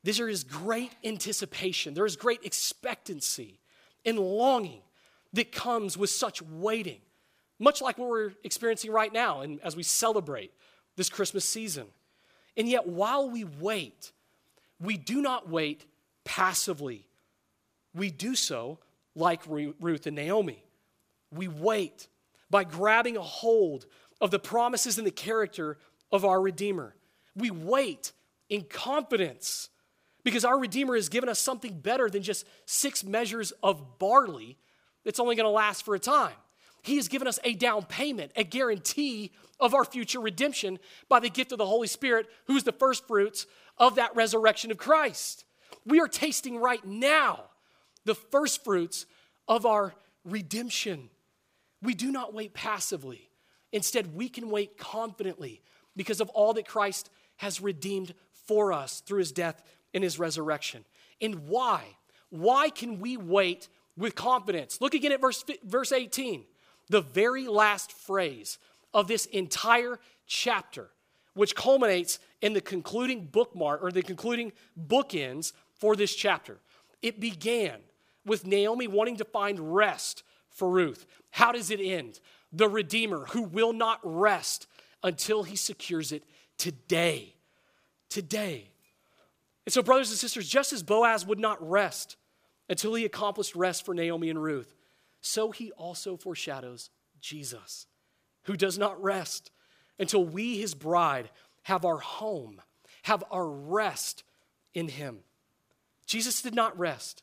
There 0.05 0.29
is 0.29 0.43
great 0.43 0.93
anticipation, 1.05 1.95
there 1.95 2.07
is 2.07 2.16
great 2.16 2.45
expectancy 2.45 3.61
and 4.05 4.18
longing 4.18 4.83
that 5.33 5.53
comes 5.53 5.97
with 5.97 6.11
such 6.11 6.43
waiting, 6.43 7.01
much 7.59 7.81
like 7.81 7.99
what 7.99 8.09
we're 8.09 8.33
experiencing 8.45 8.91
right 8.91 9.13
now 9.13 9.41
and 9.41 9.61
as 9.63 9.77
we 9.77 9.83
celebrate 9.83 10.53
this 10.97 11.09
Christmas 11.09 11.45
season. 11.45 11.87
And 12.57 12.69
yet, 12.69 12.87
while 12.87 13.31
we 13.31 13.45
wait, 13.45 14.13
we 14.81 14.97
do 14.97 15.23
not 15.23 15.49
wait 15.49 15.87
passively. 16.25 17.07
We 17.95 18.11
do 18.11 18.35
so 18.35 18.79
like 19.15 19.41
Ruth 19.47 20.07
and 20.07 20.17
Naomi. 20.17 20.63
We 21.31 21.49
wait 21.49 22.09
by 22.51 22.65
grabbing 22.65 23.17
a 23.17 23.23
hold 23.23 23.87
of 24.21 24.31
the 24.31 24.39
promises 24.39 24.99
and 24.99 25.07
the 25.07 25.11
character 25.11 25.79
of 26.11 26.25
our 26.25 26.41
Redeemer. 26.41 26.95
We 27.35 27.51
wait 27.51 28.13
in 28.49 28.65
confidence 28.65 29.71
because 30.25 30.45
our 30.45 30.59
Redeemer 30.59 30.95
has 30.95 31.09
given 31.09 31.29
us 31.29 31.39
something 31.39 31.81
better 31.81 32.11
than 32.11 32.23
just 32.23 32.47
six 32.67 33.03
measures 33.03 33.53
of 33.63 33.99
barley 33.99 34.59
that's 35.05 35.19
only 35.19 35.35
going 35.35 35.47
to 35.47 35.51
last 35.51 35.85
for 35.85 35.95
a 35.95 35.99
time. 35.99 36.35
He 36.83 36.97
has 36.97 37.09
given 37.09 37.28
us 37.28 37.39
a 37.45 37.55
down 37.55 37.85
payment, 37.85 38.33
a 38.37 38.45
guarantee 38.45 39.33
of 39.61 39.74
our 39.74 39.85
future 39.85 40.20
redemption 40.20 40.78
by 41.09 41.20
the 41.20 41.30
gift 41.30 41.53
of 41.53 41.59
the 41.59 41.66
Holy 41.66 41.87
Spirit, 41.87 42.26
who's 42.47 42.64
the 42.64 42.72
first 42.72 43.07
fruits 43.07 43.47
of 43.78 43.95
that 43.95 44.14
resurrection 44.16 44.70
of 44.70 44.78
Christ. 44.78 45.45
We 45.87 46.01
are 46.01 46.09
tasting 46.09 46.59
right 46.59 46.85
now 46.85 47.45
the 48.05 48.14
first 48.14 48.64
fruits 48.64 49.07
of 49.47 49.64
our 49.64 49.95
redemption. 50.24 51.09
We 51.83 51.95
do 51.95 52.11
not 52.11 52.35
wait 52.35 52.53
passively. 52.53 53.30
Instead, 53.72 54.14
we 54.14 54.28
can 54.28 54.51
wait 54.51 54.76
confidently 54.76 55.62
because 55.97 56.20
of 56.20 56.28
all 56.30 56.53
that 56.55 56.66
Christ 56.66 57.11
has 57.37 57.61
redeemed 57.61 58.14
for 58.47 58.72
us 58.72 59.01
through 59.01 59.20
his 59.20 59.33
death 59.33 59.62
and 59.95 60.03
his 60.03 60.18
resurrection. 60.18 60.85
And 61.20 61.47
why? 61.47 61.85
Why 62.30 62.70
can 62.70 62.99
we 62.99 63.16
wait 63.16 63.68
with 63.97 64.14
confidence? 64.14 64.80
Look 64.80 64.95
again 64.95 65.12
at 65.12 65.20
verse, 65.20 65.45
verse 65.64 65.93
18, 65.93 66.45
the 66.89 67.01
very 67.01 67.47
last 67.47 67.93
phrase 67.93 68.59
of 68.95 69.09
this 69.09 69.26
entire 69.26 69.99
chapter, 70.26 70.91
which 71.35 71.55
culminates 71.55 72.18
in 72.41 72.53
the 72.53 72.61
concluding 72.61 73.26
bookmark 73.26 73.83
or 73.83 73.91
the 73.91 74.03
concluding 74.03 74.53
bookends 74.78 75.53
for 75.74 75.97
this 75.97 76.14
chapter. 76.14 76.59
It 77.01 77.20
began 77.20 77.80
with 78.24 78.47
Naomi 78.47 78.87
wanting 78.87 79.16
to 79.16 79.24
find 79.24 79.74
rest 79.74 80.22
for 80.51 80.68
Ruth. 80.70 81.07
How 81.30 81.53
does 81.53 81.70
it 81.70 81.80
end? 81.80 82.20
The 82.53 82.68
Redeemer 82.68 83.26
who 83.30 83.43
will 83.43 83.72
not 83.72 84.01
rest 84.03 84.66
until 85.03 85.43
he 85.43 85.57
secures 85.57 86.12
it 86.12 86.22
today. 86.59 87.35
Today. 88.09 88.68
And 89.64 89.72
so, 89.72 89.83
brothers 89.83 90.11
and 90.11 90.18
sisters, 90.18 90.49
just 90.49 90.72
as 90.72 90.83
Boaz 90.83 91.26
would 91.26 91.39
not 91.39 91.59
rest 91.66 92.16
until 92.68 92.95
he 92.95 93.05
accomplished 93.05 93.55
rest 93.55 93.85
for 93.85 93.95
Naomi 93.95 94.28
and 94.28 94.43
Ruth, 94.43 94.74
so 95.23 95.51
he 95.51 95.73
also 95.73 96.16
foreshadows 96.16 96.91
Jesus, 97.20 97.87
who 98.43 98.57
does 98.57 98.79
not 98.79 99.03
rest 99.03 99.51
until 99.99 100.25
we, 100.25 100.59
his 100.59 100.75
bride, 100.75 101.31
have 101.62 101.85
our 101.85 101.99
home, 101.99 102.61
have 103.05 103.25
our 103.31 103.49
rest 103.49 104.25
in 104.75 104.89
him. 104.89 105.20
Jesus 106.05 106.43
did 106.43 106.55
not 106.55 106.79
rest 106.79 107.23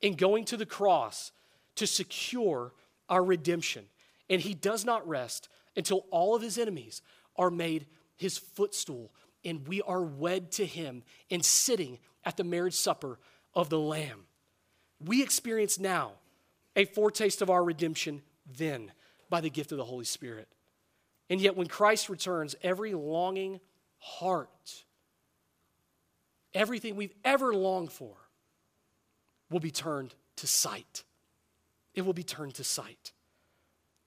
in 0.00 0.14
going 0.14 0.44
to 0.46 0.56
the 0.56 0.64
cross 0.64 1.32
to 1.74 1.86
secure 1.86 2.72
our 3.08 3.22
redemption, 3.22 3.84
and 4.30 4.40
he 4.40 4.54
does 4.54 4.84
not 4.84 5.06
rest 5.06 5.48
until 5.76 6.06
all 6.10 6.34
of 6.34 6.42
his 6.42 6.56
enemies 6.56 7.02
are 7.36 7.50
made 7.50 7.86
his 8.16 8.38
footstool 8.38 9.12
and 9.44 9.66
we 9.66 9.82
are 9.82 10.02
wed 10.02 10.50
to 10.52 10.66
him 10.66 11.02
and 11.30 11.44
sitting 11.44 11.98
at 12.24 12.36
the 12.36 12.44
marriage 12.44 12.74
supper 12.74 13.18
of 13.54 13.70
the 13.70 13.78
Lamb. 13.78 14.24
We 15.04 15.22
experience 15.22 15.78
now 15.78 16.12
a 16.76 16.84
foretaste 16.84 17.42
of 17.42 17.50
our 17.50 17.62
redemption 17.62 18.22
then 18.46 18.92
by 19.28 19.40
the 19.40 19.50
gift 19.50 19.72
of 19.72 19.78
the 19.78 19.84
Holy 19.84 20.04
Spirit. 20.04 20.48
And 21.28 21.40
yet, 21.40 21.56
when 21.56 21.68
Christ 21.68 22.08
returns, 22.08 22.56
every 22.62 22.92
longing 22.94 23.60
heart, 23.98 24.84
everything 26.52 26.96
we've 26.96 27.14
ever 27.24 27.54
longed 27.54 27.92
for, 27.92 28.14
will 29.50 29.60
be 29.60 29.70
turned 29.70 30.14
to 30.36 30.46
sight. 30.46 31.04
It 31.94 32.02
will 32.02 32.12
be 32.12 32.22
turned 32.22 32.54
to 32.54 32.64
sight. 32.64 33.12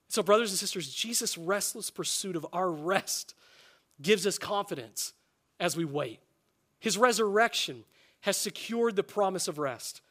So, 0.08 0.22
brothers 0.22 0.50
and 0.50 0.58
sisters, 0.58 0.92
Jesus' 0.92 1.38
restless 1.38 1.90
pursuit 1.90 2.36
of 2.36 2.46
our 2.52 2.70
rest 2.70 3.34
gives 4.00 4.26
us 4.26 4.38
confidence 4.38 5.12
as 5.58 5.76
we 5.76 5.84
wait. 5.84 6.20
His 6.78 6.98
resurrection 6.98 7.84
has 8.20 8.36
secured 8.36 8.96
the 8.96 9.02
promise 9.02 9.48
of 9.48 9.58
rest, 9.58 10.02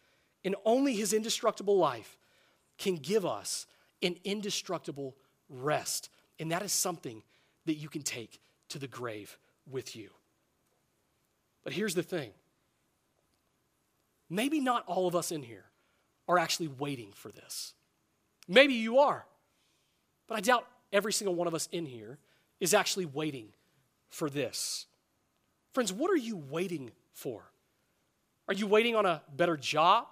and 0.44 0.56
only 0.66 0.94
his 0.94 1.14
indestructible 1.14 1.78
life 1.78 2.18
can 2.78 2.96
give 2.96 3.26
us 3.26 3.66
an 4.02 4.16
indestructible 4.24 5.16
rest. 5.50 6.10
And 6.40 6.52
that 6.52 6.64
is 6.64 6.72
something 6.72 7.24
that 7.66 7.76
you 7.76 7.90
can 7.90 8.02
take 8.02 8.40
to 8.70 8.80
the 8.80 8.88
grave 8.88 9.38
with 9.70 9.96
you. 9.96 10.10
But 11.64 11.74
here's 11.74 11.96
the 11.96 12.04
thing 12.04 12.32
maybe 14.30 14.60
not 14.60 14.84
all 14.88 15.08
of 15.08 15.16
us 15.16 15.32
in 15.32 15.44
here 15.44 15.66
are 16.28 16.38
actually 16.38 16.68
waiting 16.68 17.12
for 17.14 17.32
this. 17.32 17.74
Maybe 18.48 18.74
you 18.74 19.00
are, 19.00 19.26
but 20.28 20.38
I 20.38 20.42
doubt 20.42 20.68
every 20.92 21.14
single 21.14 21.36
one 21.36 21.48
of 21.48 21.54
us 21.54 21.70
in 21.72 21.86
here 21.86 22.18
is 22.60 22.74
actually 22.74 23.06
waiting 23.06 23.50
for 24.10 24.30
this. 24.30 24.86
Friends, 25.74 25.92
what 25.92 26.12
are 26.12 26.18
you 26.18 26.36
waiting 26.36 26.92
for? 27.14 27.44
Are 28.48 28.54
you 28.54 28.68
waiting 28.68 28.96
on 28.96 29.06
a 29.06 29.22
better 29.36 29.58
job? 29.58 30.08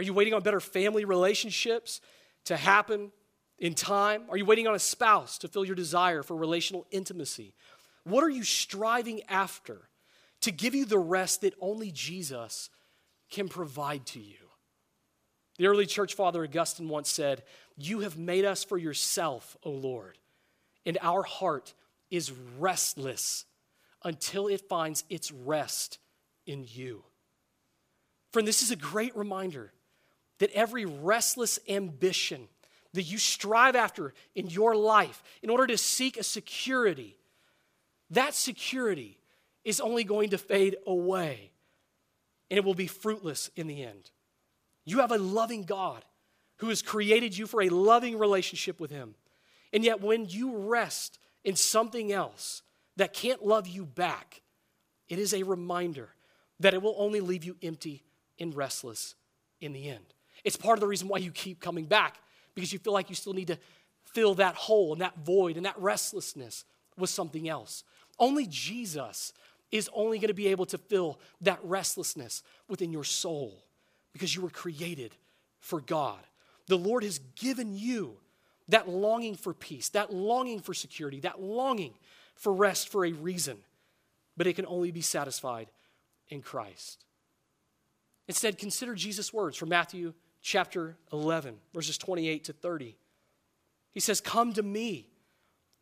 Are 0.00 0.02
you 0.02 0.14
waiting 0.14 0.32
on 0.32 0.40
better 0.40 0.60
family 0.60 1.04
relationships 1.04 2.00
to 2.46 2.56
happen 2.56 3.12
in 3.58 3.74
time? 3.74 4.22
Are 4.30 4.36
you 4.38 4.46
waiting 4.46 4.66
on 4.66 4.74
a 4.74 4.78
spouse 4.78 5.36
to 5.40 5.48
fill 5.48 5.62
your 5.62 5.74
desire 5.74 6.22
for 6.22 6.34
relational 6.34 6.86
intimacy? 6.90 7.52
What 8.04 8.24
are 8.24 8.30
you 8.30 8.42
striving 8.42 9.20
after 9.28 9.90
to 10.40 10.52
give 10.52 10.74
you 10.74 10.86
the 10.86 10.98
rest 10.98 11.42
that 11.42 11.52
only 11.60 11.90
Jesus 11.90 12.70
can 13.30 13.46
provide 13.46 14.06
to 14.06 14.20
you? 14.20 14.38
The 15.58 15.66
early 15.66 15.84
church 15.84 16.14
father 16.14 16.44
Augustine 16.44 16.88
once 16.88 17.10
said, 17.10 17.42
You 17.76 18.00
have 18.00 18.16
made 18.16 18.46
us 18.46 18.64
for 18.64 18.78
yourself, 18.78 19.54
O 19.64 19.70
Lord, 19.70 20.16
and 20.86 20.96
our 21.02 21.24
heart 21.24 21.74
is 22.10 22.32
restless 22.58 23.44
until 24.02 24.46
it 24.48 24.66
finds 24.66 25.04
its 25.10 25.30
rest 25.30 25.98
in 26.46 26.64
you. 26.66 27.04
Friend, 28.32 28.48
this 28.48 28.62
is 28.62 28.70
a 28.70 28.76
great 28.76 29.14
reminder 29.14 29.74
that 30.40 30.50
every 30.50 30.84
restless 30.84 31.58
ambition 31.68 32.48
that 32.92 33.04
you 33.04 33.18
strive 33.18 33.76
after 33.76 34.12
in 34.34 34.48
your 34.48 34.74
life 34.74 35.22
in 35.42 35.48
order 35.48 35.66
to 35.68 35.78
seek 35.78 36.16
a 36.16 36.24
security, 36.24 37.16
that 38.10 38.34
security 38.34 39.16
is 39.64 39.80
only 39.80 40.02
going 40.02 40.30
to 40.30 40.38
fade 40.38 40.76
away 40.86 41.50
and 42.50 42.58
it 42.58 42.64
will 42.64 42.74
be 42.74 42.88
fruitless 42.88 43.50
in 43.54 43.68
the 43.68 43.84
end. 43.84 44.10
You 44.84 44.98
have 44.98 45.12
a 45.12 45.18
loving 45.18 45.62
God 45.62 46.04
who 46.56 46.68
has 46.68 46.82
created 46.82 47.36
you 47.36 47.46
for 47.46 47.62
a 47.62 47.68
loving 47.68 48.18
relationship 48.18 48.80
with 48.80 48.90
Him. 48.90 49.14
And 49.72 49.84
yet, 49.84 50.00
when 50.00 50.26
you 50.28 50.56
rest 50.56 51.18
in 51.44 51.54
something 51.54 52.12
else 52.12 52.62
that 52.96 53.12
can't 53.12 53.46
love 53.46 53.68
you 53.68 53.86
back, 53.86 54.42
it 55.08 55.18
is 55.18 55.32
a 55.32 55.44
reminder 55.44 56.08
that 56.58 56.74
it 56.74 56.82
will 56.82 56.96
only 56.98 57.20
leave 57.20 57.44
you 57.44 57.56
empty 57.62 58.02
and 58.38 58.54
restless 58.54 59.14
in 59.60 59.72
the 59.72 59.88
end. 59.88 60.04
It's 60.44 60.56
part 60.56 60.76
of 60.76 60.80
the 60.80 60.86
reason 60.86 61.08
why 61.08 61.18
you 61.18 61.30
keep 61.30 61.60
coming 61.60 61.84
back 61.84 62.16
because 62.54 62.72
you 62.72 62.78
feel 62.78 62.92
like 62.92 63.08
you 63.08 63.14
still 63.14 63.32
need 63.32 63.48
to 63.48 63.58
fill 64.04 64.34
that 64.34 64.54
hole 64.54 64.92
and 64.92 65.00
that 65.00 65.18
void 65.18 65.56
and 65.56 65.66
that 65.66 65.78
restlessness 65.78 66.64
with 66.96 67.10
something 67.10 67.48
else. 67.48 67.84
Only 68.18 68.46
Jesus 68.46 69.32
is 69.70 69.88
only 69.92 70.18
going 70.18 70.28
to 70.28 70.34
be 70.34 70.48
able 70.48 70.66
to 70.66 70.78
fill 70.78 71.20
that 71.40 71.60
restlessness 71.62 72.42
within 72.68 72.92
your 72.92 73.04
soul 73.04 73.64
because 74.12 74.34
you 74.34 74.42
were 74.42 74.50
created 74.50 75.14
for 75.60 75.80
God. 75.80 76.18
The 76.66 76.78
Lord 76.78 77.04
has 77.04 77.18
given 77.36 77.76
you 77.76 78.16
that 78.68 78.88
longing 78.88 79.36
for 79.36 79.52
peace, 79.54 79.88
that 79.90 80.12
longing 80.12 80.60
for 80.60 80.74
security, 80.74 81.20
that 81.20 81.40
longing 81.40 81.94
for 82.34 82.52
rest 82.52 82.88
for 82.88 83.04
a 83.04 83.12
reason, 83.12 83.58
but 84.36 84.46
it 84.46 84.54
can 84.54 84.66
only 84.66 84.90
be 84.90 85.00
satisfied 85.00 85.70
in 86.28 86.42
Christ. 86.42 87.04
Instead, 88.28 88.58
consider 88.58 88.94
Jesus' 88.94 89.32
words 89.32 89.56
from 89.56 89.68
Matthew 89.68 90.14
chapter 90.42 90.96
11, 91.12 91.56
verses 91.74 91.98
28 91.98 92.44
to 92.44 92.52
30. 92.52 92.96
He 93.92 94.00
says, 94.00 94.20
Come 94.20 94.52
to 94.54 94.62
me, 94.62 95.08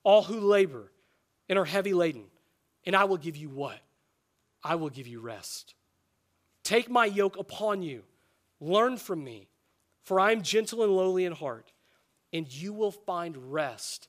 all 0.03 0.23
who 0.23 0.41
labor 0.41 0.93
and 1.49 1.59
are 1.59 1.65
heavy 1.65 1.95
laden, 1.95 2.25
And 2.85 2.95
I 2.95 3.05
will 3.05 3.17
give 3.17 3.37
you 3.37 3.49
what? 3.49 3.79
I 4.63 4.75
will 4.75 4.91
give 4.91 5.07
you 5.07 5.21
rest. 5.21 5.75
Take 6.65 6.91
my 6.91 7.07
yoke 7.07 7.39
upon 7.39 7.83
you. 7.83 8.03
Learn 8.61 8.97
from 8.97 9.23
me, 9.23 9.49
for 10.03 10.19
I 10.19 10.33
am 10.33 10.43
gentle 10.43 10.83
and 10.83 10.95
lowly 10.95 11.25
in 11.25 11.33
heart, 11.33 11.73
and 12.33 12.53
you 12.53 12.73
will 12.73 12.91
find 12.91 13.53
rest 13.53 14.09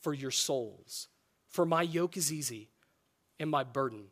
for 0.00 0.14
your 0.14 0.30
souls. 0.30 1.08
For 1.48 1.66
my 1.66 1.82
yoke 1.82 2.16
is 2.16 2.32
easy 2.32 2.70
and 3.38 3.50
my 3.50 3.62
burden 3.62 4.04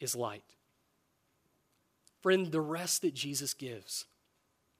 is 0.00 0.16
light. 0.16 0.56
Friend, 2.20 2.50
the 2.50 2.60
rest 2.60 3.02
that 3.02 3.14
Jesus 3.14 3.54
gives 3.54 4.06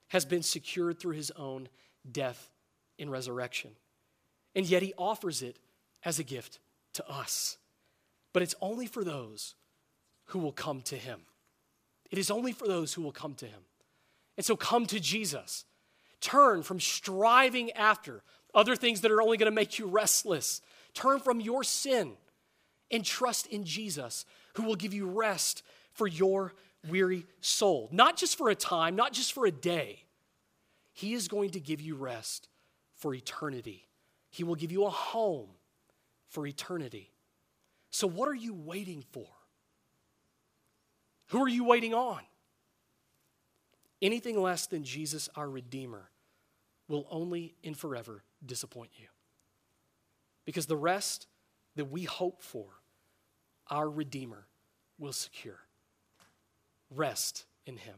has 0.09 0.24
been 0.24 0.42
secured 0.42 0.98
through 0.98 1.14
his 1.14 1.30
own 1.32 1.68
death 2.11 2.50
and 2.98 3.11
resurrection. 3.11 3.72
And 4.54 4.66
yet 4.66 4.82
he 4.82 4.94
offers 4.98 5.42
it 5.42 5.59
as 6.04 6.18
a 6.18 6.24
gift 6.24 6.59
to 6.94 7.09
us. 7.09 7.59
But 8.32 8.42
it's 8.42 8.54
only 8.61 8.86
for 8.86 9.04
those 9.04 9.54
who 10.26 10.38
will 10.38 10.52
come 10.52 10.82
to 10.82 10.96
him. 10.96 11.20
It 12.11 12.18
is 12.18 12.30
only 12.30 12.52
for 12.52 12.66
those 12.66 12.94
who 12.94 13.02
will 13.02 13.12
come 13.12 13.34
to 13.34 13.46
him. 13.46 13.61
And 14.36 14.44
so 14.44 14.56
come 14.56 14.86
to 14.86 15.00
Jesus. 15.00 15.64
Turn 16.20 16.62
from 16.62 16.80
striving 16.80 17.70
after 17.72 18.22
other 18.54 18.76
things 18.76 19.02
that 19.02 19.11
are 19.11 19.22
only 19.22 19.36
going 19.36 19.50
to 19.50 19.54
make 19.54 19.78
you 19.78 19.86
restless. 19.86 20.61
Turn 20.94 21.20
from 21.20 21.40
your 21.40 21.62
sin 21.62 22.12
and 22.90 23.04
trust 23.04 23.46
in 23.48 23.64
Jesus, 23.64 24.24
who 24.54 24.62
will 24.62 24.76
give 24.76 24.94
you 24.94 25.06
rest 25.06 25.62
for 25.92 26.06
your 26.06 26.54
weary 26.86 27.26
soul. 27.40 27.88
Not 27.92 28.16
just 28.16 28.36
for 28.36 28.50
a 28.50 28.54
time, 28.54 28.96
not 28.96 29.12
just 29.12 29.32
for 29.32 29.46
a 29.46 29.50
day. 29.50 30.04
He 30.92 31.14
is 31.14 31.28
going 31.28 31.50
to 31.50 31.60
give 31.60 31.80
you 31.80 31.96
rest 31.96 32.48
for 32.94 33.14
eternity. 33.14 33.88
He 34.30 34.44
will 34.44 34.56
give 34.56 34.72
you 34.72 34.84
a 34.84 34.90
home 34.90 35.48
for 36.28 36.46
eternity. 36.46 37.12
So, 37.90 38.06
what 38.06 38.28
are 38.28 38.34
you 38.34 38.54
waiting 38.54 39.04
for? 39.12 39.26
Who 41.28 41.42
are 41.42 41.48
you 41.48 41.64
waiting 41.64 41.94
on? 41.94 42.20
Anything 44.00 44.40
less 44.40 44.66
than 44.66 44.84
Jesus, 44.84 45.28
our 45.34 45.48
Redeemer, 45.48 46.10
will 46.88 47.06
only 47.10 47.54
and 47.64 47.76
forever 47.76 48.22
disappoint 48.44 48.90
you. 48.96 49.06
Because 50.44 50.66
the 50.66 50.76
rest 50.76 51.26
that 51.76 51.86
we 51.86 52.04
hope 52.04 52.42
for, 52.42 52.66
our 53.68 53.88
Redeemer 53.88 54.46
will 54.98 55.12
secure. 55.12 55.58
Rest 56.95 57.45
in 57.66 57.76
Him. 57.76 57.95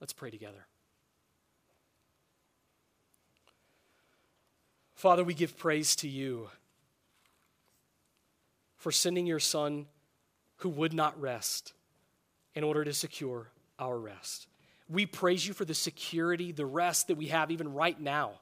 Let's 0.00 0.12
pray 0.12 0.30
together. 0.30 0.66
Father, 4.94 5.22
we 5.24 5.34
give 5.34 5.58
praise 5.58 5.94
to 5.96 6.08
you 6.08 6.48
for 8.76 8.90
sending 8.90 9.26
your 9.26 9.40
Son 9.40 9.86
who 10.56 10.70
would 10.70 10.94
not 10.94 11.20
rest 11.20 11.74
in 12.54 12.64
order 12.64 12.84
to 12.84 12.92
secure 12.92 13.48
our 13.78 13.98
rest. 13.98 14.46
We 14.88 15.04
praise 15.04 15.46
you 15.46 15.52
for 15.52 15.64
the 15.64 15.74
security, 15.74 16.52
the 16.52 16.64
rest 16.64 17.08
that 17.08 17.16
we 17.16 17.26
have 17.26 17.50
even 17.50 17.74
right 17.74 18.00
now. 18.00 18.40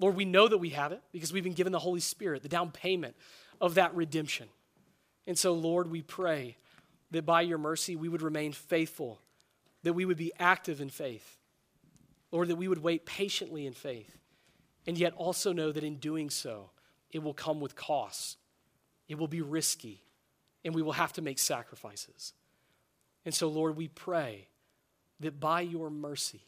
Lord, 0.00 0.16
we 0.16 0.24
know 0.24 0.48
that 0.48 0.58
we 0.58 0.70
have 0.70 0.90
it 0.90 1.00
because 1.12 1.32
we've 1.32 1.44
been 1.44 1.52
given 1.52 1.72
the 1.72 1.78
Holy 1.78 2.00
Spirit, 2.00 2.42
the 2.42 2.48
down 2.48 2.72
payment 2.72 3.14
of 3.60 3.74
that 3.74 3.94
redemption. 3.94 4.48
And 5.26 5.38
so, 5.38 5.52
Lord, 5.52 5.90
we 5.90 6.02
pray 6.02 6.56
that 7.12 7.24
by 7.24 7.42
your 7.42 7.58
mercy 7.58 7.94
we 7.94 8.08
would 8.08 8.22
remain 8.22 8.52
faithful, 8.52 9.20
that 9.82 9.92
we 9.92 10.04
would 10.04 10.16
be 10.16 10.32
active 10.38 10.80
in 10.80 10.90
faith. 10.90 11.38
Lord, 12.30 12.48
that 12.48 12.56
we 12.56 12.68
would 12.68 12.82
wait 12.82 13.06
patiently 13.06 13.66
in 13.66 13.74
faith, 13.74 14.18
and 14.86 14.96
yet 14.98 15.12
also 15.14 15.52
know 15.52 15.70
that 15.70 15.84
in 15.84 15.96
doing 15.96 16.30
so, 16.30 16.70
it 17.10 17.22
will 17.22 17.34
come 17.34 17.60
with 17.60 17.76
costs. 17.76 18.36
It 19.06 19.18
will 19.18 19.28
be 19.28 19.42
risky, 19.42 20.02
and 20.64 20.74
we 20.74 20.82
will 20.82 20.92
have 20.92 21.12
to 21.14 21.22
make 21.22 21.38
sacrifices. 21.38 22.32
And 23.24 23.34
so, 23.34 23.48
Lord, 23.48 23.76
we 23.76 23.88
pray 23.88 24.48
that 25.20 25.38
by 25.38 25.60
your 25.60 25.90
mercy, 25.90 26.42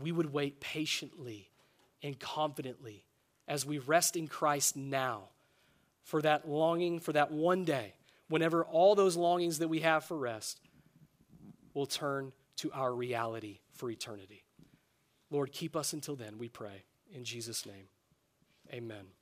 we 0.00 0.12
would 0.12 0.32
wait 0.32 0.60
patiently 0.60 1.50
and 2.02 2.18
confidently 2.20 3.04
as 3.48 3.64
we 3.64 3.78
rest 3.78 4.14
in 4.16 4.28
Christ 4.28 4.76
now 4.76 5.30
for 6.04 6.22
that 6.22 6.48
longing, 6.48 7.00
for 7.00 7.12
that 7.12 7.32
one 7.32 7.64
day, 7.64 7.94
whenever 8.28 8.64
all 8.64 8.94
those 8.94 9.16
longings 9.16 9.58
that 9.58 9.68
we 9.68 9.80
have 9.80 10.04
for 10.04 10.16
rest 10.16 10.60
will 11.74 11.86
turn 11.86 12.32
to 12.56 12.70
our 12.72 12.94
reality 12.94 13.60
for 13.72 13.90
eternity. 13.90 14.44
Lord, 15.30 15.52
keep 15.52 15.76
us 15.76 15.92
until 15.92 16.16
then, 16.16 16.38
we 16.38 16.48
pray. 16.48 16.84
In 17.12 17.24
Jesus' 17.24 17.66
name, 17.66 17.88
amen. 18.72 19.17